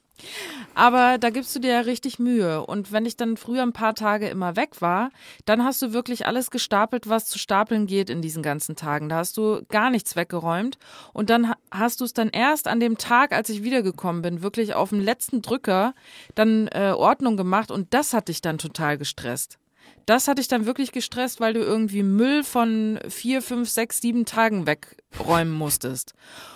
Aber 0.75 1.17
da 1.17 1.29
gibst 1.29 1.55
du 1.55 1.59
dir 1.59 1.73
ja 1.73 1.79
richtig 1.81 2.19
Mühe. 2.19 2.65
Und 2.65 2.91
wenn 2.91 3.05
ich 3.05 3.17
dann 3.17 3.37
früher 3.37 3.63
ein 3.63 3.73
paar 3.73 3.95
Tage 3.95 4.27
immer 4.27 4.55
weg 4.55 4.81
war, 4.81 5.11
dann 5.45 5.63
hast 5.63 5.81
du 5.81 5.93
wirklich 5.93 6.25
alles 6.25 6.51
gestapelt, 6.51 7.07
was 7.07 7.25
zu 7.25 7.37
stapeln 7.37 7.87
geht 7.87 8.09
in 8.09 8.21
diesen 8.21 8.43
ganzen 8.43 8.75
Tagen. 8.75 9.09
Da 9.09 9.17
hast 9.17 9.37
du 9.37 9.61
gar 9.69 9.89
nichts 9.89 10.15
weggeräumt. 10.15 10.77
Und 11.13 11.29
dann 11.29 11.53
hast 11.71 12.01
du 12.01 12.05
es 12.05 12.13
dann 12.13 12.29
erst 12.29 12.67
an 12.67 12.79
dem 12.79 12.97
Tag, 12.97 13.33
als 13.33 13.49
ich 13.49 13.63
wiedergekommen 13.63 14.21
bin, 14.21 14.41
wirklich 14.41 14.73
auf 14.73 14.89
dem 14.89 14.99
letzten 14.99 15.41
Drücker 15.41 15.93
dann 16.35 16.67
äh, 16.69 16.93
Ordnung 16.95 17.37
gemacht. 17.37 17.71
Und 17.71 17.93
das 17.93 18.13
hat 18.13 18.27
dich 18.27 18.41
dann 18.41 18.57
total 18.57 18.97
gestresst. 18.97 19.59
Das 20.05 20.27
hat 20.27 20.37
dich 20.37 20.47
dann 20.47 20.65
wirklich 20.65 20.91
gestresst, 20.91 21.39
weil 21.39 21.53
du 21.53 21.61
irgendwie 21.61 22.03
Müll 22.03 22.43
von 22.43 22.99
vier, 23.07 23.41
fünf, 23.41 23.69
sechs, 23.69 24.01
sieben 24.01 24.25
Tagen 24.25 24.67
wegräumen 24.67 25.53
musstest. 25.53 26.13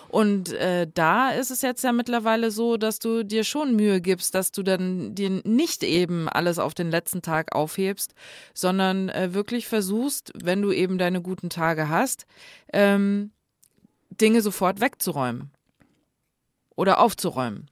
Und 0.09 0.53
äh, 0.53 0.87
da 0.93 1.31
ist 1.31 1.51
es 1.51 1.61
jetzt 1.61 1.83
ja 1.83 1.91
mittlerweile 1.91 2.51
so, 2.51 2.77
dass 2.77 2.99
du 2.99 3.23
dir 3.23 3.43
schon 3.43 3.75
Mühe 3.75 4.01
gibst, 4.01 4.35
dass 4.35 4.51
du 4.51 4.63
dann 4.63 5.15
dir 5.15 5.41
nicht 5.43 5.83
eben 5.83 6.29
alles 6.29 6.59
auf 6.59 6.73
den 6.73 6.89
letzten 6.89 7.21
Tag 7.21 7.53
aufhebst, 7.53 8.13
sondern 8.53 9.09
äh, 9.09 9.33
wirklich 9.33 9.67
versuchst, 9.67 10.31
wenn 10.35 10.61
du 10.61 10.71
eben 10.71 10.97
deine 10.97 11.21
guten 11.21 11.49
Tage 11.49 11.89
hast, 11.89 12.25
ähm, 12.71 13.31
Dinge 14.09 14.41
sofort 14.41 14.81
wegzuräumen 14.81 15.51
oder 16.75 16.99
aufzuräumen. 16.99 17.69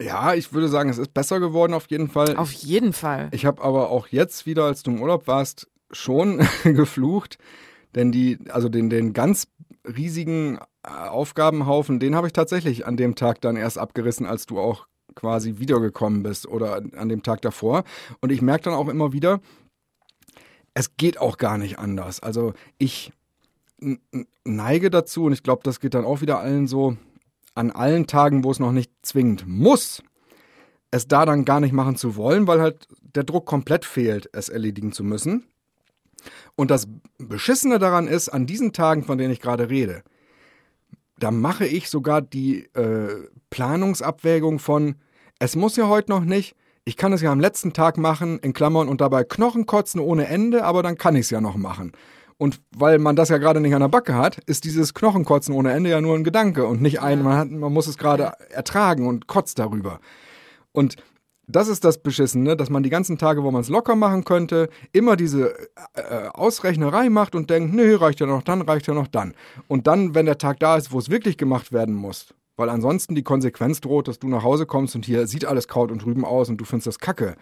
Ja, 0.00 0.34
ich 0.34 0.52
würde 0.52 0.68
sagen, 0.68 0.90
es 0.90 0.98
ist 0.98 1.14
besser 1.14 1.40
geworden 1.40 1.72
auf 1.72 1.86
jeden 1.88 2.08
Fall. 2.08 2.36
Auf 2.36 2.52
jeden 2.52 2.92
Fall. 2.92 3.28
Ich 3.32 3.46
habe 3.46 3.62
aber 3.62 3.90
auch 3.90 4.08
jetzt 4.08 4.44
wieder, 4.46 4.64
als 4.64 4.82
du 4.82 4.90
im 4.90 5.00
Urlaub 5.00 5.26
warst, 5.26 5.68
schon 5.90 6.44
geflucht, 6.64 7.38
denn 7.94 8.10
die, 8.10 8.38
also 8.50 8.68
den, 8.68 8.90
den 8.90 9.12
ganz 9.12 9.46
riesigen 9.86 10.58
äh, 10.82 10.90
Aufgabenhaufen, 10.90 12.00
den 12.00 12.16
habe 12.16 12.26
ich 12.26 12.32
tatsächlich 12.32 12.86
an 12.86 12.96
dem 12.96 13.14
Tag 13.14 13.40
dann 13.40 13.56
erst 13.56 13.78
abgerissen, 13.78 14.26
als 14.26 14.46
du 14.46 14.58
auch 14.58 14.86
quasi 15.14 15.58
wiedergekommen 15.58 16.24
bist 16.24 16.48
oder 16.48 16.82
an 16.96 17.08
dem 17.08 17.22
Tag 17.22 17.42
davor. 17.42 17.84
Und 18.20 18.32
ich 18.32 18.42
merke 18.42 18.64
dann 18.64 18.74
auch 18.74 18.88
immer 18.88 19.12
wieder, 19.12 19.40
es 20.74 20.96
geht 20.96 21.18
auch 21.18 21.38
gar 21.38 21.56
nicht 21.56 21.78
anders. 21.78 22.20
Also 22.20 22.52
ich 22.78 23.12
neige 24.44 24.90
dazu, 24.90 25.24
und 25.24 25.32
ich 25.32 25.42
glaube, 25.42 25.62
das 25.62 25.78
geht 25.78 25.94
dann 25.94 26.04
auch 26.04 26.20
wieder 26.20 26.40
allen 26.40 26.66
so, 26.66 26.96
an 27.54 27.70
allen 27.70 28.06
Tagen, 28.06 28.44
wo 28.44 28.50
es 28.50 28.58
noch 28.58 28.72
nicht 28.72 28.90
zwingend 29.02 29.46
muss, 29.46 30.02
es 30.90 31.08
da 31.08 31.26
dann 31.26 31.44
gar 31.44 31.60
nicht 31.60 31.72
machen 31.72 31.96
zu 31.96 32.16
wollen, 32.16 32.46
weil 32.46 32.60
halt 32.60 32.88
der 33.00 33.24
Druck 33.24 33.46
komplett 33.46 33.84
fehlt, 33.84 34.28
es 34.32 34.48
erledigen 34.48 34.92
zu 34.92 35.04
müssen. 35.04 35.46
Und 36.56 36.70
das 36.70 36.88
Beschissene 37.18 37.78
daran 37.78 38.06
ist, 38.06 38.28
an 38.28 38.46
diesen 38.46 38.72
Tagen, 38.72 39.04
von 39.04 39.18
denen 39.18 39.32
ich 39.32 39.40
gerade 39.40 39.68
rede, 39.68 40.02
da 41.18 41.30
mache 41.30 41.66
ich 41.66 41.90
sogar 41.90 42.22
die 42.22 42.64
äh, 42.74 43.28
Planungsabwägung 43.50 44.58
von, 44.58 44.96
es 45.38 45.56
muss 45.56 45.76
ja 45.76 45.88
heute 45.88 46.10
noch 46.10 46.24
nicht, 46.24 46.56
ich 46.84 46.96
kann 46.96 47.12
es 47.12 47.22
ja 47.22 47.32
am 47.32 47.40
letzten 47.40 47.72
Tag 47.72 47.96
machen, 47.96 48.38
in 48.40 48.52
Klammern 48.52 48.88
und 48.88 49.00
dabei 49.00 49.24
Knochen 49.24 49.66
kotzen 49.66 50.00
ohne 50.00 50.26
Ende, 50.26 50.64
aber 50.64 50.82
dann 50.82 50.98
kann 50.98 51.16
ich 51.16 51.22
es 51.22 51.30
ja 51.30 51.40
noch 51.40 51.56
machen. 51.56 51.92
Und 52.36 52.60
weil 52.76 52.98
man 52.98 53.16
das 53.16 53.28
ja 53.28 53.38
gerade 53.38 53.60
nicht 53.60 53.74
an 53.74 53.80
der 53.80 53.88
Backe 53.88 54.14
hat, 54.14 54.38
ist 54.46 54.64
dieses 54.64 54.94
Knochenkotzen 54.94 55.54
ohne 55.54 55.72
Ende 55.72 55.90
ja 55.90 56.00
nur 56.00 56.16
ein 56.16 56.24
Gedanke 56.24 56.66
und 56.66 56.82
nicht 56.82 57.00
ein, 57.00 57.22
man, 57.22 57.36
hat, 57.36 57.50
man 57.50 57.72
muss 57.72 57.86
es 57.86 57.96
gerade 57.96 58.32
ertragen 58.50 59.06
und 59.06 59.26
kotzt 59.26 59.58
darüber. 59.58 60.00
Und 60.72 60.96
das 61.46 61.68
ist 61.68 61.84
das 61.84 62.02
Beschissene, 62.02 62.56
dass 62.56 62.70
man 62.70 62.82
die 62.82 62.90
ganzen 62.90 63.18
Tage, 63.18 63.44
wo 63.44 63.50
man 63.50 63.60
es 63.60 63.68
locker 63.68 63.94
machen 63.94 64.24
könnte, 64.24 64.68
immer 64.92 65.16
diese 65.16 65.54
äh, 65.94 66.28
Ausrechnerei 66.32 67.10
macht 67.10 67.34
und 67.34 67.50
denkt, 67.50 67.74
nee, 67.74 67.92
reicht 67.92 68.20
ja 68.20 68.26
noch 68.26 68.42
dann, 68.42 68.62
reicht 68.62 68.86
ja 68.86 68.94
noch 68.94 69.08
dann. 69.08 69.34
Und 69.68 69.86
dann, 69.86 70.14
wenn 70.14 70.26
der 70.26 70.38
Tag 70.38 70.58
da 70.60 70.76
ist, 70.76 70.90
wo 70.90 70.98
es 70.98 71.10
wirklich 71.10 71.36
gemacht 71.36 71.72
werden 71.72 71.94
muss, 71.94 72.34
weil 72.56 72.68
ansonsten 72.68 73.14
die 73.14 73.22
Konsequenz 73.22 73.80
droht, 73.80 74.08
dass 74.08 74.18
du 74.18 74.28
nach 74.28 74.42
Hause 74.42 74.64
kommst 74.64 74.94
und 74.94 75.04
hier 75.04 75.26
sieht 75.26 75.44
alles 75.44 75.68
Kraut 75.68 75.90
und 75.92 76.04
Rüben 76.06 76.24
aus 76.24 76.48
und 76.48 76.56
du 76.56 76.64
findest 76.64 76.86
das 76.86 76.98
Kacke. 76.98 77.36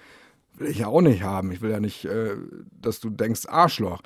Will 0.59 0.68
ich 0.68 0.78
ja 0.78 0.88
auch 0.88 1.00
nicht 1.00 1.22
haben. 1.22 1.52
Ich 1.52 1.61
will 1.61 1.70
ja 1.70 1.81
nicht, 1.81 2.05
äh, 2.05 2.35
dass 2.81 3.00
du 3.00 3.09
denkst, 3.09 3.46
Arschloch 3.46 4.00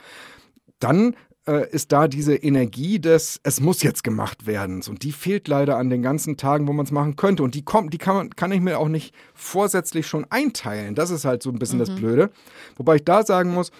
dann 0.78 1.16
äh, 1.46 1.68
ist 1.70 1.92
da 1.92 2.08
diese 2.08 2.34
Energie 2.34 2.98
des, 2.98 3.40
es 3.42 3.60
muss 3.60 3.82
jetzt 3.82 4.04
gemacht 4.04 4.46
werden. 4.46 4.82
Und 4.88 5.02
die 5.02 5.12
fehlt 5.12 5.48
leider 5.48 5.76
an 5.76 5.90
den 5.90 6.02
ganzen 6.02 6.36
Tagen, 6.36 6.66
wo 6.66 6.72
man 6.72 6.86
es 6.86 6.92
machen 6.92 7.16
könnte. 7.16 7.42
Und 7.42 7.54
die 7.54 7.62
kommt, 7.64 7.92
die 7.94 7.98
kann, 7.98 8.16
man, 8.16 8.30
kann 8.30 8.52
ich 8.52 8.60
mir 8.60 8.78
auch 8.78 8.88
nicht 8.88 9.14
vorsätzlich 9.34 10.06
schon 10.06 10.26
einteilen. 10.30 10.94
Das 10.94 11.10
ist 11.10 11.24
halt 11.24 11.42
so 11.42 11.50
ein 11.50 11.58
bisschen 11.58 11.78
mhm. 11.78 11.84
das 11.84 11.94
Blöde. 11.94 12.30
Wobei 12.76 12.96
ich 12.96 13.04
da 13.04 13.24
sagen 13.24 13.52
muss, 13.52 13.70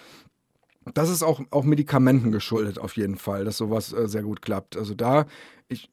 das 0.95 1.11
ist 1.11 1.23
auch, 1.23 1.41
auch 1.51 1.65
Medikamenten 1.65 2.31
geschuldet, 2.31 2.79
auf 2.79 2.97
jeden 2.97 3.17
Fall, 3.17 3.45
dass 3.45 3.57
sowas 3.57 3.93
äh, 3.93 4.07
sehr 4.07 4.23
gut 4.23 4.43
klappt. 4.43 4.77
Also 4.77 4.95
da, 4.95 5.27
ich 5.69 5.91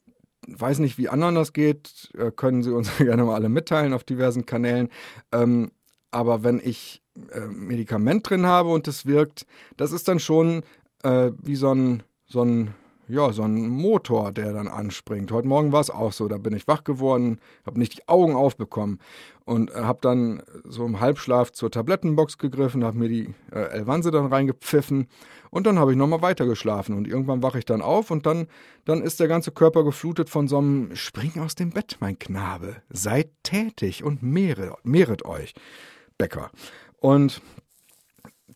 weiß 0.48 0.80
nicht, 0.80 0.98
wie 0.98 1.10
anderen 1.10 1.36
das 1.36 1.54
geht, 1.54 2.12
äh, 2.18 2.32
können 2.32 2.62
Sie 2.62 2.72
uns 2.72 2.90
gerne 2.98 3.24
mal 3.24 3.36
alle 3.36 3.50
mitteilen 3.50 3.94
auf 3.94 4.04
diversen 4.04 4.46
Kanälen. 4.46 4.90
Ähm, 5.32 5.72
aber 6.12 6.44
wenn 6.44 6.62
ich 6.64 7.02
äh, 7.32 7.48
Medikament 7.48 8.30
drin 8.30 8.46
habe 8.46 8.70
und 8.70 8.88
es 8.88 9.08
wirkt, 9.08 9.48
das 9.78 9.92
ist 9.92 10.08
dann 10.08 10.20
schon 10.20 10.64
äh, 11.04 11.32
wie 11.42 11.56
so 11.56 11.74
ein, 11.74 12.04
so 12.26 12.44
ein 12.44 12.74
ja, 13.08 13.32
so 13.34 13.44
ein 13.44 13.68
Motor, 13.68 14.32
der 14.32 14.54
dann 14.54 14.68
anspringt. 14.68 15.32
Heute 15.32 15.48
Morgen 15.48 15.72
war 15.72 15.82
es 15.82 15.90
auch 15.90 16.14
so. 16.14 16.28
Da 16.28 16.38
bin 16.38 16.56
ich 16.56 16.68
wach 16.68 16.84
geworden, 16.84 17.40
habe 17.66 17.78
nicht 17.78 17.98
die 17.98 18.08
Augen 18.08 18.36
aufbekommen 18.36 19.00
und 19.46 19.72
äh, 19.72 19.76
habe 19.76 20.00
dann 20.02 20.42
so 20.64 20.86
im 20.86 21.00
Halbschlaf 21.00 21.52
zur 21.52 21.70
Tablettenbox 21.70 22.38
gegriffen, 22.38 22.84
habe 22.84 22.98
mir 22.98 23.10
die 23.10 23.34
äh, 23.52 23.60
Elvanse 23.60 24.12
dann 24.12 24.28
reingepfiffen 24.28 25.08
und 25.50 25.68
dann 25.68 25.80
habe 25.80 25.92
ich 25.92 25.98
nochmal 25.98 26.22
weitergeschlafen 26.22 26.96
und 26.96 27.08
irgendwann 27.08 27.44
wache 27.44 27.60
ich 27.60 27.66
dann 27.66 27.82
auf 27.82 28.10
und 28.10 28.26
dann, 28.26 28.48
dann 28.86 29.02
ist 29.02 29.20
der 29.20 29.28
ganze 29.28 29.52
Körper 29.52 29.84
geflutet 29.84 30.30
von 30.30 30.48
so 30.48 30.58
einem 30.58 30.96
Spring 30.96 31.40
aus 31.40 31.56
dem 31.56 31.72
Bett, 31.72 31.98
mein 32.00 32.18
Knabe. 32.18 32.78
Seid 32.90 33.30
tätig 33.44 34.04
und 34.04 34.24
mehret, 34.24 34.74
mehret 34.84 35.26
euch, 35.26 35.54
Bäcker. 36.18 36.52
Und 37.00 37.42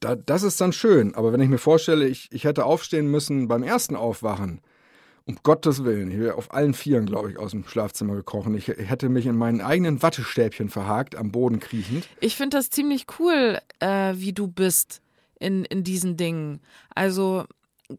da, 0.07 0.15
das 0.15 0.43
ist 0.43 0.61
dann 0.61 0.73
schön. 0.73 1.15
Aber 1.15 1.33
wenn 1.33 1.41
ich 1.41 1.49
mir 1.49 1.57
vorstelle, 1.57 2.07
ich, 2.07 2.29
ich 2.31 2.43
hätte 2.43 2.65
aufstehen 2.65 3.07
müssen 3.07 3.47
beim 3.47 3.63
ersten 3.63 3.95
Aufwachen, 3.95 4.61
um 5.25 5.37
Gottes 5.43 5.83
Willen, 5.83 6.09
ich 6.09 6.19
wäre 6.19 6.35
auf 6.35 6.53
allen 6.53 6.73
Vieren, 6.73 7.05
glaube 7.05 7.31
ich, 7.31 7.37
aus 7.37 7.51
dem 7.51 7.67
Schlafzimmer 7.67 8.15
gekrochen. 8.15 8.55
Ich 8.55 8.69
hätte 8.69 9.09
mich 9.09 9.25
in 9.25 9.35
meinen 9.35 9.59
eigenen 9.59 10.01
Wattestäbchen 10.01 10.69
verhakt, 10.69 11.15
am 11.15 11.31
Boden 11.31 11.59
kriechend. 11.59 12.07
Ich 12.21 12.37
finde 12.37 12.57
das 12.57 12.69
ziemlich 12.69 13.05
cool, 13.19 13.59
äh, 13.79 14.13
wie 14.15 14.31
du 14.31 14.47
bist 14.47 15.01
in, 15.39 15.65
in 15.65 15.83
diesen 15.83 16.15
Dingen. 16.15 16.61
Also 16.95 17.43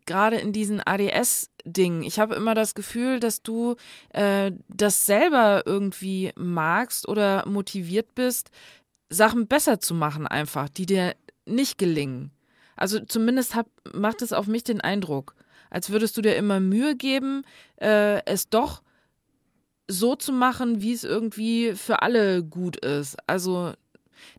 gerade 0.07 0.37
in 0.37 0.53
diesen 0.53 0.81
ADS-Dingen. 0.81 2.03
Ich 2.03 2.19
habe 2.19 2.35
immer 2.35 2.55
das 2.55 2.75
Gefühl, 2.75 3.21
dass 3.21 3.43
du 3.43 3.77
äh, 4.11 4.53
das 4.69 5.05
selber 5.05 5.65
irgendwie 5.67 6.33
magst 6.35 7.07
oder 7.07 7.47
motiviert 7.47 8.15
bist, 8.15 8.51
Sachen 9.11 9.47
besser 9.47 9.81
zu 9.81 9.95
machen, 9.95 10.27
einfach, 10.27 10.69
die 10.69 10.87
dir 10.87 11.15
nicht 11.49 11.79
gelingen. 11.79 12.31
Also 12.79 13.01
zumindest 13.01 13.55
hab, 13.55 13.67
macht 13.93 14.23
es 14.23 14.33
auf 14.33 14.47
mich 14.47 14.63
den 14.63 14.81
Eindruck, 14.81 15.35
als 15.69 15.91
würdest 15.91 16.17
du 16.17 16.23
dir 16.23 16.37
immer 16.37 16.61
Mühe 16.61 16.97
geben, 16.97 17.43
äh, 17.81 18.25
es 18.25 18.49
doch 18.49 18.83
so 19.89 20.15
zu 20.15 20.33
machen, 20.33 20.81
wie 20.81 20.93
es 20.93 21.03
irgendwie 21.03 21.75
für 21.75 22.03
alle 22.03 22.45
gut 22.45 22.77
ist. 22.77 23.17
Also 23.27 23.73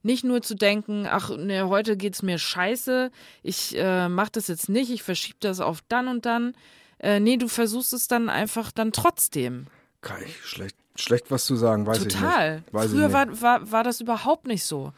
nicht 0.03 0.23
nur 0.23 0.41
zu 0.41 0.55
denken, 0.55 1.05
ach, 1.09 1.35
ne, 1.35 1.67
heute 1.67 1.97
geht's 1.97 2.21
mir 2.21 2.37
scheiße, 2.37 3.11
ich 3.43 3.75
äh, 3.77 4.07
mach 4.07 4.29
das 4.29 4.47
jetzt 4.47 4.69
nicht, 4.69 4.89
ich 4.89 5.03
verschiebe 5.03 5.37
das 5.41 5.59
auf 5.59 5.79
dann 5.89 6.07
und 6.07 6.25
dann. 6.25 6.53
Äh, 6.99 7.19
nee, 7.19 7.37
du 7.37 7.47
versuchst 7.47 7.93
es 7.93 8.07
dann 8.07 8.29
einfach 8.29 8.71
dann 8.71 8.91
trotzdem. 8.91 9.67
Kann 10.01 10.21
ich 10.23 10.45
schlecht, 10.45 10.77
schlecht 10.95 11.29
was 11.29 11.45
zu 11.45 11.55
sagen, 11.55 11.85
weiß 11.85 11.99
Total. 12.03 12.09
ich 12.09 12.63
nicht. 12.63 12.71
Total. 12.71 12.89
Früher 12.89 13.13
War, 13.13 13.41
war, 13.41 13.71
war 13.71 13.83
das 13.83 13.99
überhaupt 13.99 14.47
nicht 14.47 14.63
so 14.63 14.93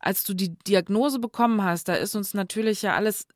als 0.00 0.24
du 0.24 0.34
die 0.34 0.56
Diagnose 0.58 1.18
bekommen 1.18 1.62
hast, 1.62 1.88
da 1.88 1.94
ist 1.94 2.14
uns 2.14 2.34
natürlich 2.34 2.82
ja 2.82 2.94
alles 2.94 3.26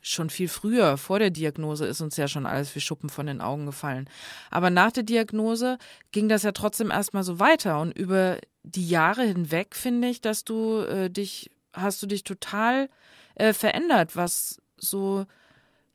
schon 0.00 0.30
viel 0.30 0.48
früher, 0.48 0.96
vor 0.96 1.18
der 1.18 1.30
Diagnose 1.30 1.86
ist 1.86 2.00
uns 2.00 2.16
ja 2.16 2.28
schon 2.28 2.46
alles 2.46 2.74
wie 2.74 2.80
Schuppen 2.80 3.10
von 3.10 3.26
den 3.26 3.40
Augen 3.40 3.66
gefallen. 3.66 4.08
Aber 4.50 4.70
nach 4.70 4.92
der 4.92 5.02
Diagnose 5.02 5.78
ging 6.12 6.28
das 6.28 6.44
ja 6.44 6.52
trotzdem 6.52 6.90
erstmal 6.90 7.24
so 7.24 7.38
weiter 7.38 7.80
und 7.80 7.96
über 7.96 8.38
die 8.62 8.88
Jahre 8.88 9.24
hinweg 9.24 9.74
finde 9.74 10.08
ich, 10.08 10.20
dass 10.20 10.44
du 10.44 10.80
äh, 10.80 11.10
dich, 11.10 11.50
hast 11.72 12.02
du 12.02 12.06
dich 12.06 12.24
total 12.24 12.88
äh, 13.34 13.52
verändert, 13.52 14.14
was 14.16 14.60
so, 14.76 15.26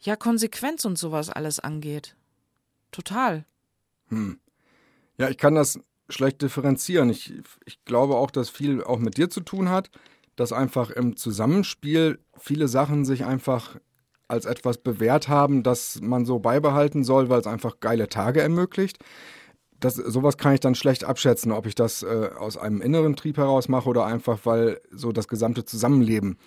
ja, 0.02 0.16
Konsequenz 0.16 0.86
und 0.86 0.98
sowas 0.98 1.30
alles 1.30 1.60
angeht. 1.60 2.16
Total. 2.92 3.46
Hm. 4.10 4.40
Ja, 5.18 5.30
ich 5.30 5.38
kann 5.38 5.56
das 5.56 5.80
schlecht 6.10 6.42
differenzieren. 6.42 7.10
Ich, 7.10 7.34
ich 7.66 7.84
glaube 7.86 8.16
auch, 8.16 8.32
dass 8.32 8.50
viel 8.50 8.84
auch 8.84 9.00
mit 9.00 9.18
dir 9.18 9.30
zu 9.30 9.42
tun 9.42 9.70
hat, 9.70 9.90
dass 10.36 10.52
einfach 10.52 10.90
im 10.90 11.16
Zusammenspiel 11.16 12.20
viele 12.38 12.68
Sachen 12.68 13.06
sich 13.06 13.26
einfach 13.26 13.78
als 14.28 14.46
etwas 14.46 14.78
bewährt 14.78 15.28
haben, 15.28 15.64
das 15.64 16.02
man 16.02 16.26
so 16.26 16.40
beibehalten 16.40 17.04
soll, 17.04 17.30
weil 17.30 17.40
es 17.40 17.48
einfach 17.48 17.80
geile 17.80 18.10
Tage 18.10 18.42
ermöglicht. 18.42 18.98
Das, 19.80 19.96
sowas 19.96 20.38
kann 20.38 20.54
ich 20.54 20.60
dann 20.62 20.76
schlecht 20.76 21.04
abschätzen, 21.04 21.52
ob 21.52 21.66
ich 21.66 21.76
das 21.76 22.04
äh, 22.04 22.30
aus 22.38 22.58
einem 22.58 22.82
inneren 22.82 23.16
Trieb 23.16 23.38
heraus 23.38 23.68
mache 23.68 23.90
oder 23.90 24.06
einfach, 24.06 24.40
weil 24.46 24.80
so 24.92 25.12
das 25.12 25.28
gesamte 25.28 25.66
Zusammenleben 25.66 26.38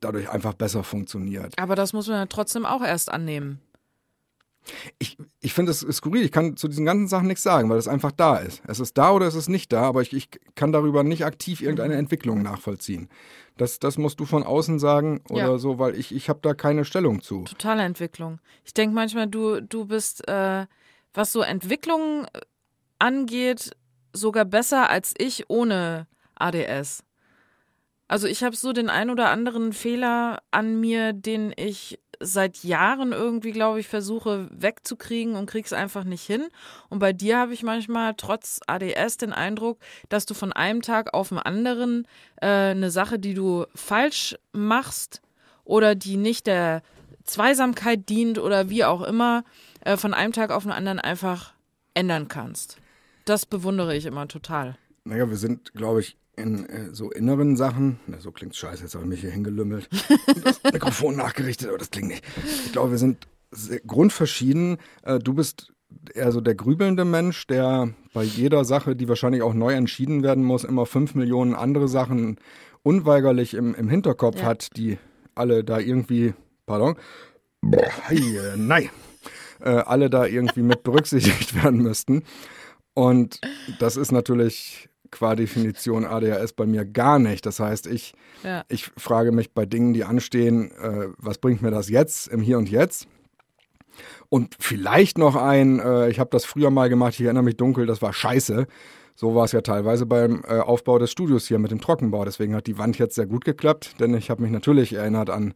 dadurch 0.00 0.28
einfach 0.28 0.54
besser 0.54 0.82
funktioniert. 0.82 1.54
Aber 1.58 1.76
das 1.76 1.92
muss 1.92 2.08
man 2.08 2.18
ja 2.18 2.26
trotzdem 2.26 2.66
auch 2.66 2.82
erst 2.82 3.10
annehmen. 3.10 3.60
Ich, 4.98 5.18
ich 5.40 5.52
finde 5.52 5.72
es 5.72 5.80
skurril. 5.80 6.24
Ich 6.24 6.32
kann 6.32 6.56
zu 6.56 6.68
diesen 6.68 6.84
ganzen 6.86 7.06
Sachen 7.08 7.26
nichts 7.28 7.42
sagen, 7.42 7.68
weil 7.68 7.78
es 7.78 7.88
einfach 7.88 8.12
da 8.12 8.36
ist. 8.36 8.62
Es 8.66 8.80
ist 8.80 8.96
da 8.96 9.12
oder 9.12 9.26
es 9.26 9.34
ist 9.34 9.48
nicht 9.48 9.72
da, 9.72 9.82
aber 9.82 10.02
ich, 10.02 10.12
ich 10.12 10.28
kann 10.54 10.72
darüber 10.72 11.02
nicht 11.04 11.24
aktiv 11.24 11.60
irgendeine 11.60 11.94
Entwicklung 11.96 12.42
nachvollziehen. 12.42 13.08
Das, 13.56 13.78
das 13.78 13.98
musst 13.98 14.18
du 14.20 14.24
von 14.24 14.42
außen 14.42 14.78
sagen 14.78 15.20
oder 15.28 15.50
Ja. 15.52 15.58
so, 15.58 15.78
weil 15.78 15.94
ich, 15.96 16.14
ich 16.14 16.28
habe 16.28 16.40
da 16.42 16.54
keine 16.54 16.84
Stellung 16.84 17.20
zu. 17.22 17.44
Totale 17.44 17.82
Entwicklung. 17.82 18.40
Ich 18.64 18.74
denke 18.74 18.94
manchmal, 18.94 19.26
du, 19.28 19.60
du 19.60 19.84
bist, 19.84 20.26
äh, 20.28 20.66
was 21.12 21.30
so 21.32 21.42
Entwicklung 21.42 22.26
angeht, 22.98 23.70
sogar 24.12 24.44
besser 24.44 24.90
als 24.90 25.14
ich 25.18 25.48
ohne 25.50 26.06
ADS. 26.36 27.04
Also 28.08 28.26
ich 28.26 28.42
habe 28.44 28.56
so 28.56 28.72
den 28.72 28.90
ein 28.90 29.10
oder 29.10 29.30
anderen 29.30 29.72
Fehler 29.72 30.42
an 30.50 30.80
mir, 30.80 31.12
den 31.12 31.52
ich 31.56 32.00
seit 32.20 32.64
Jahren 32.64 33.12
irgendwie, 33.12 33.52
glaube 33.52 33.80
ich, 33.80 33.88
versuche 33.88 34.48
wegzukriegen 34.50 35.36
und 35.36 35.46
krieg's 35.46 35.72
einfach 35.72 36.04
nicht 36.04 36.24
hin. 36.24 36.48
Und 36.88 36.98
bei 36.98 37.12
dir 37.12 37.38
habe 37.38 37.54
ich 37.54 37.62
manchmal 37.62 38.14
trotz 38.16 38.60
ADS 38.66 39.16
den 39.16 39.32
Eindruck, 39.32 39.78
dass 40.08 40.26
du 40.26 40.34
von 40.34 40.52
einem 40.52 40.82
Tag 40.82 41.14
auf 41.14 41.30
den 41.30 41.38
anderen 41.38 42.06
äh, 42.40 42.46
eine 42.46 42.90
Sache, 42.90 43.18
die 43.18 43.34
du 43.34 43.66
falsch 43.74 44.36
machst 44.52 45.22
oder 45.64 45.94
die 45.94 46.16
nicht 46.16 46.46
der 46.46 46.82
Zweisamkeit 47.24 48.08
dient 48.08 48.38
oder 48.38 48.68
wie 48.68 48.84
auch 48.84 49.02
immer, 49.02 49.44
äh, 49.80 49.96
von 49.96 50.14
einem 50.14 50.32
Tag 50.32 50.50
auf 50.50 50.64
den 50.64 50.72
anderen 50.72 51.00
einfach 51.00 51.54
ändern 51.94 52.28
kannst. 52.28 52.78
Das 53.24 53.46
bewundere 53.46 53.96
ich 53.96 54.06
immer 54.06 54.28
total. 54.28 54.76
Naja, 55.04 55.28
wir 55.28 55.36
sind, 55.36 55.72
glaube 55.74 56.00
ich, 56.00 56.16
in 56.36 56.66
äh, 56.68 56.92
so 56.92 57.10
inneren 57.10 57.56
Sachen, 57.56 57.98
na, 58.06 58.18
so 58.20 58.30
klingt 58.32 58.54
scheiße, 58.56 58.82
jetzt 58.82 58.94
habe 58.94 59.04
ich 59.04 59.10
mich 59.10 59.20
hier 59.20 59.30
hingelümmelt, 59.30 59.88
das 60.44 60.60
Mikrofon 60.72 61.16
nachgerichtet, 61.16 61.68
aber 61.68 61.78
das 61.78 61.90
klingt 61.90 62.08
nicht. 62.08 62.24
Ich 62.66 62.72
glaube, 62.72 62.90
wir 62.92 62.98
sind 62.98 63.26
grundverschieden. 63.86 64.78
Äh, 65.02 65.18
du 65.18 65.34
bist 65.34 65.72
eher 66.14 66.32
so 66.32 66.40
der 66.40 66.54
grübelnde 66.54 67.04
Mensch, 67.04 67.46
der 67.46 67.90
bei 68.12 68.24
jeder 68.24 68.64
Sache, 68.64 68.96
die 68.96 69.08
wahrscheinlich 69.08 69.42
auch 69.42 69.54
neu 69.54 69.72
entschieden 69.74 70.22
werden 70.22 70.44
muss, 70.44 70.64
immer 70.64 70.86
fünf 70.86 71.14
Millionen 71.14 71.54
andere 71.54 71.88
Sachen 71.88 72.38
unweigerlich 72.82 73.54
im, 73.54 73.74
im 73.74 73.88
Hinterkopf 73.88 74.40
Ja. 74.40 74.46
hat, 74.46 74.76
die 74.76 74.98
alle 75.34 75.64
da 75.64 75.78
irgendwie, 75.78 76.34
pardon, 76.66 76.96
boah, 77.60 77.88
hei, 78.08 78.20
nein, 78.56 78.90
äh, 79.60 79.70
alle 79.70 80.10
da 80.10 80.26
irgendwie 80.26 80.62
mit 80.62 80.82
berücksichtigt 80.82 81.54
werden 81.62 81.80
müssten. 81.80 82.24
Und 82.94 83.40
das 83.80 83.96
ist 83.96 84.12
natürlich 84.12 84.88
qua 85.14 85.34
Definition 85.36 86.04
ADHS 86.04 86.52
bei 86.52 86.66
mir 86.66 86.84
gar 86.84 87.18
nicht. 87.18 87.46
Das 87.46 87.60
heißt, 87.60 87.86
ich, 87.86 88.14
Ja. 88.42 88.64
ich 88.68 88.90
frage 88.96 89.32
mich 89.32 89.52
bei 89.54 89.64
Dingen, 89.64 89.94
die 89.94 90.04
anstehen, 90.04 90.70
äh, 90.72 91.08
was 91.18 91.38
bringt 91.38 91.62
mir 91.62 91.70
das 91.70 91.88
jetzt 91.88 92.28
im 92.28 92.40
Hier 92.42 92.58
und 92.58 92.68
Jetzt? 92.68 93.06
Und 94.28 94.56
vielleicht 94.58 95.18
noch 95.18 95.36
ein, 95.36 95.78
äh, 95.78 96.08
ich 96.10 96.18
habe 96.18 96.30
das 96.30 96.44
früher 96.44 96.70
mal 96.70 96.88
gemacht, 96.88 97.14
ich 97.14 97.22
erinnere 97.22 97.44
mich 97.44 97.56
dunkel, 97.56 97.86
das 97.86 98.02
war 98.02 98.12
scheiße. 98.12 98.66
So 99.16 99.36
war 99.36 99.44
es 99.44 99.52
ja 99.52 99.60
teilweise 99.60 100.06
beim 100.06 100.42
äh, 100.48 100.58
Aufbau 100.58 100.98
des 100.98 101.12
Studios 101.12 101.46
hier 101.46 101.60
mit 101.60 101.70
dem 101.70 101.80
Trockenbau. 101.80 102.24
Deswegen 102.24 102.52
hat 102.56 102.66
die 102.66 102.78
Wand 102.78 102.98
jetzt 102.98 103.14
sehr 103.14 103.26
gut 103.26 103.44
geklappt, 103.44 103.94
denn 104.00 104.12
ich 104.14 104.28
habe 104.28 104.42
mich 104.42 104.50
natürlich 104.50 104.92
erinnert 104.94 105.30
an 105.30 105.54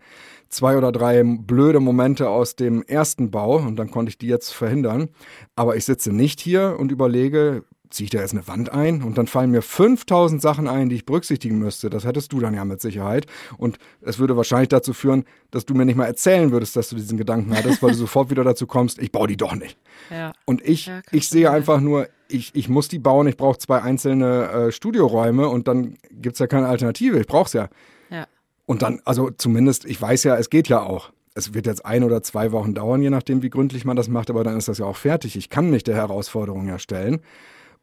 zwei 0.49 0.77
oder 0.79 0.93
drei 0.93 1.25
blöde 1.25 1.81
Momente 1.81 2.29
aus 2.29 2.55
dem 2.55 2.85
ersten 2.85 3.33
Bau 3.33 3.57
und 3.57 3.75
dann 3.75 3.91
konnte 3.91 4.11
ich 4.11 4.19
die 4.19 4.29
jetzt 4.29 4.55
verhindern. 4.55 5.09
Aber 5.57 5.75
ich 5.75 5.85
sitze 5.85 6.13
nicht 6.13 6.39
hier 6.39 6.77
und 6.79 6.93
überlege, 6.93 7.65
ziehe 7.91 8.05
ich 8.05 8.11
da 8.11 8.18
jetzt 8.18 8.32
eine 8.32 8.47
Wand 8.47 8.70
ein 8.70 9.03
und 9.03 9.18
dann 9.18 9.26
fallen 9.26 9.51
mir 9.51 9.62
5000 9.62 10.41
Sachen 10.41 10.68
ein, 10.68 10.89
die 10.89 10.97
ich 10.97 11.07
berücksichtigen 11.07 11.59
müsste. 11.59 11.91
Das 11.91 12.05
hättest 12.05 12.32
du 12.32 12.41
dann 12.41 12.55
ja 12.55 12.64
mit 12.64 12.80
Sicherheit. 12.80 13.26
Und 13.57 13.78
es 14.01 14.18
würde 14.18 14.36
wahrscheinlich 14.36 14.68
dazu 14.68 14.93
führen, 14.93 15.24
dass 15.51 15.64
du 15.64 15.74
mir 15.74 15.84
nicht 15.84 15.97
mal 15.97 16.07
erzählen 16.07 16.53
würdest, 16.53 16.76
dass 16.76 16.89
du 16.91 16.97
diesen 16.97 17.18
Gedanken 17.18 17.57
hattest, 17.57 17.82
weil 17.82 17.91
du 17.91 17.97
sofort 17.99 18.30
wieder 18.30 18.45
dazu 18.45 18.66
kommst, 18.66 18.99
ich 18.99 19.12
baue 19.12 19.28
die 19.28 19.36
doch 19.36 19.55
nicht. 19.55 19.78
Ja. 20.11 20.32
Und 20.45 20.66
ich, 20.66 20.86
Ja, 20.86 21.01
ich 21.12 21.28
sehe 21.28 21.51
einfach 21.51 21.80
nur, 21.80 22.09
ich, 22.28 22.55
ich 22.55 22.68
muss 22.68 22.89
die 22.89 22.99
bauen, 22.99 23.26
ich 23.26 23.36
brauche 23.36 23.59
zwei 23.59 23.82
einzelne 23.82 24.51
äh, 24.51 24.72
Studioräume 24.72 25.49
und 25.49 25.68
dann 25.68 25.97
gibt's 26.11 26.39
ja 26.39 26.47
keine 26.47 26.68
Alternative. 26.68 27.18
Ich 27.18 27.26
brauch's 27.26 27.53
ja. 27.53 27.68
Ja. 28.11 28.26
Und 28.66 28.82
dann, 28.82 29.01
also 29.05 29.30
zumindest, 29.30 29.84
ich 29.86 30.01
weiß 30.01 30.24
ja, 30.24 30.36
es 30.36 30.51
geht 30.51 30.68
ja 30.68 30.82
auch. 30.82 31.11
Es 31.34 31.55
wird 31.55 31.66
jetzt 31.66 31.86
ein 31.86 32.03
oder 32.03 32.22
zwei 32.22 32.53
Wochen 32.53 32.74
dauern, 32.74 33.01
je 33.01 33.11
nachdem, 33.11 33.43
wie 33.43 33.51
gründlich 33.51 33.84
man 33.84 33.97
das 33.97 34.09
macht, 34.09 34.28
aber 34.28 34.45
dann 34.45 34.57
ist 34.57 34.68
das 34.68 34.78
ja 34.78 34.86
auch 34.86 34.97
fertig. 34.97 35.36
Ich 35.36 35.51
kann 35.51 35.70
mich 35.70 35.84
der 35.84 35.95
Herausforderung 35.95 36.66
ja 36.66 36.78
stellen. 36.78 37.20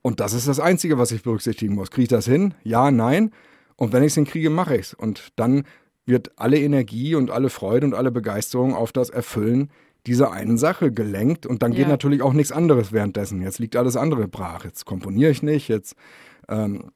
Und 0.06 0.20
das 0.20 0.34
ist 0.34 0.48
das 0.48 0.60
Einzige, 0.60 1.00
was 1.00 1.12
ich 1.12 1.24
berücksichtigen 1.24 1.74
muss. 1.74 1.90
Kriege 1.90 2.04
ich 2.04 2.10
das 2.10 2.28
hin? 2.28 2.54
Ja, 2.64 2.92
nein. 2.92 3.32
Und 3.76 3.92
wenn 3.92 4.04
ich 4.04 4.10
es 4.10 4.14
hinkriege, 4.14 4.52
mache 4.52 4.78
ich's. 4.78 4.94
Und 4.94 5.30
dann 5.36 5.64
wird 6.06 6.32
alle 6.36 6.60
Energie 6.60 7.16
und 7.16 7.32
alle 7.32 7.50
Freude 7.50 7.88
und 7.88 7.96
alle 7.96 8.12
Begeisterung 8.12 8.76
auf 8.76 8.92
das 8.92 9.10
Erfüllen 9.10 9.72
dieser 10.06 10.32
einen 10.32 10.60
Sache 10.60 10.92
gelenkt. 10.92 11.48
Und 11.48 11.64
dann 11.64 11.72
geht 11.72 11.86
Ja. 11.86 11.88
natürlich 11.88 12.22
auch 12.22 12.34
nichts 12.34 12.52
anderes 12.52 12.92
währenddessen. 12.92 13.42
Jetzt 13.42 13.58
liegt 13.58 13.76
alles 13.76 13.98
andere 13.98 14.28
brach. 14.28 14.64
Jetzt 14.64 14.86
komponiere 14.86 15.32
ich 15.32 15.42
nicht, 15.42 15.70
jetzt 15.70 15.96
ähm, 16.50 16.92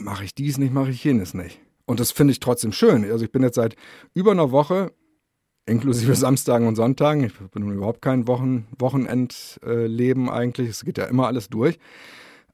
mache 0.00 0.24
ich 0.24 0.34
dies 0.34 0.58
nicht, 0.58 0.74
mache 0.74 0.90
ich 0.90 1.04
jenes 1.04 1.34
nicht. 1.34 1.60
Und 1.86 2.00
das 2.00 2.10
finde 2.10 2.32
ich 2.32 2.40
trotzdem 2.40 2.72
schön. 2.72 3.08
Also 3.08 3.24
ich 3.24 3.30
bin 3.30 3.44
jetzt 3.44 3.54
seit 3.54 3.76
über 4.12 4.32
einer 4.32 4.50
Woche, 4.50 4.90
inklusive 5.66 6.14
Samstagen 6.16 6.66
und 6.66 6.74
Sonntagen, 6.74 7.22
ich 7.22 7.32
bin 7.52 7.70
überhaupt 7.70 8.02
kein 8.02 8.26
Wochen, 8.26 8.66
Wochenendleben 8.76 10.28
eigentlich, 10.28 10.68
es 10.68 10.84
geht 10.84 10.98
ja 10.98 11.04
immer 11.04 11.28
alles 11.28 11.48
durch. 11.48 11.78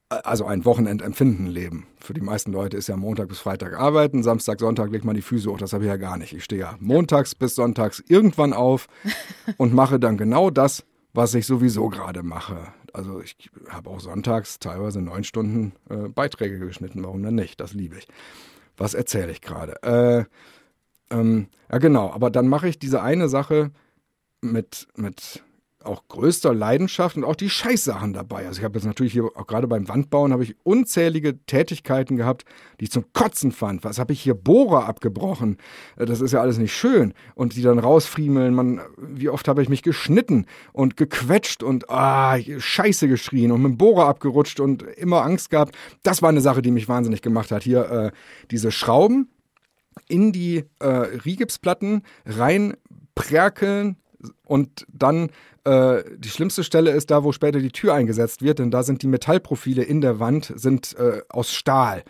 Also 0.09 0.45
ein 0.45 0.65
Wochenendempfinden-Leben. 0.65 1.87
Für 1.99 2.15
die 2.15 2.21
meisten 2.21 2.53
Leute 2.53 2.77
ist 2.77 2.87
ja 2.87 2.97
Montag 2.97 3.29
bis 3.29 3.41
Freitag 3.41 3.75
arbeiten, 3.75 4.23
Samstag, 4.23 4.61
Sonntag 4.61 4.91
legt 4.93 5.05
man 5.05 5.17
die 5.17 5.23
Füße 5.23 5.51
hoch. 5.51 5.59
Das 5.59 5.73
habe 5.73 5.83
ich 5.83 5.89
ja 5.89 5.97
gar 5.97 6.17
nicht. 6.17 6.33
Ich 6.33 6.45
stehe 6.45 6.61
ja 6.61 6.77
montags 6.79 7.35
bis 7.35 7.57
sonntags 7.57 8.05
irgendwann 8.07 8.53
auf 8.53 8.87
und 9.57 9.75
mache 9.75 9.99
dann 9.99 10.17
genau 10.17 10.51
das, 10.51 10.85
was 11.13 11.35
ich 11.35 11.47
sowieso 11.47 11.89
gerade 11.89 12.23
mache. 12.23 12.69
Also 12.93 13.21
ich 13.21 13.37
habe 13.69 13.91
auch 13.91 13.99
sonntags 13.99 14.61
teilweise 14.61 15.03
neun 15.03 15.25
Stunden 15.25 15.73
äh, 15.91 16.09
Beiträge 16.09 16.61
geschnitten. 16.61 17.03
Warum 17.03 17.25
denn 17.25 17.35
nicht? 17.35 17.61
Das 17.61 17.75
liebe 17.75 17.99
ich. 17.99 18.07
Was 18.77 18.95
erzähle 18.95 19.33
ich 19.33 19.41
gerade? 19.41 19.83
Äh, 19.83 20.25
ähm, 21.11 21.49
ja, 21.71 21.79
genau. 21.79 22.13
Aber 22.13 22.31
dann 22.31 22.47
mache 22.47 22.69
ich 22.69 22.79
diese 22.79 23.03
eine 23.03 23.29
Sache 23.29 23.73
mit, 24.41 24.87
mit 24.95 25.43
auch 25.87 26.09
größter 26.09 26.55
Leidenschaft 26.55 27.17
und 27.17 27.25
auch 27.25 27.37
die 27.37 27.51
Scheißsachen 27.51 28.13
dabei. 28.13 28.47
Also 28.47 28.59
ich 28.59 28.65
habe 28.65 28.79
jetzt 28.79 28.87
natürlich 28.87 29.13
hier 29.13 29.25
auch 29.25 29.47
gerade 29.47 29.67
beim 29.67 29.89
Wandbauen 29.89 30.33
habe 30.33 30.43
ich 30.43 30.57
unzählige 30.63 31.39
Tätigkeiten 31.47 32.17
gehabt, 32.17 32.45
die 32.81 32.85
ich 32.85 32.91
zum 32.91 33.05
Kotzen 33.13 33.53
fand. 33.53 33.85
Was 33.85 33.99
habe 33.99 34.13
ich 34.13 34.21
hier 34.21 34.35
Bohrer 34.35 34.87
abgebrochen? 34.87 35.59
Äh, 35.97 36.07
Das 36.07 36.21
ist 36.21 36.33
ja 36.33 36.41
alles 36.41 36.59
nicht 36.59 36.75
schön 36.75 37.15
und 37.35 37.57
die 37.57 37.63
dann 37.63 37.79
rausfriemeln. 37.79 38.55
Man, 38.55 38.81
wie 38.97 39.29
oft 39.29 39.49
habe 39.49 39.63
ich 39.63 39.69
mich 39.69 39.83
geschnitten 39.83 40.47
und 40.73 40.97
gequetscht 40.97 41.63
und 41.63 41.91
ah, 41.91 42.39
Scheiße 42.39 43.09
geschrien 43.09 43.53
und 43.53 43.63
mit 43.63 43.73
dem 43.73 43.79
Bohrer 43.79 44.07
abgerutscht 44.07 44.61
und 44.61 44.83
immer 44.83 45.23
Angst 45.23 45.51
gehabt. 45.51 45.77
Das 46.03 46.23
war 46.23 46.29
eine 46.29 46.41
Sache, 46.41 46.63
die 46.63 46.71
mich 46.71 46.89
wahnsinnig 46.89 47.23
gemacht 47.23 47.51
hat. 47.51 47.63
Hier 47.63 47.91
äh, 47.91 48.11
diese 48.51 48.71
Schrauben 48.71 49.29
in 50.09 50.33
die 50.33 50.65
äh, 50.79 50.87
Rigipsplatten 50.87 52.03
reinprärkeln 52.27 53.97
und 54.45 54.87
dann 54.93 55.31
äh, 55.65 56.03
die 56.19 56.29
schlimmste 56.29 56.65
Stelle 56.65 56.93
ist 56.93 57.11
da, 57.11 57.25
wo 57.25 57.33
später 57.33 57.61
die 57.61 57.73
Tür 57.73 57.95
eingesetzt 57.95 58.43
wird, 58.43 58.59
denn 58.59 58.71
da 58.71 58.83
sind 58.83 59.03
die 59.03 59.09
Metallprofile 59.09 59.83
in 59.83 60.01
der 60.01 60.21
Wand 60.21 60.53
sind 60.57 60.97
äh, 60.99 61.23
aus 61.29 61.53
Stahl. 61.53 62.05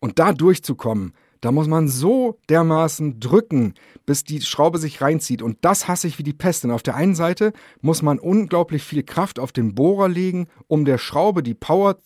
Und 0.00 0.18
da 0.18 0.32
durchzukommen, 0.32 1.12
da 1.42 1.50
muss 1.50 1.66
man 1.66 1.88
so 1.88 2.38
dermaßen 2.48 3.18
drücken, 3.18 3.74
bis 4.06 4.24
die 4.24 4.40
Schraube 4.40 4.78
sich 4.78 5.00
reinzieht. 5.00 5.42
Und 5.42 5.58
das 5.62 5.88
hasse 5.88 6.06
ich 6.06 6.18
wie 6.18 6.22
die 6.22 6.32
Pest. 6.32 6.62
Denn 6.62 6.70
auf 6.70 6.84
der 6.84 6.94
einen 6.94 7.16
Seite 7.16 7.52
muss 7.80 8.00
man 8.00 8.20
unglaublich 8.20 8.84
viel 8.84 9.02
Kraft 9.02 9.40
auf 9.40 9.50
den 9.50 9.74
Bohrer 9.74 10.08
legen, 10.08 10.46
um 10.68 10.84
der 10.84 10.98
Schraube 10.98 11.42
die 11.42 11.54
Power 11.54 11.98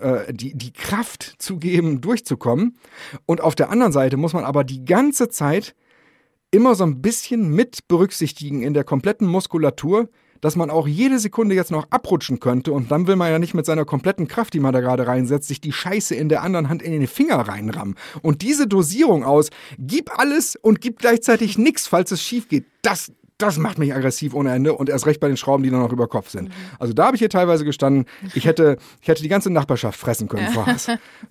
äh, 0.00 0.32
die, 0.32 0.56
die 0.56 0.72
Kraft 0.72 1.34
zu 1.38 1.58
geben, 1.58 2.00
durchzukommen. 2.00 2.78
Und 3.26 3.40
auf 3.40 3.54
der 3.54 3.70
anderen 3.70 3.92
Seite 3.92 4.16
muss 4.16 4.32
man 4.32 4.44
aber 4.44 4.64
die 4.64 4.84
ganze 4.84 5.28
Zeit 5.28 5.74
immer 6.54 6.74
so 6.74 6.84
ein 6.84 7.02
bisschen 7.02 7.50
mit 7.50 7.88
berücksichtigen 7.88 8.62
in 8.62 8.74
der 8.74 8.84
kompletten 8.84 9.26
Muskulatur, 9.26 10.08
dass 10.40 10.56
man 10.56 10.70
auch 10.70 10.86
jede 10.86 11.18
Sekunde 11.18 11.54
jetzt 11.54 11.70
noch 11.70 11.86
abrutschen 11.90 12.38
könnte 12.38 12.72
und 12.72 12.90
dann 12.90 13.06
will 13.06 13.16
man 13.16 13.30
ja 13.30 13.38
nicht 13.38 13.54
mit 13.54 13.66
seiner 13.66 13.84
kompletten 13.84 14.28
Kraft, 14.28 14.54
die 14.54 14.60
man 14.60 14.72
da 14.72 14.80
gerade 14.80 15.06
reinsetzt, 15.06 15.48
sich 15.48 15.60
die 15.60 15.72
Scheiße 15.72 16.14
in 16.14 16.28
der 16.28 16.42
anderen 16.42 16.68
Hand 16.68 16.82
in 16.82 16.92
den 16.92 17.06
Finger 17.06 17.36
reinrammen. 17.36 17.96
Und 18.22 18.42
diese 18.42 18.66
Dosierung 18.66 19.24
aus, 19.24 19.50
gib 19.78 20.16
alles 20.18 20.54
und 20.54 20.80
gib 20.80 20.98
gleichzeitig 20.98 21.58
nichts, 21.58 21.88
falls 21.88 22.12
es 22.12 22.22
schief 22.22 22.48
geht, 22.48 22.66
das, 22.82 23.10
das 23.38 23.58
macht 23.58 23.78
mich 23.78 23.92
aggressiv 23.92 24.32
ohne 24.34 24.52
Ende 24.54 24.74
und 24.74 24.88
erst 24.88 25.06
recht 25.06 25.18
bei 25.18 25.26
den 25.26 25.36
Schrauben, 25.36 25.64
die 25.64 25.70
dann 25.70 25.80
noch 25.80 25.92
über 25.92 26.06
Kopf 26.06 26.28
sind. 26.28 26.50
Also 26.78 26.92
da 26.94 27.06
habe 27.06 27.16
ich 27.16 27.18
hier 27.18 27.28
teilweise 27.28 27.64
gestanden, 27.64 28.04
ich 28.34 28.44
hätte, 28.46 28.76
ich 29.02 29.08
hätte 29.08 29.22
die 29.22 29.28
ganze 29.28 29.50
Nachbarschaft 29.50 29.98
fressen 29.98 30.28
können 30.28 30.48
vor 30.48 30.66
Hass. 30.66 30.86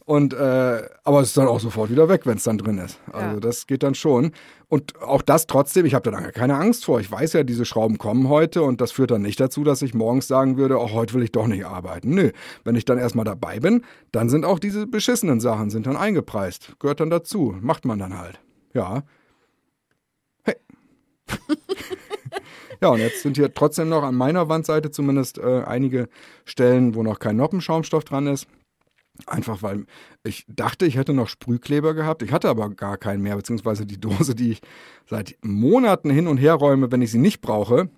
Und 0.05 0.33
äh, 0.33 0.81
aber 1.05 1.21
es 1.21 1.29
ist 1.29 1.37
dann 1.37 1.47
auch 1.47 1.61
sofort 1.61 1.89
wieder 1.89 2.09
weg, 2.09 2.25
wenn 2.25 2.37
es 2.37 2.43
dann 2.43 2.57
drin 2.57 2.77
ist. 2.77 2.99
Also 3.11 3.35
Ja. 3.35 3.39
das 3.39 3.67
geht 3.67 3.83
dann 3.83 3.95
schon. 3.95 4.31
Und 4.67 4.99
auch 5.01 5.21
das 5.21 5.47
trotzdem, 5.47 5.85
ich 5.85 5.93
habe 5.93 6.09
da 6.09 6.17
lange 6.17 6.31
keine 6.31 6.55
Angst 6.57 6.83
vor. 6.83 6.99
Ich 6.99 7.09
weiß 7.11 7.33
ja, 7.33 7.43
diese 7.43 7.63
Schrauben 7.63 7.97
kommen 7.97 8.27
heute 8.27 8.63
und 8.63 8.81
das 8.81 8.91
führt 8.91 9.11
dann 9.11 9.21
nicht 9.21 9.39
dazu, 9.39 9.63
dass 9.63 9.81
ich 9.81 9.93
morgens 9.93 10.27
sagen 10.27 10.57
würde, 10.57 10.79
oh, 10.79 10.91
heute 10.91 11.13
will 11.13 11.23
ich 11.23 11.31
doch 11.31 11.47
nicht 11.47 11.65
arbeiten. 11.65 12.09
Nö, 12.15 12.31
wenn 12.65 12.75
ich 12.75 12.83
dann 12.83 12.97
erstmal 12.97 13.23
dabei 13.25 13.59
bin, 13.59 13.83
dann 14.11 14.29
sind 14.29 14.45
auch 14.45 14.59
diese 14.59 14.87
beschissenen 14.87 15.39
Sachen 15.39 15.69
sind 15.69 15.85
dann 15.87 15.95
eingepreist. 15.95 16.73
Gehört 16.79 16.99
dann 16.99 17.09
dazu. 17.11 17.55
Macht 17.61 17.85
man 17.85 17.99
dann 17.99 18.17
halt. 18.17 18.39
Ja. 18.73 19.03
Ja, 22.83 22.89
und 22.89 22.99
jetzt 22.99 23.21
sind 23.21 23.37
hier 23.37 23.53
trotzdem 23.53 23.87
noch 23.87 24.03
an 24.03 24.13
meiner 24.13 24.49
Wandseite 24.49 24.91
zumindest 24.91 25.37
äh, 25.37 25.63
einige 25.65 26.09
Stellen, 26.43 26.95
wo 26.95 27.01
noch 27.01 27.19
kein 27.19 27.37
Noppenschaumstoff 27.37 28.03
dran 28.03 28.27
ist. 28.27 28.45
Einfach 29.25 29.63
weil 29.63 29.85
ich 30.25 30.43
dachte, 30.49 30.85
ich 30.85 30.97
hätte 30.97 31.13
noch 31.13 31.29
Sprühkleber 31.29 31.93
gehabt. 31.93 32.23
Ich 32.23 32.33
hatte 32.33 32.49
aber 32.49 32.69
gar 32.71 32.97
keinen 32.97 33.21
mehr, 33.21 33.37
beziehungsweise 33.37 33.85
die 33.85 34.01
Dose, 34.01 34.35
die 34.35 34.51
ich 34.51 34.61
seit 35.05 35.37
Monaten 35.41 36.09
hin 36.09 36.27
und 36.27 36.35
her 36.35 36.55
räume, 36.55 36.91
wenn 36.91 37.01
ich 37.01 37.11
sie 37.11 37.19
nicht 37.19 37.39
brauche, 37.39 37.89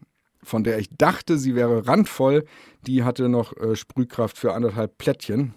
von 0.43 0.63
der 0.63 0.77
ich 0.77 0.89
dachte, 0.95 1.39
sie 1.39 1.55
wäre 1.55 1.87
randvoll, 1.87 2.45
die 2.85 3.03
hatte 3.03 3.27
noch 3.27 3.57
äh, 3.57 3.75
Sprühkraft 3.75 4.37
für 4.37 4.53
anderthalb 4.53 4.99
Plättchen. 4.99 5.55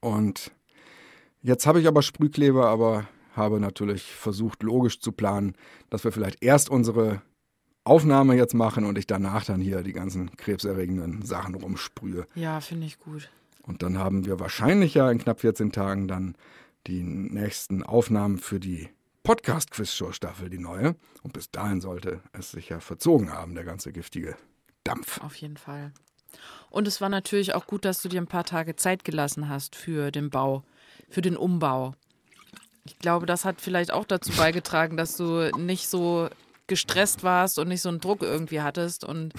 Und 0.00 0.50
jetzt 1.40 1.68
habe 1.68 1.80
ich 1.80 1.86
aber 1.86 2.02
Sprühkleber, 2.02 2.66
aber 2.66 3.06
habe 3.36 3.60
natürlich 3.60 4.14
versucht, 4.14 4.62
logisch 4.62 5.00
zu 5.00 5.12
planen, 5.12 5.54
dass 5.90 6.04
wir 6.04 6.12
vielleicht 6.12 6.42
erst 6.42 6.70
unsere 6.70 7.22
Aufnahme 7.84 8.34
jetzt 8.34 8.54
machen 8.54 8.84
und 8.84 8.96
ich 8.96 9.06
danach 9.06 9.44
dann 9.44 9.60
hier 9.60 9.82
die 9.82 9.92
ganzen 9.92 10.34
krebserregenden 10.36 11.22
Sachen 11.22 11.54
rumsprühe. 11.54 12.26
Ja, 12.34 12.60
finde 12.60 12.86
ich 12.86 12.98
gut. 12.98 13.30
Und 13.62 13.82
dann 13.82 13.98
haben 13.98 14.24
wir 14.26 14.40
wahrscheinlich 14.40 14.94
ja 14.94 15.10
in 15.10 15.18
knapp 15.18 15.40
14 15.40 15.72
Tagen 15.72 16.08
dann 16.08 16.34
die 16.86 17.02
nächsten 17.02 17.82
Aufnahmen 17.82 18.38
für 18.38 18.60
die 18.60 18.88
Podcast-Quiz-Show-Staffel, 19.22 20.50
die 20.50 20.58
neue. 20.58 20.96
Und 21.22 21.32
bis 21.32 21.50
dahin 21.50 21.80
sollte 21.80 22.20
es 22.32 22.50
sich 22.50 22.68
ja 22.68 22.80
verzogen 22.80 23.32
haben, 23.32 23.54
der 23.54 23.64
ganze 23.64 23.92
giftige 23.92 24.36
Dampf. 24.84 25.20
Auf 25.22 25.34
jeden 25.36 25.56
Fall. 25.56 25.92
Und 26.70 26.88
es 26.88 27.00
war 27.00 27.08
natürlich 27.08 27.54
auch 27.54 27.66
gut, 27.66 27.84
dass 27.84 28.02
du 28.02 28.08
dir 28.08 28.20
ein 28.20 28.26
paar 28.26 28.44
Tage 28.44 28.76
Zeit 28.76 29.04
gelassen 29.04 29.48
hast 29.48 29.76
für 29.76 30.10
den 30.10 30.30
Bau, 30.30 30.64
für 31.08 31.22
den 31.22 31.36
Umbau. 31.36 31.94
Ich 32.84 32.98
glaube, 32.98 33.26
das 33.26 33.44
hat 33.44 33.60
vielleicht 33.60 33.92
auch 33.92 34.04
dazu 34.04 34.32
beigetragen, 34.32 34.96
dass 34.96 35.16
du 35.16 35.50
nicht 35.56 35.88
so 35.88 36.28
gestresst 36.66 37.22
warst 37.22 37.58
und 37.58 37.68
nicht 37.68 37.82
so 37.82 37.88
einen 37.88 38.00
Druck 38.00 38.22
irgendwie 38.22 38.60
hattest 38.60 39.04
und 39.04 39.32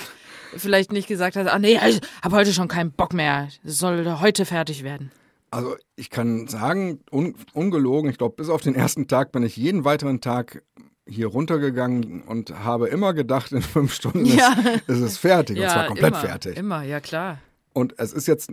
vielleicht 0.56 0.92
nicht 0.92 1.08
gesagt 1.08 1.36
hast, 1.36 1.48
ah 1.48 1.60
nee, 1.60 1.80
ich 1.88 2.02
habe 2.24 2.36
heute 2.36 2.54
schon 2.54 2.68
keinen 2.68 2.92
Bock 2.92 3.14
mehr, 3.14 3.50
es 3.64 3.80
soll 3.80 4.06
heute 4.20 4.46
fertig 4.46 4.84
werden. 4.84 5.12
Also 5.52 5.76
ich 5.96 6.10
kann 6.10 6.48
sagen, 6.48 7.00
un 7.12 7.36
ungelogen, 7.54 8.10
ich 8.10 8.18
glaube, 8.18 8.36
bis 8.36 8.50
auf 8.50 8.62
den 8.62 8.76
ersten 8.76 9.08
Tag 9.08 9.32
bin 9.32 9.44
ich 9.44 9.56
jeden 9.58 9.86
weiteren 9.86 10.22
Tag 10.22 10.64
hier 11.08 11.28
runtergegangen 11.28 12.24
und 12.24 12.52
habe 12.64 12.88
immer 12.90 13.14
gedacht, 13.14 13.52
in 13.52 13.62
fünf 13.62 13.94
Stunden 13.94 14.26
ja. 14.26 14.56
ist, 14.88 14.90
ist, 14.90 15.00
es 15.00 15.18
fertig. 15.18 15.58
Ja, 15.58 15.66
und 15.66 15.72
zwar 15.72 15.88
komplett 15.88 16.14
immer, 16.14 16.20
fertig. 16.20 16.58
Immer, 16.58 16.84
ja 16.84 17.00
klar. 17.00 17.40
Und 17.74 17.98
es 18.00 18.12
ist 18.12 18.28
jetzt, 18.28 18.52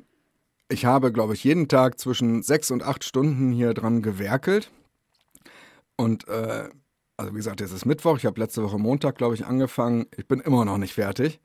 ich 0.69 0.85
habe, 0.85 1.13
glaube 1.13 1.35
ich, 1.35 1.45
jeden 1.45 1.69
Tag 1.69 1.99
zwischen 1.99 2.43
sechs 2.43 2.71
und 2.71 2.83
acht 2.83 3.05
Stunden 3.05 3.53
hier 3.53 3.75
dran 3.75 4.03
gewerkelt. 4.03 4.71
Und 5.97 6.27
äh, 6.29 6.69
also 7.17 7.33
wie 7.33 7.37
gesagt, 7.37 7.61
jetzt 7.61 7.73
ist 7.73 7.87
Mittwoch, 7.87 8.17
ich 8.17 8.27
habe 8.27 8.41
letzte 8.41 8.63
Woche 8.63 8.79
Montag, 8.79 9.17
glaube 9.17 9.35
ich, 9.35 9.47
angefangen. 9.47 10.07
Ich 10.17 10.27
bin 10.27 10.41
immer 10.41 10.65
noch 10.65 10.79
nicht 10.79 10.95
fertig. 10.95 11.41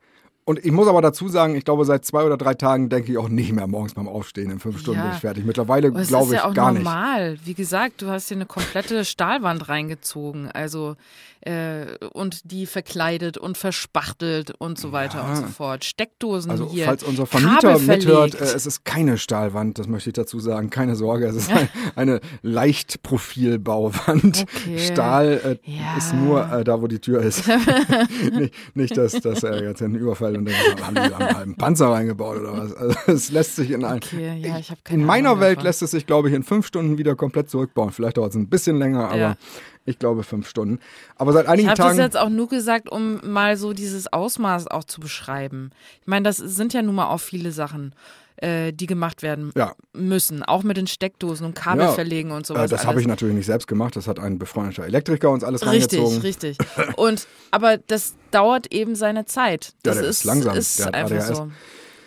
Und 0.48 0.64
ich 0.64 0.72
muss 0.72 0.88
aber 0.88 1.02
dazu 1.02 1.28
sagen, 1.28 1.56
ich 1.56 1.66
glaube, 1.66 1.84
seit 1.84 2.06
zwei 2.06 2.24
oder 2.24 2.38
drei 2.38 2.54
Tagen 2.54 2.88
denke 2.88 3.12
ich 3.12 3.18
auch 3.18 3.28
nicht 3.28 3.52
mehr 3.52 3.66
morgens 3.66 3.92
beim 3.92 4.08
Aufstehen. 4.08 4.50
In 4.50 4.60
fünf 4.60 4.80
Stunden 4.80 5.00
ja. 5.00 5.04
bin 5.04 5.14
ich 5.14 5.20
fertig. 5.20 5.44
Mittlerweile 5.44 5.92
glaube 5.92 6.06
ich 6.06 6.10
gar 6.10 6.20
nicht. 6.22 6.32
Das 6.32 6.38
ist 6.38 6.56
ja 6.56 6.64
auch 6.64 6.72
normal. 6.72 7.38
Wie 7.44 7.52
gesagt, 7.52 8.00
du 8.00 8.08
hast 8.08 8.28
hier 8.28 8.38
eine 8.38 8.46
komplette 8.46 9.04
Stahlwand 9.04 9.68
reingezogen. 9.68 10.50
Also 10.50 10.96
äh, 11.40 11.96
und 12.12 12.50
die 12.50 12.66
verkleidet 12.66 13.38
und 13.38 13.56
verspachtelt 13.56 14.52
und 14.58 14.78
so 14.78 14.90
weiter 14.90 15.18
ja. 15.18 15.28
und 15.28 15.36
so 15.36 15.42
fort. 15.44 15.84
Steckdosen 15.84 16.50
also, 16.50 16.68
hier. 16.68 16.86
Falls 16.86 17.04
unser 17.04 17.26
Vermieter 17.26 17.78
mithört, 17.78 18.34
äh, 18.34 18.44
es 18.44 18.66
ist 18.66 18.84
keine 18.84 19.18
Stahlwand, 19.18 19.78
das 19.78 19.86
möchte 19.86 20.10
ich 20.10 20.14
dazu 20.14 20.40
sagen. 20.40 20.68
Keine 20.68 20.96
Sorge, 20.96 21.26
es 21.26 21.36
ist 21.36 21.52
ein, 21.52 21.68
eine 21.96 22.20
Leichtprofilbauwand. 22.42 24.42
Okay. 24.42 24.78
Stahl 24.78 25.60
äh, 25.64 25.70
ja. 25.70 25.96
ist 25.96 26.12
nur 26.12 26.52
äh, 26.52 26.64
da, 26.64 26.82
wo 26.82 26.88
die 26.88 26.98
Tür 26.98 27.22
ist. 27.22 27.44
nicht, 28.32 28.54
nicht, 28.74 28.96
dass, 28.96 29.12
dass 29.12 29.44
er 29.44 29.62
jetzt 29.62 29.80
einen 29.80 29.94
Überfall 29.94 30.34
und 30.38 30.46
denkt, 30.46 30.84
haben 30.84 30.94
die 30.94 31.00
einen 31.00 31.36
halben 31.36 31.54
Panzer 31.56 31.88
reingebaut 31.88 32.38
oder 32.38 32.56
was. 32.56 32.74
Also 32.74 32.96
es 33.06 33.30
lässt 33.30 33.56
sich 33.56 33.70
in 33.70 33.84
ein. 33.84 33.96
Okay, 33.98 34.38
ja, 34.38 34.58
ich 34.58 34.72
in 34.88 35.04
meiner 35.04 35.30
Ahnung 35.30 35.40
Welt 35.42 35.58
davon. 35.58 35.66
lässt 35.66 35.82
es 35.82 35.90
sich, 35.90 36.06
glaube 36.06 36.28
ich, 36.28 36.34
in 36.34 36.42
fünf 36.42 36.66
Stunden 36.66 36.98
wieder 36.98 37.14
komplett 37.16 37.50
zurückbauen. 37.50 37.90
Vielleicht 37.90 38.16
dauert 38.16 38.30
es 38.30 38.36
ein 38.36 38.48
bisschen 38.48 38.78
länger, 38.78 39.10
aber 39.10 39.36
ich 39.84 39.98
glaube 39.98 40.22
fünf 40.22 40.48
Stunden. 40.48 40.80
Aber 41.16 41.32
seit 41.32 41.46
einigen 41.46 41.68
ich 41.68 41.74
Tagen. 41.74 41.96
Ich 41.96 42.00
habe 42.00 42.10
das 42.10 42.14
jetzt 42.14 42.16
auch 42.16 42.28
nur 42.30 42.48
gesagt, 42.48 42.90
um 42.90 43.20
mal 43.24 43.56
so 43.56 43.72
dieses 43.72 44.12
Ausmaß 44.12 44.68
auch 44.68 44.84
zu 44.84 45.00
beschreiben. 45.00 45.70
Ich 46.00 46.06
meine, 46.06 46.24
das 46.24 46.36
sind 46.36 46.72
ja 46.72 46.82
nun 46.82 46.94
mal 46.94 47.08
auch 47.08 47.20
viele 47.20 47.52
Sachen 47.52 47.94
äh, 48.40 48.72
die 48.72 48.86
gemacht 48.86 49.22
werden 49.22 49.52
ja. 49.56 49.74
müssen, 49.92 50.42
auch 50.42 50.62
mit 50.62 50.76
den 50.76 50.86
Steckdosen 50.86 51.44
und 51.44 51.54
Kabel 51.54 51.86
ja, 51.86 51.92
verlegen 51.92 52.30
und 52.30 52.46
sowas. 52.46 52.66
Äh, 52.66 52.68
das 52.68 52.86
habe 52.86 53.00
ich 53.00 53.06
natürlich 53.06 53.34
nicht 53.34 53.46
selbst 53.46 53.66
gemacht, 53.66 53.96
das 53.96 54.06
hat 54.06 54.18
ein 54.18 54.38
befreundeter 54.38 54.84
Elektriker 54.84 55.30
uns 55.30 55.42
alles 55.42 55.62
richtig, 55.62 55.98
reingezogen. 56.00 56.22
Richtig, 56.22 56.58
richtig. 56.60 56.96
Und 56.98 57.26
aber 57.50 57.78
das 57.78 58.14
dauert 58.30 58.72
eben 58.72 58.94
seine 58.94 59.24
Zeit. 59.24 59.74
Das 59.82 59.96
ja, 59.96 60.02
ist, 60.02 60.08
ist 60.08 60.24
langsam, 60.24 60.56
ist 60.56 60.78
der 60.78 60.94
einfach 60.94 61.16
ADHS. 61.16 61.36
so. 61.36 61.50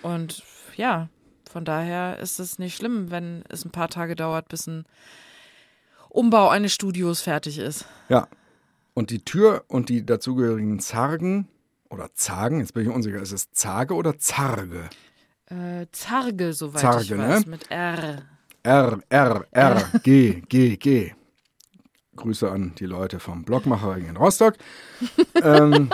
Und 0.03 0.43
ja, 0.77 1.09
von 1.51 1.65
daher 1.65 2.17
ist 2.19 2.39
es 2.39 2.59
nicht 2.59 2.77
schlimm, 2.77 3.11
wenn 3.11 3.43
es 3.49 3.65
ein 3.65 3.71
paar 3.71 3.89
Tage 3.89 4.15
dauert, 4.15 4.47
bis 4.47 4.67
ein 4.67 4.85
Umbau 6.09 6.49
eines 6.49 6.73
Studios 6.73 7.21
fertig 7.21 7.57
ist. 7.57 7.85
Ja, 8.09 8.27
und 8.93 9.09
die 9.09 9.23
Tür 9.23 9.63
und 9.67 9.89
die 9.89 10.05
dazugehörigen 10.05 10.79
Zargen 10.79 11.47
oder 11.89 12.13
Zagen, 12.13 12.59
jetzt 12.59 12.73
bin 12.73 12.83
ich 12.83 12.93
unsicher, 12.93 13.21
ist 13.21 13.31
es 13.31 13.51
Zage 13.51 13.95
oder 13.95 14.17
Zarge? 14.17 14.89
Äh, 15.51 15.87
Zarge, 15.91 16.53
soweit 16.53 16.79
Zarge, 16.79 17.03
ich 17.03 17.17
weiß, 17.17 17.45
ne? 17.45 17.51
mit 17.51 17.69
R. 17.69 18.21
R, 18.63 18.99
R, 19.09 19.45
R, 19.51 19.83
G, 20.01 20.41
G, 20.47 20.77
G. 20.77 21.13
Grüße 22.15 22.49
an 22.49 22.73
die 22.77 22.85
Leute 22.85 23.19
vom 23.19 23.43
Blockmacherring 23.43 24.07
in 24.07 24.15
Rostock. 24.15 24.55
ähm, 25.43 25.89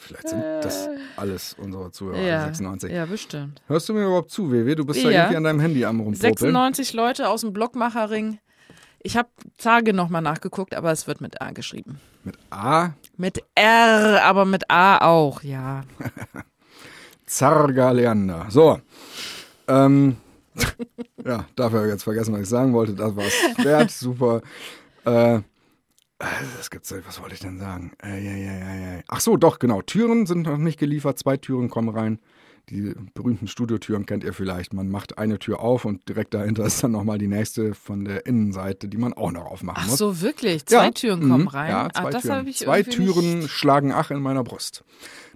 vielleicht 0.00 0.28
sind 0.28 0.42
das 0.62 0.88
alles 1.16 1.54
unsere 1.54 1.92
Zuhörer, 1.92 2.18
ja, 2.18 2.44
96. 2.46 2.90
Ja, 2.90 3.06
bestimmt. 3.06 3.62
Hörst 3.68 3.88
du 3.88 3.92
mir 3.92 4.06
überhaupt 4.06 4.32
zu, 4.32 4.50
WW? 4.50 4.74
Du 4.74 4.84
bist 4.84 5.02
ja, 5.02 5.10
ja 5.10 5.20
irgendwie 5.20 5.36
an 5.36 5.44
deinem 5.44 5.60
Handy 5.60 5.84
am 5.84 6.00
rumpopeln. 6.00 6.36
96 6.36 6.92
Leute 6.92 7.28
aus 7.28 7.42
dem 7.42 7.52
Blockmacherring. 7.52 8.40
Ich 9.00 9.16
habe 9.16 9.28
Zage 9.58 9.92
nochmal 9.92 10.22
nachgeguckt, 10.22 10.74
aber 10.74 10.90
es 10.90 11.06
wird 11.06 11.20
mit 11.20 11.40
A 11.40 11.52
geschrieben. 11.52 12.00
Mit 12.24 12.36
A? 12.50 12.94
Mit 13.16 13.44
R, 13.54 14.24
aber 14.24 14.44
mit 14.44 14.68
A 14.70 14.98
auch, 15.06 15.44
ja. 15.44 15.84
Zarga 17.26 17.90
Leander. 17.90 18.46
So. 18.48 18.80
Ähm, 19.68 20.16
ja, 21.24 21.46
dafür 21.56 21.78
habe 21.78 21.88
ich 21.88 21.92
jetzt 21.92 22.04
vergessen, 22.04 22.34
was 22.34 22.42
ich 22.42 22.48
sagen 22.48 22.72
wollte. 22.72 22.94
Das 22.94 23.14
war 23.16 23.24
es 23.24 23.64
wert. 23.64 23.90
Super. 23.92 24.42
Äh, 25.04 25.40
das 26.18 26.70
gibt's, 26.70 26.94
was 27.06 27.20
wollte 27.20 27.34
ich 27.34 27.40
denn 27.40 27.58
sagen? 27.58 27.92
Äh, 28.02 28.24
ja, 28.24 28.36
ja, 28.36 28.94
ja. 28.96 29.02
Ach 29.08 29.20
so, 29.20 29.36
doch, 29.36 29.58
genau. 29.58 29.82
Türen 29.82 30.26
sind 30.26 30.46
noch 30.46 30.56
nicht 30.56 30.78
geliefert. 30.78 31.18
Zwei 31.18 31.36
Türen 31.36 31.68
kommen 31.68 31.90
rein. 31.90 32.20
Die 32.70 32.94
berühmten 33.14 33.46
Studiotüren 33.46 34.06
kennt 34.06 34.24
ihr 34.24 34.32
vielleicht. 34.32 34.72
Man 34.72 34.88
macht 34.88 35.18
eine 35.18 35.38
Tür 35.38 35.60
auf 35.60 35.84
und 35.84 36.08
direkt 36.08 36.34
dahinter 36.34 36.64
ist 36.64 36.82
dann 36.82 36.90
nochmal 36.90 37.18
die 37.18 37.28
nächste 37.28 37.74
von 37.74 38.04
der 38.04 38.26
Innenseite, 38.26 38.88
die 38.88 38.96
man 38.96 39.12
auch 39.12 39.30
noch 39.30 39.44
aufmachen 39.44 39.82
Ach 39.84 39.88
muss. 39.88 39.98
so, 39.98 40.20
wirklich? 40.20 40.66
Zwei 40.66 40.86
ja. 40.86 40.90
Türen 40.90 41.20
kommen 41.20 41.42
mhm. 41.42 41.48
rein? 41.48 41.70
Ja, 41.70 41.88
zwei 41.92 42.14
ah, 42.14 42.20
Türen. 42.20 42.52
zwei 42.52 42.82
Türen 42.82 43.48
schlagen 43.48 43.92
Ach 43.92 44.10
in 44.10 44.20
meiner 44.20 44.42
Brust. 44.42 44.84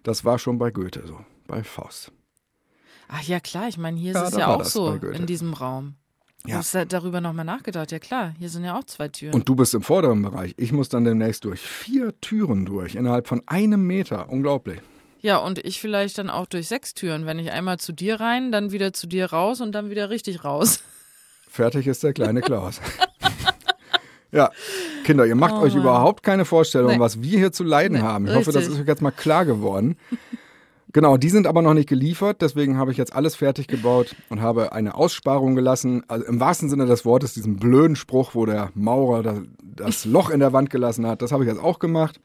Das 0.03 0.25
war 0.25 0.41
schon 0.41 0.59
bei 0.59 0.73
Goethe 0.73 1.05
so, 1.07 1.21
bei 1.51 1.63
Faust. 1.65 2.13
Ach 3.09 3.23
ja, 3.23 3.41
klar. 3.41 3.69
Ich 3.69 3.77
meine, 3.77 3.99
hier 3.99 4.13
Ja, 4.13 4.23
ist 4.23 4.33
es 4.33 4.39
ja 4.39 4.47
auch 4.47 4.65
so 4.65 4.93
in 4.95 5.27
diesem 5.27 5.53
Raum. 5.53 5.95
Ja. 6.47 6.55
Du 6.55 6.59
hast 6.61 6.73
ja 6.75 6.85
darüber 6.85 7.21
nochmal 7.21 7.45
nachgedacht. 7.45 7.91
Ja, 7.93 7.99
klar. 7.99 8.33
Hier 8.39 8.49
sind 8.49 8.65
ja 8.65 8.79
auch 8.79 8.85
zwei 8.85 9.09
Türen. 9.09 9.35
Und 9.35 9.49
du 9.49 9.55
bist 9.57 9.75
im 9.75 9.83
vorderen 9.83 10.23
Bereich. 10.23 10.55
Ich 10.57 10.73
muss 10.73 10.89
dann 10.89 11.05
demnächst 11.05 11.45
durch 11.45 11.61
vier 11.61 12.19
Türen 12.21 12.65
durch, 12.65 12.95
innerhalb 12.95 13.27
von 13.29 13.43
einem 13.47 13.87
Meter. 13.87 14.29
Unglaublich. 14.31 14.81
ja, 15.21 15.37
und 15.39 15.59
ich 15.59 15.81
vielleicht 15.81 16.17
dann 16.19 16.31
auch 16.31 16.47
durch 16.47 16.69
sechs 16.69 16.95
Türen. 16.95 17.27
Wenn 17.27 17.39
ich 17.39 17.51
einmal 17.51 17.79
zu 17.79 17.93
dir 17.93 18.21
rein, 18.21 18.53
dann 18.53 18.71
wieder 18.73 18.93
zu 18.95 19.07
dir 19.07 19.27
raus 19.27 19.61
und 19.61 19.73
dann 19.73 19.91
wieder 19.91 20.09
richtig 20.09 20.45
raus. 20.45 20.83
Fertig 21.49 21.89
ist 21.89 22.03
der 22.05 22.13
kleine 22.15 22.41
Klaus. 22.43 22.81
ja, 24.33 24.51
Kinder, 25.05 25.27
ihr 25.27 25.35
macht 25.35 25.55
Oh 25.55 25.61
euch 25.63 25.75
überhaupt 25.75 26.23
keine 26.23 26.45
Vorstellung, 26.45 26.93
Nee. 26.93 27.01
was 27.01 27.21
wir 27.23 27.39
hier 27.39 27.53
zu 27.53 27.65
leiden 27.65 27.99
Nee, 27.99 28.03
haben. 28.05 28.27
Ich 28.29 28.35
hoffe, 28.35 28.47
das 28.53 28.63
richtig. 28.63 28.75
ist 28.77 28.81
euch 28.83 28.87
jetzt 28.87 29.03
mal 29.03 29.11
klar 29.11 29.45
geworden. 29.45 29.97
Genau, 30.93 31.17
die 31.17 31.31
sind 31.31 31.47
aber 31.47 31.63
noch 31.63 31.75
nicht 31.75 31.89
geliefert, 31.89 32.43
deswegen 32.43 32.77
habe 32.77 32.91
ich 32.91 32.97
jetzt 32.97 33.15
alles 33.15 33.37
fertig 33.37 33.69
gebaut 33.69 34.17
und 34.29 34.41
habe 34.41 34.73
eine 34.73 34.95
Aussparung 34.95 35.55
gelassen. 35.55 36.03
Also 36.09 36.25
im 36.27 36.41
wahrsten 36.41 36.69
Sinne 36.69 36.87
des 36.87 37.05
Wortes, 37.05 37.35
diesen 37.35 37.57
blöden 37.57 37.97
Spruch, 37.97 38.35
wo 38.35 38.45
der 38.47 38.71
Maurer 38.75 39.23
das, 39.23 39.39
das 39.63 40.05
Loch 40.05 40.31
in 40.31 40.41
der 40.41 40.53
Wand 40.53 40.71
gelassen 40.71 41.07
hat, 41.07 41.23
das 41.23 41.33
habe 41.33 41.45
ich 41.45 41.51
jetzt 41.51 41.63
auch 41.63 41.79
gemacht. 41.79 42.21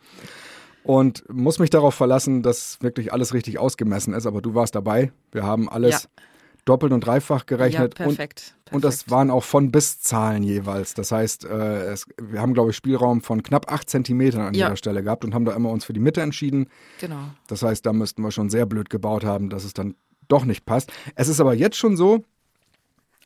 Und 0.83 1.23
muss 1.31 1.57
mich 1.57 1.71
darauf 1.71 1.95
verlassen, 1.95 2.43
dass 2.43 2.77
wirklich 2.81 3.11
alles 3.11 3.33
richtig 3.33 3.57
ausgemessen 3.57 4.13
ist. 4.13 4.27
Aber 4.27 4.41
du 4.41 4.53
warst 4.53 4.75
dabei. 4.75 5.11
Wir 5.31 5.43
haben 5.43 5.67
alles 5.67 6.03
Ja. 6.03 6.23
Doppelt 6.65 6.91
und 6.91 7.01
dreifach 7.05 7.41
Ja, 7.41 7.45
gerechnet. 7.45 7.83
und 7.83 7.95
perfekt. 7.95 8.55
und 8.71 8.83
das 8.83 8.97
perfekt. 8.97 9.11
waren 9.11 9.29
auch 9.31 9.43
von 9.43 9.71
bis 9.71 9.99
Zahlen 10.01 10.43
jeweils. 10.43 10.93
Das 10.95 11.11
heißt, 11.11 11.45
äh, 11.45 11.85
es, 11.91 12.05
wir 12.21 12.41
haben, 12.41 12.53
glaube 12.53 12.71
ich, 12.71 12.75
Spielraum 12.75 13.21
von 13.21 13.43
knapp 13.43 13.71
acht 13.71 13.89
Zentimetern 13.89 14.41
an 14.41 14.53
Ja. 14.53 14.65
jeder 14.67 14.75
Stelle 14.77 15.03
gehabt 15.03 15.23
und 15.23 15.33
haben 15.33 15.45
da 15.45 15.53
immer 15.53 15.69
uns 15.69 15.85
für 15.85 15.93
die 15.93 15.99
Mitte 15.99 16.21
entschieden. 16.21 16.67
Genau. 16.99 17.29
Das 17.47 17.61
heißt, 17.63 17.85
da 17.85 17.93
müssten 17.93 18.21
wir 18.23 18.31
schon 18.31 18.49
sehr 18.49 18.65
blöd 18.65 18.89
gebaut 18.89 19.23
haben, 19.23 19.49
dass 19.49 19.63
es 19.63 19.73
dann 19.73 19.95
doch 20.27 20.43
nicht 20.45 20.65
passt. 20.65 20.91
Es 21.15 21.27
ist 21.27 21.39
aber 21.39 21.53
jetzt 21.53 21.77
schon 21.77 21.95
so, 21.97 22.23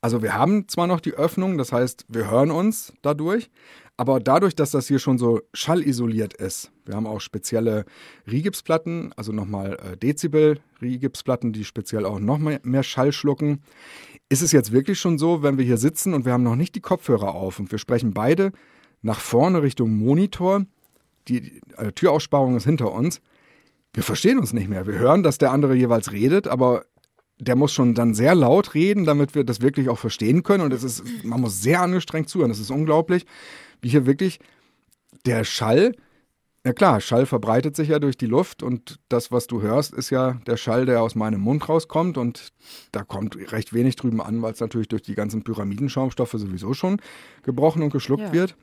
Also 0.02 0.22
wir 0.24 0.34
haben 0.34 0.68
zwar 0.70 0.88
noch 0.88 1.02
die 1.02 1.14
Öffnung, 1.14 1.58
das 1.58 1.74
heißt, 1.74 2.06
wir 2.08 2.30
hören 2.32 2.52
uns 2.52 2.94
dadurch, 3.02 3.50
aber 4.00 4.22
dadurch, 4.22 4.56
dass 4.56 4.72
das 4.72 4.88
hier 4.88 4.98
schon 4.98 5.18
so 5.18 5.42
schallisoliert 5.54 6.34
ist, 6.34 6.72
wir 6.86 6.96
haben 6.96 7.06
auch 7.06 7.20
spezielle 7.20 7.84
Rigipsplatten, 8.32 9.12
also 9.18 9.34
nochmal 9.34 9.74
äh, 9.74 9.98
Dezibel-Rigipsplatten, 9.98 11.52
die 11.52 11.66
speziell 11.66 12.06
auch 12.06 12.22
noch 12.22 12.38
mehr, 12.38 12.84
Schall 12.84 13.12
schlucken, 13.12 13.62
ist 14.30 14.42
es 14.42 14.54
jetzt 14.54 14.72
wirklich 14.72 15.02
schon 15.02 15.18
so, 15.18 15.44
wenn 15.44 15.58
wir 15.58 15.66
hier 15.66 15.76
sitzen 15.76 16.14
und 16.14 16.24
wir 16.24 16.32
haben 16.32 16.44
noch 16.44 16.56
nicht 16.56 16.76
die 16.76 16.80
Kopfhörer 16.80 17.36
auf 17.36 17.60
und 17.60 17.74
wir 17.74 17.78
sprechen 17.78 18.14
beide 18.14 18.54
nach 19.02 19.20
vorne 19.20 19.64
Richtung 19.64 19.98
Monitor, 19.98 20.66
die 21.28 21.62
äh, 21.76 21.92
Türaussparung 21.92 22.56
ist 22.56 22.64
hinter 22.64 22.94
uns, 22.94 23.20
wir 23.94 24.04
verstehen 24.04 24.40
uns 24.40 24.54
nicht 24.54 24.70
mehr. 24.70 24.88
Wir 24.88 24.98
hören, 24.98 25.24
dass 25.24 25.40
der 25.40 25.52
andere 25.52 25.76
jeweils 25.76 26.14
redet, 26.14 26.48
aber 26.48 26.86
der 27.38 27.58
muss 27.58 27.74
schon 27.74 27.96
dann 27.96 28.14
sehr 28.14 28.34
laut 28.34 28.76
reden, 28.76 29.04
damit 29.04 29.36
wir 29.36 29.44
das 29.44 29.60
wirklich 29.60 29.90
auch 29.90 30.00
verstehen 30.00 30.44
können. 30.44 30.64
Und 30.64 30.74
es 30.74 30.84
ist, 30.84 31.04
man 31.24 31.42
muss 31.42 31.62
sehr 31.62 31.82
angestrengt 31.82 32.30
zuhören. 32.30 32.50
Das 32.50 32.60
ist 32.60 32.72
unglaublich, 32.72 33.26
wie 33.82 33.90
hier 33.90 34.06
wirklich 34.06 34.40
der 35.26 35.44
Schall, 35.44 35.94
ja 36.66 36.74
klar, 36.74 37.02
Schall 37.02 37.26
verbreitet 37.26 37.76
sich 37.76 37.90
ja 37.90 38.00
durch 38.00 38.18
die 38.18 38.26
Luft 38.26 38.64
und 38.64 39.00
das, 39.10 39.32
was 39.32 39.48
du 39.48 39.62
hörst, 39.62 39.94
ist 39.94 40.10
ja 40.10 40.34
der 40.46 40.58
Schall, 40.58 40.86
der 40.86 41.02
aus 41.02 41.16
meinem 41.16 41.42
Mund 41.42 41.68
rauskommt 41.70 42.18
und 42.18 42.50
da 42.92 43.04
kommt 43.04 43.36
recht 43.52 43.74
wenig 43.74 43.96
drüben 43.96 44.22
an, 44.22 44.42
weil 44.42 44.54
es 44.54 44.60
natürlich 44.60 44.90
durch 44.90 45.02
die 45.02 45.16
ganzen 45.16 45.44
Pyramidenschaumstoffe 45.44 46.34
sowieso 46.34 46.74
schon 46.74 47.02
gebrochen 47.44 47.82
und 47.82 47.92
geschluckt 47.92 48.24
ja. 48.24 48.34
wird. 48.34 48.56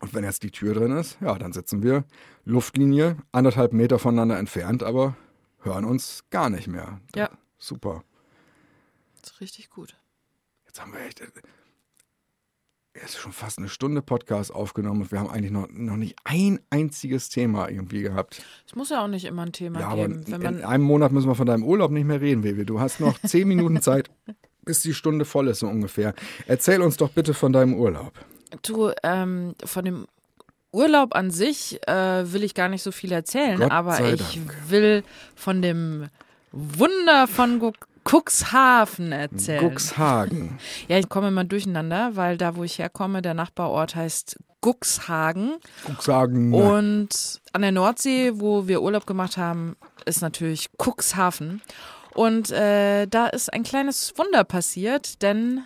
Und 0.00 0.14
wenn 0.14 0.24
jetzt 0.24 0.42
die 0.42 0.50
Tür 0.50 0.74
drin 0.74 0.92
ist, 0.92 1.18
ja, 1.20 1.36
dann 1.38 1.52
sitzen 1.52 1.82
wir 1.82 2.04
Luftlinie 2.44 3.16
anderthalb 3.32 3.72
Meter 3.72 3.98
voneinander 3.98 4.38
entfernt, 4.38 4.82
aber 4.82 5.16
hören 5.60 5.84
uns 5.84 6.24
gar 6.30 6.50
nicht 6.50 6.68
mehr. 6.68 7.00
Ja. 7.14 7.30
Super. 7.58 8.04
Das 9.20 9.32
ist 9.32 9.40
richtig 9.40 9.70
gut. 9.70 9.96
Jetzt 10.66 10.80
haben 10.80 10.92
wir 10.92 11.00
echt. 11.00 11.22
Es 13.04 13.10
ist 13.10 13.18
schon 13.18 13.32
fast 13.32 13.58
eine 13.58 13.68
Stunde 13.68 14.02
Podcast 14.02 14.54
aufgenommen 14.54 15.02
und 15.02 15.12
wir 15.12 15.18
haben 15.18 15.30
eigentlich 15.30 15.52
noch, 15.52 15.68
noch 15.70 15.96
nicht 15.96 16.16
ein 16.24 16.60
einziges 16.70 17.28
Thema 17.28 17.68
irgendwie 17.68 18.02
gehabt. 18.02 18.42
Es 18.66 18.74
muss 18.74 18.90
ja 18.90 19.02
auch 19.02 19.08
nicht 19.08 19.24
immer 19.24 19.42
ein 19.42 19.52
Thema 19.52 19.80
ja, 19.80 19.94
geben. 19.94 20.24
Aber 20.32 20.48
in, 20.48 20.58
in 20.58 20.64
einem 20.64 20.84
Monat 20.84 21.12
müssen 21.12 21.28
wir 21.28 21.34
von 21.34 21.46
deinem 21.46 21.64
Urlaub 21.64 21.90
nicht 21.90 22.06
mehr 22.06 22.20
reden, 22.20 22.42
Baby. 22.42 22.64
Du 22.64 22.80
hast 22.80 23.00
noch 23.00 23.18
zehn 23.20 23.48
Minuten 23.48 23.80
Zeit, 23.82 24.10
bis 24.64 24.80
die 24.82 24.94
Stunde 24.94 25.24
voll 25.24 25.48
ist, 25.48 25.60
so 25.60 25.68
ungefähr. 25.68 26.14
Erzähl 26.46 26.82
uns 26.82 26.96
doch 26.96 27.10
bitte 27.10 27.34
von 27.34 27.52
deinem 27.52 27.74
Urlaub. 27.74 28.12
Du, 28.62 28.92
ähm, 29.02 29.54
von 29.64 29.84
dem 29.84 30.06
Urlaub 30.72 31.14
an 31.14 31.30
sich 31.30 31.80
äh, 31.88 32.32
will 32.32 32.44
ich 32.44 32.54
gar 32.54 32.68
nicht 32.68 32.82
so 32.82 32.92
viel 32.92 33.12
erzählen, 33.12 33.58
Gott 33.58 33.70
aber 33.70 34.12
ich 34.12 34.40
will 34.68 35.02
von 35.34 35.62
dem 35.62 36.08
Wunder 36.52 37.26
von 37.26 37.60
Cuxhaven 38.06 39.12
erzählen. 39.12 39.70
Cuxhagen. 39.70 40.58
Ja, 40.88 40.98
ich 40.98 41.08
komme 41.08 41.28
immer 41.28 41.44
durcheinander, 41.44 42.12
weil 42.14 42.36
da, 42.36 42.56
wo 42.56 42.64
ich 42.64 42.78
herkomme, 42.78 43.22
der 43.22 43.34
Nachbarort 43.34 43.96
heißt 43.96 44.36
Cuxhagen. 44.64 45.56
Cuxhagen. 45.86 46.54
Und 46.54 47.40
an 47.52 47.62
der 47.62 47.72
Nordsee, 47.72 48.32
wo 48.34 48.68
wir 48.68 48.82
Urlaub 48.82 49.06
gemacht 49.06 49.36
haben, 49.36 49.76
ist 50.04 50.22
natürlich 50.22 50.68
Cuxhaven. 50.80 51.62
Und 52.14 52.50
äh, 52.50 53.06
da 53.06 53.26
ist 53.26 53.52
ein 53.52 53.62
kleines 53.62 54.14
Wunder 54.16 54.44
passiert, 54.44 55.22
denn 55.22 55.62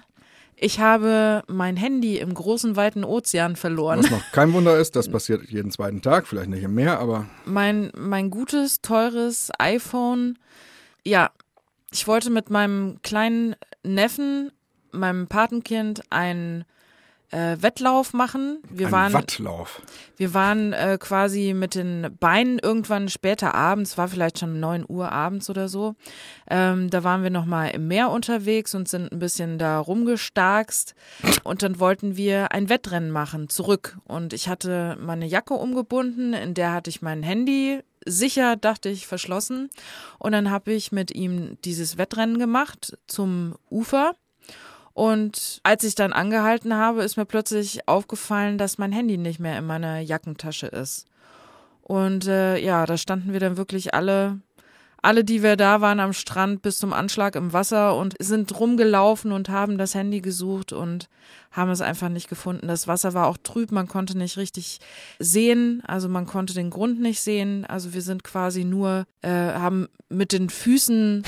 ich 0.57 0.81
habe 0.81 1.43
mein 1.47 1.77
Handy 1.77 2.19
im 2.19 2.35
großen, 2.35 2.77
weiten 2.77 3.05
Ozean 3.05 3.57
verloren. 3.57 4.01
Was 4.01 4.11
noch 4.11 4.23
kein 4.33 4.53
Wunder 4.53 4.79
ist, 4.79 4.97
das 4.97 5.09
passiert 5.09 5.49
jeden 5.49 5.71
zweiten 5.71 6.03
Tag, 6.03 6.27
vielleicht 6.27 6.51
nicht 6.51 6.63
im 6.63 6.75
Meer, 6.75 6.99
aber. 6.99 7.27
Mein, 7.45 7.93
mein 7.97 8.31
gutes, 8.31 8.83
teures 8.83 9.51
iPhone, 9.59 10.39
ja, 11.05 11.31
ich 11.93 12.07
wollte 12.07 12.31
mit 12.31 12.51
meinem 12.51 13.01
kleinen 13.03 13.57
Neffen, 13.83 14.53
meinem 14.93 15.27
Patenkind, 15.27 16.03
ein 16.11 16.65
äh, 17.31 17.57
Wettlauf 17.61 18.13
machen. 18.13 18.59
Wir 18.69 18.89
Ein 18.89 18.93
waren, 18.93 19.13
Wattlauf. 19.13 19.83
Wir 20.17 20.35
waren 20.35 20.73
äh, 20.73 20.99
quasi 21.01 21.55
mit 21.55 21.75
den 21.75 22.17
Beinen 22.19 22.59
irgendwann 22.59 23.09
später 23.09 23.55
abends, 23.55 23.97
war 23.97 24.09
vielleicht 24.09 24.39
schon 24.39 24.59
9 24.59 24.85
Uhr 24.89 25.13
abends 25.13 25.49
oder 25.49 25.69
so. 25.69 25.95
Ähm, 26.49 26.91
da 26.91 27.05
waren 27.05 27.23
wir 27.23 27.31
nochmal 27.31 27.71
im 27.71 27.89
Meer 27.89 28.11
unterwegs 28.11 28.75
und 28.75 28.89
sind 28.89 29.13
ein 29.13 29.19
bisschen 29.19 29.59
da 29.59 29.79
rumgestarkst. 29.79 30.95
Und 31.45 31.63
dann 31.63 31.79
wollten 31.79 32.17
wir 32.17 32.53
ein 32.53 32.69
Wettrennen 32.69 33.11
machen, 33.11 33.49
zurück. 33.49 33.99
Und 34.05 34.33
ich 34.33 34.49
hatte 34.49 34.97
meine 35.01 35.27
Jacke 35.27 35.55
umgebunden, 35.55 36.35
in 36.35 36.55
der 36.55 36.73
hatte 36.73 36.91
ich 36.91 37.03
mein 37.03 37.23
Handy 37.23 37.81
sicher, 38.07 38.57
dachte 38.57 38.89
ich, 38.89 39.07
verschlossen. 39.07 39.71
Und 40.19 40.33
dann 40.33 40.51
habe 40.51 40.73
ich 40.73 40.93
mit 40.93 41.11
ihm 41.11 41.59
dieses 41.65 41.99
Wettrennen 41.99 42.39
gemacht 42.39 42.97
zum 43.07 43.57
Ufer. 43.71 44.15
Und 44.93 45.61
als 45.63 45.85
ich 45.85 45.95
dann 45.95 46.13
angehalten 46.13 46.75
habe, 46.75 47.03
ist 47.03 47.17
mir 47.17 47.25
plötzlich 47.25 47.89
aufgefallen, 47.89 48.59
dass 48.59 48.79
mein 48.79 48.93
Handy 48.93 49.17
nicht 49.17 49.41
mehr 49.41 49.59
in 49.59 49.67
meiner 49.67 50.01
Jackentasche 50.01 50.67
ist. 50.67 51.07
Und 51.83 52.27
äh, 52.27 52.57
ja, 52.59 52.87
da 52.87 52.97
standen 52.97 53.33
wir 53.33 53.41
dann 53.41 53.57
wirklich 53.57 53.95
alle, 53.95 54.41
alle, 55.03 55.25
die 55.25 55.43
wir 55.43 55.57
da 55.57 55.81
waren 55.81 56.01
am 56.01 56.13
Strand 56.13 56.63
bis 56.63 56.79
zum 56.79 56.93
Anschlag 56.93 57.35
im 57.37 57.53
Wasser 57.53 57.97
und 57.97 58.15
sind 58.21 58.59
rumgelaufen 58.59 59.33
und 59.33 59.49
haben 59.49 59.79
das 59.79 59.95
Handy 59.95 60.21
gesucht 60.21 60.73
und 60.73 61.09
haben 61.51 61.71
es 61.71 61.81
einfach 61.81 62.09
nicht 62.09 62.29
gefunden. 62.29 62.69
Das 62.69 62.87
Wasser 62.87 63.15
war 63.15 63.27
auch 63.27 63.39
trüb, 63.43 63.73
man 63.73 63.89
konnte 63.89 64.17
nicht 64.17 64.37
richtig 64.37 64.79
sehen, 65.19 65.83
also 65.87 66.09
man 66.09 66.27
konnte 66.27 66.55
den 66.55 66.71
Grund 66.71 67.01
nicht 67.01 67.21
sehen. 67.21 67.65
Also 67.65 67.93
wir 67.93 68.03
sind 68.03 68.25
quasi 68.25 68.65
nur, 68.65 69.05
äh, 69.23 69.31
haben 69.31 69.89
mit 70.09 70.33
den 70.33 70.51
Füßen 70.51 71.25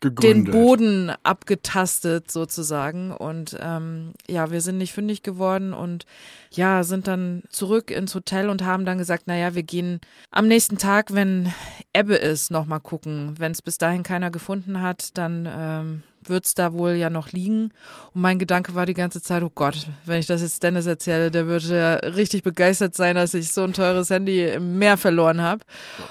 gegründet. 0.00 0.52
den 0.54 0.60
Boden 0.60 1.12
abgetastet 1.22 2.30
sozusagen. 2.30 3.10
Und 3.12 3.56
ähm, 3.60 4.12
ja, 4.28 4.50
wir 4.50 4.60
sind 4.60 4.78
nicht 4.78 4.92
fündig 4.92 5.22
geworden 5.22 5.72
und 5.72 6.06
ja, 6.50 6.82
sind 6.84 7.06
dann 7.06 7.42
zurück 7.50 7.90
ins 7.90 8.14
Hotel 8.14 8.48
und 8.48 8.64
haben 8.64 8.84
dann 8.84 8.98
gesagt, 8.98 9.26
naja, 9.26 9.54
wir 9.54 9.62
gehen 9.62 10.00
am 10.30 10.48
nächsten 10.48 10.78
Tag, 10.78 11.12
wenn 11.14 11.52
Ebbe 11.92 12.14
ist, 12.14 12.50
nochmal 12.50 12.80
gucken. 12.80 13.34
Wenn 13.38 13.52
es 13.52 13.62
bis 13.62 13.78
dahin 13.78 14.02
keiner 14.02 14.30
gefunden 14.30 14.80
hat, 14.80 15.16
dann 15.18 15.48
ähm, 15.50 16.02
wird 16.28 16.44
es 16.44 16.54
da 16.54 16.72
wohl 16.72 16.92
ja 16.92 17.08
noch 17.10 17.32
liegen. 17.32 17.72
Und 18.14 18.20
mein 18.20 18.38
Gedanke 18.38 18.74
war 18.74 18.86
die 18.86 18.94
ganze 18.94 19.22
Zeit, 19.22 19.42
oh 19.42 19.52
Gott, 19.54 19.86
wenn 20.04 20.18
ich 20.18 20.26
das 20.26 20.42
jetzt 20.42 20.62
Dennis 20.62 20.86
erzähle, 20.86 21.30
der 21.30 21.46
würde 21.46 21.78
ja 21.78 21.94
richtig 22.10 22.42
begeistert 22.42 22.94
sein, 22.94 23.16
dass 23.16 23.34
ich 23.34 23.52
so 23.52 23.62
ein 23.62 23.72
teures 23.72 24.10
Handy 24.10 24.44
im 24.44 24.78
Meer 24.78 24.96
verloren 24.96 25.40
habe. 25.40 25.64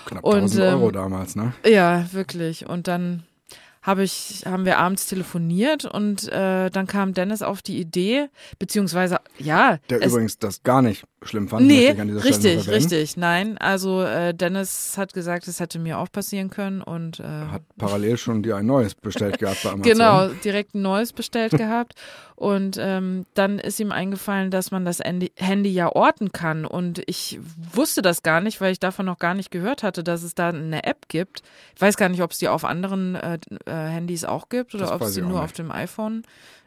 Knapp 0.06 0.26
1000 0.26 0.44
Und, 0.44 0.60
ähm, 0.60 0.74
Euro 0.76 0.92
damals, 0.92 1.36
ne? 1.36 1.54
Ja, 1.66 2.06
wirklich. 2.12 2.68
Und 2.68 2.88
dann 2.88 3.24
habe 3.86 4.04
ich, 4.04 4.44
haben 4.46 4.66
wir 4.66 4.80
abends 4.80 5.06
telefoniert 5.06 5.86
und 5.86 6.28
äh, 6.28 6.72
dann 6.72 6.88
kam 6.88 7.14
Dennis 7.14 7.44
auf 7.44 7.62
die 7.62 7.80
Idee, 7.80 8.30
beziehungsweise 8.58 9.20
ja. 9.38 9.78
Der 9.90 10.04
übrigens 10.04 10.40
das 10.40 10.64
gar 10.64 10.82
nicht 10.82 11.06
schlimm 11.28 11.48
fand. 11.48 11.66
Nee, 11.68 11.92
richtig, 11.92 12.68
richtig. 12.70 13.18
Nein, 13.18 13.58
also 13.58 14.02
äh, 14.02 14.34
Dennis 14.34 14.98
hat 14.98 15.14
gesagt, 15.14 15.48
es 15.48 15.60
hätte 15.60 15.80
mir 15.80 16.00
auch 16.00 16.12
passieren 16.12 16.50
können 16.50 16.82
und 16.82 17.20
äh, 17.20 17.24
hat 17.24 17.64
parallel 17.78 18.18
schon 18.18 18.44
dir 18.44 18.58
ein 18.58 18.66
neues 18.66 18.96
bestellt 18.96 19.40
gehabt 19.40 19.64
bei 19.64 19.72
Amazon. 19.72 19.92
Genau, 19.92 20.28
direkt 20.44 20.76
ein 20.76 20.82
neues 20.82 21.14
bestellt 21.14 21.52
gehabt 21.58 21.96
und 22.36 22.78
ähm, 22.80 23.26
dann 23.34 23.60
ist 23.60 23.80
ihm 23.80 23.92
eingefallen, 23.92 24.52
dass 24.52 24.72
man 24.72 24.86
das 24.86 25.00
Handy 25.00 25.70
ja 25.70 25.90
orten 25.90 26.32
kann 26.32 26.66
und 26.66 27.02
ich 27.08 27.40
wusste 27.74 28.02
das 28.02 28.24
gar 28.24 28.42
nicht, 28.42 28.60
weil 28.62 28.72
ich 28.72 28.80
davon 28.80 29.06
noch 29.06 29.20
gar 29.20 29.34
nicht 29.34 29.52
gehört 29.52 29.84
hatte, 29.84 30.04
dass 30.04 30.24
es 30.24 30.36
da 30.36 30.50
eine 30.50 30.84
App 30.84 31.08
gibt. 31.08 31.44
Ich 31.76 31.82
weiß 31.82 31.98
gar 31.98 32.10
nicht, 32.10 32.22
ob 32.22 32.32
es 32.32 32.40
die 32.40 32.50
auf 32.50 32.66
anderen 32.66 33.16
äh, 33.16 33.40
äh, 33.66 33.72
Handys 33.72 34.26
auch 34.26 34.50
gibt 34.50 34.76
oder 34.76 34.94
ob 34.94 35.02
es 35.02 35.14
sie 35.14 35.22
nur 35.22 35.32
nicht. 35.32 35.40
auf 35.40 35.54
dem 35.54 35.72
iPhone 35.72 36.24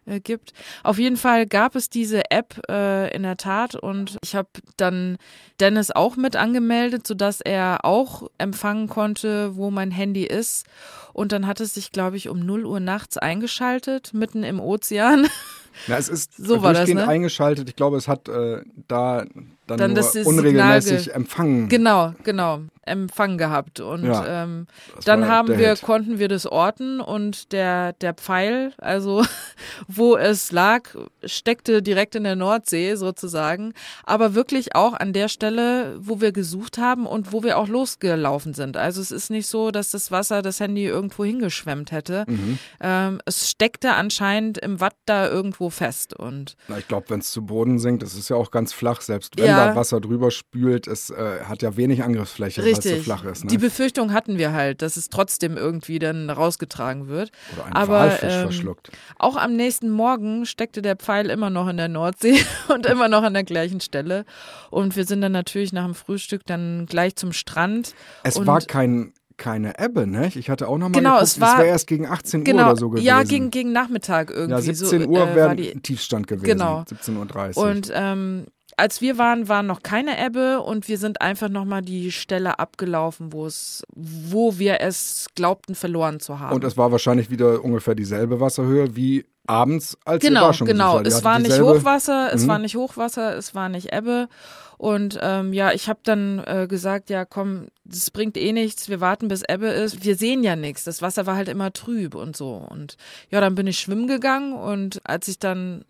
äh, 0.08 0.20
gibt. 0.20 0.52
Auf 0.82 0.98
jeden 0.98 1.16
Fall 1.16 1.46
gab 1.46 1.74
es 1.74 1.90
diese 1.90 2.30
App 2.30 2.60
äh, 2.68 3.14
in 3.14 3.22
der 3.22 3.36
Tat 3.36 3.74
und 3.74 4.18
ich 4.22 4.34
habe 4.34 4.48
dann 4.76 5.18
Dennis 5.60 5.90
auch 5.90 6.16
mit 6.16 6.36
angemeldet, 6.36 7.06
sodass 7.06 7.40
er 7.40 7.84
auch 7.84 8.28
empfangen 8.38 8.88
konnte, 8.88 9.56
wo 9.56 9.70
mein 9.70 9.90
Handy 9.90 10.24
ist. 10.24 10.66
Und 11.12 11.32
dann 11.32 11.46
hat 11.46 11.60
es 11.60 11.74
sich, 11.74 11.90
glaube 11.90 12.16
ich, 12.16 12.28
um 12.28 12.40
0 12.40 12.64
Uhr 12.64 12.80
nachts 12.80 13.18
eingeschaltet, 13.18 14.14
mitten 14.14 14.44
im 14.44 14.60
Ozean. 14.60 15.26
Ja, 15.86 15.96
es 15.96 16.08
ist 16.08 16.36
so 16.36 16.62
war 16.62 16.74
das, 16.74 16.88
ne? 16.88 17.06
eingeschaltet. 17.06 17.68
Ich 17.68 17.76
glaube, 17.76 17.96
es 17.96 18.08
hat 18.08 18.28
äh, 18.28 18.62
da 18.88 19.24
dann, 19.68 19.78
dann 19.78 19.92
nur 19.92 20.26
unregelmäßig 20.26 21.14
empfangen. 21.14 21.68
Genau, 21.68 22.14
genau. 22.24 22.60
Empfang 22.86 23.36
gehabt. 23.36 23.80
Und 23.80 24.06
ja, 24.06 24.44
ähm, 24.44 24.66
dann 25.04 25.28
haben 25.28 25.58
wir, 25.58 25.70
Hit. 25.70 25.82
konnten 25.82 26.18
wir 26.18 26.28
das 26.28 26.46
orten 26.46 27.00
und 27.00 27.52
der, 27.52 27.92
der 27.92 28.14
Pfeil, 28.14 28.72
also 28.78 29.26
wo 29.88 30.16
es 30.16 30.52
lag, 30.52 30.88
steckte 31.22 31.82
direkt 31.82 32.14
in 32.14 32.24
der 32.24 32.34
Nordsee 32.34 32.94
sozusagen. 32.94 33.74
Aber 34.04 34.34
wirklich 34.34 34.74
auch 34.74 34.94
an 34.94 35.12
der 35.12 35.28
Stelle, 35.28 35.96
wo 36.00 36.22
wir 36.22 36.32
gesucht 36.32 36.78
haben 36.78 37.04
und 37.04 37.30
wo 37.34 37.42
wir 37.42 37.58
auch 37.58 37.68
losgelaufen 37.68 38.54
sind. 38.54 38.78
Also 38.78 39.02
es 39.02 39.10
ist 39.10 39.28
nicht 39.28 39.48
so, 39.48 39.70
dass 39.70 39.90
das 39.90 40.10
Wasser 40.10 40.40
das 40.40 40.58
Handy 40.58 40.86
irgendwo 40.86 41.26
hingeschwemmt 41.26 41.92
hätte. 41.92 42.24
Mhm. 42.26 42.58
Ähm, 42.80 43.20
es 43.26 43.50
steckte 43.50 43.92
anscheinend 43.92 44.56
im 44.56 44.80
Watt 44.80 44.96
da 45.04 45.28
irgendwo 45.28 45.67
fest. 45.70 46.14
Und 46.14 46.56
Na, 46.68 46.78
ich 46.78 46.88
glaube, 46.88 47.10
wenn 47.10 47.20
es 47.20 47.30
zu 47.30 47.44
Boden 47.44 47.78
sinkt, 47.78 48.02
es 48.02 48.14
ist 48.14 48.28
ja 48.28 48.36
auch 48.36 48.50
ganz 48.50 48.72
flach, 48.72 49.00
selbst 49.00 49.38
wenn 49.38 49.46
Ja. 49.46 49.68
da 49.68 49.76
Wasser 49.76 50.00
drüber 50.00 50.30
spült, 50.30 50.86
es 50.86 51.10
äh, 51.10 51.40
hat 51.44 51.62
ja 51.62 51.76
wenig 51.76 52.02
Angriffsfläche, 52.02 52.62
weil 52.62 52.72
es 52.72 52.84
so 52.84 52.96
flach 52.96 53.24
ist. 53.24 53.44
Ne? 53.44 53.50
die 53.50 53.58
Befürchtung 53.58 54.12
hatten 54.12 54.38
wir 54.38 54.52
halt, 54.52 54.82
dass 54.82 54.96
es 54.96 55.08
trotzdem 55.08 55.56
irgendwie 55.56 55.98
dann 55.98 56.30
rausgetragen 56.30 57.08
wird. 57.08 57.30
Oder 57.54 57.66
ein 57.66 57.72
aber, 57.72 57.92
Walfisch 57.94 58.34
ähm, 58.34 58.42
verschluckt. 58.42 58.90
Auch 59.18 59.36
am 59.36 59.56
nächsten 59.56 59.90
Morgen 59.90 60.46
steckte 60.46 60.82
der 60.82 60.96
Pfeil 60.96 61.30
immer 61.30 61.50
noch 61.50 61.68
in 61.68 61.76
der 61.76 61.88
Nordsee 61.88 62.38
und 62.68 62.86
immer 62.86 63.08
noch 63.08 63.22
an 63.22 63.34
der 63.34 63.44
gleichen 63.44 63.80
Stelle. 63.80 64.24
Und 64.70 64.96
wir 64.96 65.04
sind 65.04 65.20
dann 65.20 65.32
natürlich 65.32 65.72
nach 65.72 65.84
dem 65.84 65.94
Frühstück 65.94 66.44
dann 66.46 66.86
gleich 66.86 67.16
zum 67.16 67.32
Strand. 67.32 67.94
Es 68.22 68.44
war 68.46 68.60
kein, 68.60 69.12
keine 69.38 69.78
Ebbe, 69.78 70.06
ne? 70.06 70.30
Ich 70.34 70.50
hatte 70.50 70.68
auch 70.68 70.76
noch 70.78 70.88
mal 70.88 70.98
Genau, 70.98 71.14
geguckt, 71.14 71.28
es 71.28 71.40
war- 71.40 71.58
wäre 71.58 71.68
erst 71.68 71.86
gegen 71.86 72.06
18 72.06 72.40
Uhr 72.40 72.44
Genau, 72.44 72.66
oder 72.66 72.76
so 72.76 72.90
gewesen. 72.90 73.06
ja, 73.06 73.22
gegen, 73.22 73.50
gegen 73.50 73.72
Nachmittag 73.72 74.30
ja, 74.30 74.36
irgendwie. 74.36 74.62
17 74.74 75.02
so, 75.02 75.08
Uhr 75.08 75.26
äh, 75.28 75.34
wäre 75.34 75.48
war 75.48 75.82
Tiefstand 75.82 76.26
gewesen. 76.26 76.44
Genau. 76.44 76.80
17.30 76.82 77.56
Uhr. 77.56 77.62
Und 77.64 77.90
ähm, 77.94 78.46
als 78.76 79.00
wir 79.00 79.18
waren, 79.18 79.48
war 79.48 79.62
noch 79.62 79.82
keine 79.82 80.24
Ebbe 80.24 80.60
und 80.60 80.86
wir 80.88 80.98
sind 80.98 81.20
einfach 81.20 81.48
nochmal 81.48 81.82
die 81.82 82.12
Stelle 82.12 82.58
abgelaufen, 82.60 83.32
wo 83.32 83.46
es, 83.46 83.82
wo 83.96 84.58
wir 84.58 84.80
es 84.80 85.26
glaubten 85.34 85.74
verloren 85.74 86.20
zu 86.20 86.38
haben. 86.38 86.54
Und 86.54 86.62
es 86.64 86.76
war 86.76 86.92
wahrscheinlich 86.92 87.28
wieder 87.30 87.64
ungefähr 87.64 87.94
dieselbe 87.96 88.40
Wasserhöhe 88.40 88.94
wie 88.94 89.24
abends, 89.48 89.96
als 90.04 90.22
genau, 90.22 90.52
schon 90.52 90.66
genau. 90.66 90.98
Ihr 90.98 91.06
Es 91.06 91.24
war 91.24 91.38
nicht 91.38 91.60
Hochwasser, 91.60 92.30
es 92.32 92.44
Mhm. 92.44 92.48
war 92.48 92.58
nicht 92.58 92.76
Hochwasser, 92.76 93.36
es 93.36 93.54
war 93.54 93.68
nicht 93.68 93.92
Ebbe. 93.92 94.28
Und 94.76 95.18
ähm, 95.20 95.52
ja, 95.52 95.72
ich 95.72 95.88
habe 95.88 95.98
dann 96.04 96.38
äh, 96.46 96.66
gesagt, 96.68 97.10
ja 97.10 97.24
komm, 97.24 97.66
das 97.84 98.10
bringt 98.12 98.36
eh 98.36 98.52
nichts, 98.52 98.88
wir 98.88 99.00
warten 99.00 99.26
bis 99.28 99.42
Ebbe 99.48 99.66
ist. 99.68 100.04
Wir 100.04 100.14
sehen 100.16 100.44
ja 100.44 100.54
nichts, 100.54 100.84
das 100.84 101.02
Wasser 101.02 101.26
war 101.26 101.34
halt 101.34 101.48
immer 101.48 101.72
trüb 101.72 102.14
und 102.14 102.36
so. 102.36 102.54
Und 102.54 102.96
ja, 103.30 103.40
dann 103.40 103.54
bin 103.56 103.66
ich 103.66 103.80
schwimmen 103.80 104.06
gegangen 104.06 104.52
und 104.52 105.00
als 105.04 105.26
ich 105.28 105.38
dann 105.38 105.84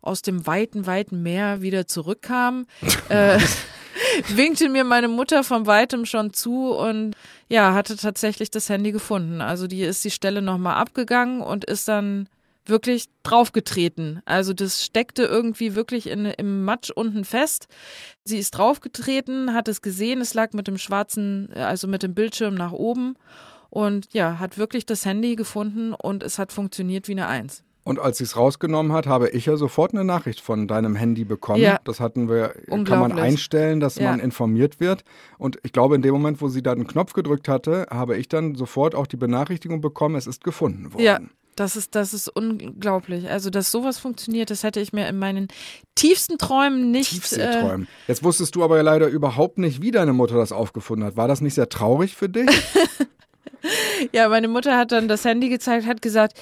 aus 0.00 0.22
dem 0.22 0.44
weiten, 0.48 0.86
weiten 0.86 1.22
Meer 1.22 1.62
wieder 1.62 1.86
zurückkam, 1.86 2.66
äh, 3.10 3.38
winkte 4.34 4.68
mir 4.68 4.82
meine 4.82 5.06
Mutter 5.08 5.44
von 5.44 5.66
weitem 5.66 6.06
schon 6.06 6.32
zu 6.32 6.72
und 6.72 7.14
ja, 7.48 7.74
hatte 7.74 7.96
tatsächlich 7.96 8.50
das 8.50 8.68
Handy 8.68 8.90
gefunden. 8.90 9.40
Also 9.40 9.68
die 9.68 9.82
ist 9.82 10.04
die 10.04 10.10
Stelle 10.10 10.42
nochmal 10.42 10.74
abgegangen 10.76 11.42
und 11.42 11.64
ist 11.64 11.86
dann 11.86 12.28
wirklich 12.66 13.06
draufgetreten. 13.22 14.20
Also 14.24 14.52
das 14.52 14.84
steckte 14.84 15.24
irgendwie 15.24 15.74
wirklich 15.74 16.08
in, 16.08 16.26
im 16.26 16.64
Matsch 16.64 16.90
unten 16.90 17.24
fest. 17.24 17.66
Sie 18.24 18.38
ist 18.38 18.52
draufgetreten, 18.52 19.54
hat 19.54 19.68
es 19.68 19.82
gesehen, 19.82 20.20
es 20.20 20.34
lag 20.34 20.52
mit 20.52 20.68
dem 20.68 20.78
schwarzen, 20.78 21.52
also 21.54 21.88
mit 21.88 22.02
dem 22.02 22.14
Bildschirm 22.14 22.54
nach 22.54 22.72
oben 22.72 23.14
und 23.70 24.12
ja, 24.12 24.38
hat 24.38 24.58
wirklich 24.58 24.86
das 24.86 25.04
Handy 25.04 25.34
gefunden 25.36 25.92
und 25.94 26.22
es 26.22 26.38
hat 26.38 26.52
funktioniert 26.52 27.08
wie 27.08 27.12
eine 27.12 27.26
Eins. 27.26 27.64
Und 27.84 27.98
als 27.98 28.18
sie 28.18 28.24
es 28.24 28.36
rausgenommen 28.36 28.92
hat, 28.92 29.06
habe 29.08 29.30
ich 29.30 29.46
ja 29.46 29.56
sofort 29.56 29.92
eine 29.92 30.04
Nachricht 30.04 30.40
von 30.40 30.68
deinem 30.68 30.94
Handy 30.94 31.24
bekommen. 31.24 31.62
Ja. 31.62 31.80
Das 31.82 31.98
hatten 31.98 32.28
wir, 32.28 32.54
kann 32.68 33.00
man 33.00 33.18
einstellen, 33.18 33.80
dass 33.80 33.96
Ja. 33.96 34.10
man 34.10 34.20
informiert 34.20 34.78
wird. 34.78 35.02
Und 35.36 35.58
ich 35.64 35.72
glaube, 35.72 35.96
in 35.96 36.02
dem 36.02 36.12
Moment, 36.12 36.40
wo 36.40 36.46
sie 36.46 36.62
da 36.62 36.76
den 36.76 36.86
Knopf 36.86 37.12
gedrückt 37.12 37.48
hatte, 37.48 37.86
habe 37.90 38.16
ich 38.16 38.28
dann 38.28 38.54
sofort 38.54 38.94
auch 38.94 39.08
die 39.08 39.16
Benachrichtigung 39.16 39.80
bekommen, 39.80 40.14
es 40.14 40.28
ist 40.28 40.44
gefunden 40.44 40.92
worden. 40.92 41.02
Ja, 41.02 41.18
das 41.56 41.76
ist, 41.76 41.94
das 41.94 42.14
ist 42.14 42.28
unglaublich. 42.28 43.28
Also, 43.28 43.50
dass 43.50 43.70
sowas 43.70 43.98
funktioniert, 43.98 44.50
das 44.50 44.62
hätte 44.62 44.80
ich 44.80 44.92
mir 44.92 45.08
in 45.08 45.18
meinen 45.18 45.48
tiefsten 45.94 46.38
Träumen 46.38 46.90
nicht. 46.90 47.12
Äh, 47.12 47.16
Tiefseeträumen. 47.16 47.88
Jetzt 48.08 48.24
wusstest 48.24 48.54
du 48.54 48.64
aber 48.64 48.76
ja 48.76 48.82
leider 48.82 49.08
überhaupt 49.08 49.58
nicht, 49.58 49.82
wie 49.82 49.90
deine 49.90 50.12
Mutter 50.12 50.36
das 50.36 50.52
aufgefunden 50.52 51.06
hat. 51.06 51.16
War 51.16 51.28
das 51.28 51.40
nicht 51.40 51.54
sehr 51.54 51.68
traurig 51.68 52.16
für 52.16 52.28
dich? 52.28 52.48
ja, 54.12 54.28
meine 54.28 54.48
Mutter 54.48 54.76
hat 54.76 54.92
dann 54.92 55.08
das 55.08 55.24
Handy 55.24 55.48
gezeigt, 55.48 55.86
hat 55.86 56.02
gesagt, 56.02 56.38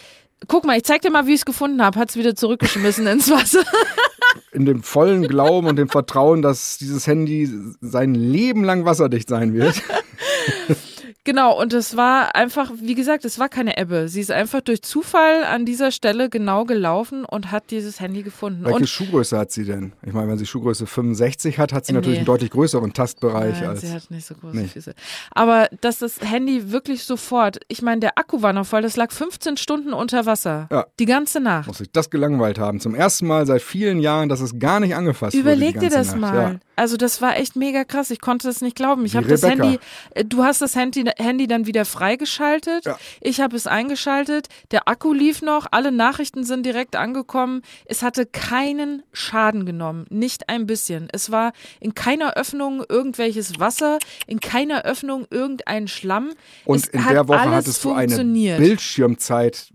guck 0.46 0.64
mal, 0.64 0.76
ich 0.76 0.84
zeig 0.84 1.02
dir 1.02 1.10
mal, 1.10 1.26
wie 1.26 1.34
ich 1.34 1.40
es 1.40 1.44
gefunden 1.44 1.82
habe, 1.82 1.98
hat 1.98 2.10
es 2.10 2.16
wieder 2.16 2.34
zurückgeschmissen 2.34 3.06
ins 3.06 3.30
Wasser. 3.30 3.62
In 4.52 4.64
dem 4.64 4.82
vollen 4.82 5.26
Glauben 5.26 5.66
und 5.66 5.76
dem 5.76 5.88
Vertrauen, 5.88 6.42
dass 6.42 6.78
dieses 6.78 7.06
Handy 7.06 7.48
sein 7.80 8.14
Leben 8.14 8.64
lang 8.64 8.84
wasserdicht 8.84 9.28
sein 9.28 9.54
wird. 9.54 9.82
Genau, 11.24 11.60
und 11.60 11.74
es 11.74 11.98
war 11.98 12.34
einfach, 12.34 12.70
wie 12.80 12.94
gesagt, 12.94 13.26
es 13.26 13.38
war 13.38 13.50
keine 13.50 13.76
Ebbe. 13.76 14.08
Sie 14.08 14.20
ist 14.22 14.30
einfach 14.30 14.62
durch 14.62 14.80
Zufall 14.80 15.44
an 15.44 15.66
dieser 15.66 15.90
Stelle 15.90 16.30
genau 16.30 16.64
gelaufen 16.64 17.26
und 17.26 17.50
hat 17.52 17.70
dieses 17.70 18.00
Handy 18.00 18.22
gefunden. 18.22 18.64
Welche 18.64 18.76
und 18.76 18.88
Schuhgröße 18.88 19.36
hat 19.38 19.50
sie 19.52 19.64
denn? 19.64 19.92
Ich 20.04 20.14
meine, 20.14 20.28
wenn 20.30 20.38
sie 20.38 20.46
Schuhgröße 20.46 20.86
65 20.86 21.58
hat, 21.58 21.74
hat 21.74 21.84
sie 21.84 21.92
natürlich 21.92 22.14
Nee. 22.16 22.18
einen 22.20 22.26
deutlich 22.26 22.50
größeren 22.50 22.94
Tastbereich 22.94 23.60
Nein, 23.60 23.68
als. 23.68 23.82
sie 23.82 23.92
hat 23.92 24.10
nicht 24.10 24.26
so 24.26 24.34
große 24.34 24.56
nicht. 24.56 24.72
Füße. 24.72 24.94
Aber 25.32 25.68
dass 25.82 25.98
das 25.98 26.20
Handy 26.22 26.72
wirklich 26.72 27.04
sofort, 27.04 27.60
ich 27.68 27.82
meine, 27.82 28.00
der 28.00 28.16
Akku 28.16 28.40
war 28.40 28.54
noch 28.54 28.64
voll, 28.64 28.80
das 28.80 28.96
lag 28.96 29.12
15 29.12 29.58
Stunden 29.58 29.92
unter 29.92 30.24
Wasser. 30.24 30.68
Ja. 30.70 30.86
Die 30.98 31.06
ganze 31.06 31.40
Nacht. 31.40 31.66
Muss 31.68 31.78
sich 31.78 31.92
das 31.92 32.08
gelangweilt 32.08 32.58
haben. 32.58 32.80
Zum 32.80 32.94
ersten 32.94 33.26
Mal 33.26 33.46
seit 33.46 33.60
vielen 33.60 33.98
Jahren, 34.00 34.30
dass 34.30 34.40
es 34.40 34.58
gar 34.58 34.80
nicht 34.80 34.94
angefasst 34.94 35.34
Überleg 35.34 35.74
wurde. 35.76 35.80
die 35.86 35.90
dir 35.90 35.96
das 35.98 36.08
Nacht. 36.16 36.20
mal. 36.20 36.34
Ja. 36.54 36.58
Also 36.76 36.96
das 36.96 37.20
war 37.20 37.36
echt 37.36 37.56
mega 37.56 37.84
krass. 37.84 38.10
Ich 38.10 38.22
konnte 38.22 38.48
das 38.48 38.62
nicht 38.62 38.74
glauben. 38.74 39.04
Ich 39.04 39.14
habe 39.14 39.28
das. 39.28 39.42
Handy, 39.42 39.78
äh, 40.14 40.24
du 40.24 40.44
hast 40.44 40.62
das 40.62 40.74
Handy, 40.76 41.04
Handy 41.22 41.46
dann 41.46 41.66
wieder 41.66 41.84
freigeschaltet. 41.84 42.84
Ja. 42.84 42.98
Ich 43.20 43.40
habe 43.40 43.56
es 43.56 43.66
eingeschaltet. 43.66 44.48
Der 44.70 44.88
Akku 44.88 45.12
lief 45.12 45.42
noch. 45.42 45.66
Alle 45.70 45.92
Nachrichten 45.92 46.44
sind 46.44 46.64
direkt 46.64 46.96
angekommen. 46.96 47.62
Es 47.84 48.02
hatte 48.02 48.26
keinen 48.26 49.02
Schaden 49.12 49.66
genommen. 49.66 50.06
Nicht 50.10 50.48
ein 50.48 50.66
bisschen. 50.66 51.08
Es 51.12 51.30
war 51.30 51.52
in 51.80 51.94
keiner 51.94 52.36
Öffnung 52.36 52.82
irgendwelches 52.88 53.58
Wasser, 53.60 53.98
in 54.26 54.40
keiner 54.40 54.82
Öffnung 54.84 55.26
irgendein 55.30 55.88
Schlamm. 55.88 56.30
Und 56.64 56.78
es 56.84 56.88
in 56.88 57.04
hat 57.04 57.12
der 57.12 57.28
Woche 57.28 57.50
hattest 57.50 57.84
du 57.84 57.92
eine. 57.92 58.16
Bildschirmzeit 58.58 59.70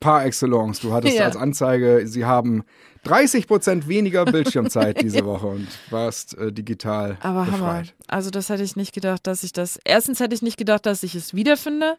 par 0.00 0.24
excellence. 0.24 0.80
Du 0.80 0.92
hattest 0.92 1.16
Ja. 1.16 1.26
als 1.26 1.36
Anzeige, 1.36 2.06
sie 2.06 2.24
haben 2.24 2.64
30 3.04 3.46
Prozent 3.46 3.88
weniger 3.88 4.24
Bildschirmzeit 4.24 5.00
diese 5.02 5.24
Woche 5.24 5.46
und 5.46 5.68
warst 5.90 6.36
äh, 6.36 6.52
digital 6.52 7.16
Aber 7.20 7.46
Hammer. 7.46 7.56
befreit. 7.58 7.94
Also 8.08 8.30
das 8.30 8.48
hätte 8.48 8.62
ich 8.62 8.76
nicht 8.76 8.92
gedacht, 8.92 9.26
dass 9.26 9.42
ich 9.42 9.52
das. 9.52 9.78
Erstens 9.84 10.20
hätte 10.20 10.34
ich 10.34 10.42
nicht 10.42 10.56
gedacht, 10.56 10.86
dass 10.86 11.02
ich 11.02 11.14
es 11.14 11.34
wiederfinde. 11.34 11.96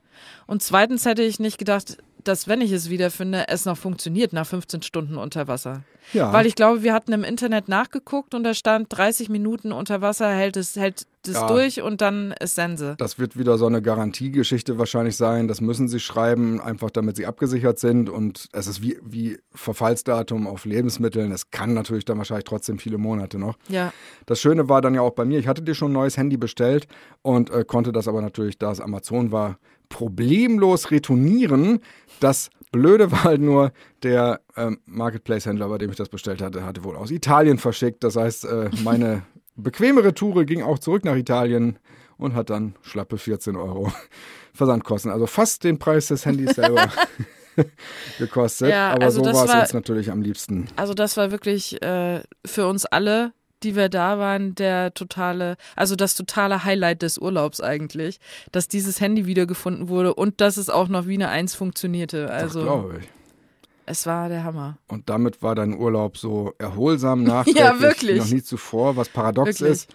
Und 0.47 0.61
zweitens 0.61 1.05
hätte 1.05 1.23
ich 1.23 1.39
nicht 1.39 1.57
gedacht, 1.57 1.97
dass 2.23 2.47
wenn 2.47 2.61
ich 2.61 2.71
es 2.71 2.89
wiederfinde, 2.89 3.45
es 3.47 3.65
noch 3.65 3.77
funktioniert 3.77 4.33
nach 4.33 4.45
15 4.47 4.81
Stunden 4.81 5.17
unter 5.17 5.47
Wasser. 5.47 5.83
Ja. 6.13 6.33
Weil 6.33 6.45
ich 6.45 6.55
glaube, 6.55 6.83
wir 6.83 6.93
hatten 6.93 7.13
im 7.13 7.23
Internet 7.23 7.69
nachgeguckt 7.69 8.33
und 8.33 8.43
da 8.43 8.53
stand 8.53 8.87
30 8.89 9.29
Minuten 9.29 9.71
unter 9.71 10.01
Wasser 10.01 10.29
hält 10.33 10.57
es 10.57 10.75
hält 10.75 11.05
es 11.27 11.35
Ja. 11.35 11.47
durch 11.47 11.81
und 11.83 12.01
dann 12.01 12.33
ist 12.39 12.55
Sense. 12.55 12.95
Das 12.97 13.19
wird 13.19 13.37
wieder 13.37 13.59
so 13.59 13.67
eine 13.67 13.81
Garantiegeschichte 13.83 14.79
wahrscheinlich 14.79 15.15
sein. 15.15 15.47
Das 15.47 15.61
müssen 15.61 15.87
sie 15.87 15.99
schreiben, 15.99 16.59
einfach 16.59 16.89
damit 16.89 17.15
sie 17.15 17.27
abgesichert 17.27 17.77
sind. 17.77 18.09
Und 18.09 18.47
es 18.53 18.65
ist 18.65 18.81
wie, 18.81 18.97
wie 19.03 19.37
Verfallsdatum 19.53 20.47
auf 20.47 20.65
Lebensmitteln. 20.65 21.31
Es 21.31 21.51
kann 21.51 21.73
natürlich 21.75 22.05
dann 22.05 22.17
wahrscheinlich 22.17 22.45
trotzdem 22.45 22.79
viele 22.79 22.97
Monate 22.97 23.37
noch. 23.37 23.57
Ja. 23.69 23.93
Das 24.25 24.41
Schöne 24.41 24.67
war 24.67 24.81
dann 24.81 24.95
ja 24.95 25.01
auch 25.01 25.11
bei 25.13 25.25
mir, 25.25 25.39
ich 25.39 25.47
hatte 25.47 25.61
dir 25.61 25.75
schon 25.75 25.91
ein 25.91 25.93
neues 25.93 26.17
Handy 26.17 26.37
bestellt 26.37 26.87
und 27.21 27.51
äh, 27.51 27.63
konnte 27.63 27.91
das 27.91 28.07
aber 28.07 28.21
natürlich, 28.21 28.57
da 28.57 28.71
es 28.71 28.81
Amazon 28.81 29.31
war, 29.31 29.57
problemlos 29.91 30.89
retournieren. 30.89 31.81
Das 32.19 32.49
Blöde 32.71 33.11
war 33.11 33.25
halt 33.25 33.41
nur, 33.41 33.71
der 34.01 34.41
ähm, 34.57 34.79
Marketplace-Händler, 34.85 35.67
bei 35.69 35.77
dem 35.77 35.91
ich 35.91 35.97
das 35.97 36.09
bestellt 36.09 36.41
hatte, 36.41 36.65
hatte 36.65 36.83
wohl 36.83 36.95
aus 36.95 37.11
Italien 37.11 37.59
verschickt. 37.59 38.03
Das 38.03 38.15
heißt, 38.15 38.45
äh, 38.45 38.69
meine 38.83 39.23
bequeme 39.55 40.03
Retoure 40.03 40.45
ging 40.45 40.63
auch 40.63 40.79
zurück 40.79 41.05
nach 41.05 41.15
Italien 41.15 41.77
und 42.17 42.33
hat 42.33 42.49
dann 42.49 42.75
schlappe 42.81 43.17
14 43.17 43.55
Euro 43.55 43.91
Versandkosten. 44.53 45.11
Also 45.11 45.27
fast 45.27 45.63
den 45.63 45.77
Preis 45.77 46.07
des 46.07 46.25
Handys 46.25 46.55
selber 46.55 46.89
gekostet. 48.17 48.69
Ja, 48.69 48.91
aber 48.93 49.03
also 49.03 49.23
so 49.23 49.33
war 49.33 49.45
es 49.45 49.53
uns 49.53 49.73
natürlich 49.73 50.11
am 50.11 50.21
liebsten. 50.21 50.67
Also 50.75 50.93
das 50.93 51.17
war 51.17 51.31
wirklich 51.31 51.81
äh, 51.81 52.21
für 52.45 52.67
uns 52.67 52.85
alle, 52.85 53.33
die 53.63 53.75
wir 53.75 53.89
da 53.89 54.17
waren, 54.19 54.55
der 54.55 54.93
totale, 54.93 55.57
also 55.75 55.95
das 55.95 56.15
totale 56.15 56.63
Highlight 56.63 57.01
des 57.01 57.17
Urlaubs 57.17 57.61
eigentlich, 57.61 58.19
dass 58.51 58.67
dieses 58.67 58.99
Handy 59.01 59.25
wiedergefunden 59.25 59.89
wurde 59.89 60.13
und 60.13 60.41
dass 60.41 60.57
es 60.57 60.69
auch 60.69 60.87
noch 60.87 61.07
wie 61.07 61.15
eine 61.15 61.29
Eins 61.29 61.55
funktionierte. 61.55 62.29
Also 62.31 62.61
glaube 62.63 62.99
ich. 63.01 63.07
es 63.85 64.05
war 64.05 64.29
der 64.29 64.43
Hammer. 64.43 64.77
Und 64.87 65.09
damit 65.09 65.41
war 65.41 65.55
dein 65.55 65.77
Urlaub 65.77 66.17
so 66.17 66.53
erholsam 66.57 67.23
nachträglich 67.25 67.63
Ja, 67.63 67.79
wirklich. 67.79 68.15
wie 68.15 68.19
noch 68.19 68.29
nie 68.29 68.43
zuvor, 68.43 68.95
was 68.95 69.09
paradox 69.09 69.61
Wirklich. 69.61 69.69
ist. 69.71 69.93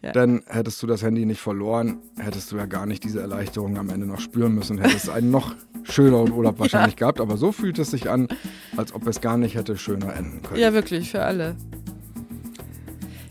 Ja. 0.00 0.12
Denn 0.12 0.44
hättest 0.46 0.80
du 0.80 0.86
das 0.86 1.02
Handy 1.02 1.26
nicht 1.26 1.40
verloren, 1.40 1.98
hättest 2.18 2.52
du 2.52 2.56
ja 2.56 2.66
gar 2.66 2.86
nicht 2.86 3.02
diese 3.02 3.20
Erleichterung 3.20 3.76
am 3.78 3.90
Ende 3.90 4.06
noch 4.06 4.20
spüren 4.20 4.54
müssen 4.54 4.76
und 4.78 4.84
hättest 4.84 5.10
einen 5.10 5.32
noch 5.32 5.56
schöneren 5.82 6.30
Urlaub 6.30 6.58
wahrscheinlich 6.60 6.94
gehabt. 6.94 7.20
Aber 7.20 7.36
so 7.36 7.50
fühlt 7.50 7.80
es 7.80 7.90
sich 7.90 8.08
an, 8.08 8.28
als 8.76 8.94
ob 8.94 9.08
es 9.08 9.20
gar 9.20 9.36
nicht 9.36 9.56
hätte 9.56 9.76
schöner 9.76 10.14
enden 10.14 10.40
können. 10.42 10.60
Ja, 10.60 10.72
wirklich, 10.72 11.10
für 11.10 11.22
alle. 11.24 11.56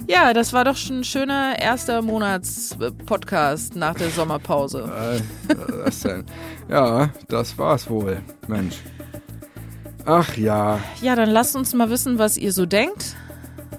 Ja, 0.07 0.33
das 0.33 0.53
war 0.53 0.63
doch 0.63 0.77
schon 0.77 0.99
ein 0.99 1.03
schöner 1.03 1.59
erster 1.59 2.01
Monats-Podcast 2.01 3.75
nach 3.75 3.93
der 3.93 4.09
Sommerpause. 4.09 4.89
Äh, 5.49 5.55
was 5.83 5.99
denn? 5.99 6.23
Ja, 6.69 7.09
das 7.27 7.57
war's 7.57 7.89
wohl. 7.89 8.21
Mensch. 8.47 8.77
Ach 10.05 10.37
ja, 10.37 10.79
Ja, 11.01 11.17
dann 11.17 11.29
lasst 11.29 11.57
uns 11.57 11.73
mal 11.73 11.89
wissen, 11.89 12.17
was 12.17 12.37
ihr 12.37 12.53
so 12.53 12.65
denkt. 12.65 13.17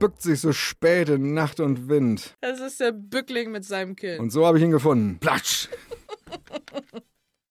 Bückt 0.00 0.22
sich 0.22 0.40
so 0.40 0.52
spät 0.52 1.08
in 1.10 1.34
Nacht 1.34 1.60
und 1.60 1.88
Wind. 1.88 2.36
Das 2.40 2.58
ist 2.58 2.80
der 2.80 2.90
Bückling 2.90 3.52
mit 3.52 3.64
seinem 3.64 3.94
Kind. 3.94 4.18
Und 4.18 4.30
so 4.30 4.44
habe 4.44 4.58
ich 4.58 4.64
ihn 4.64 4.72
gefunden. 4.72 5.18
Platsch. 5.20 5.68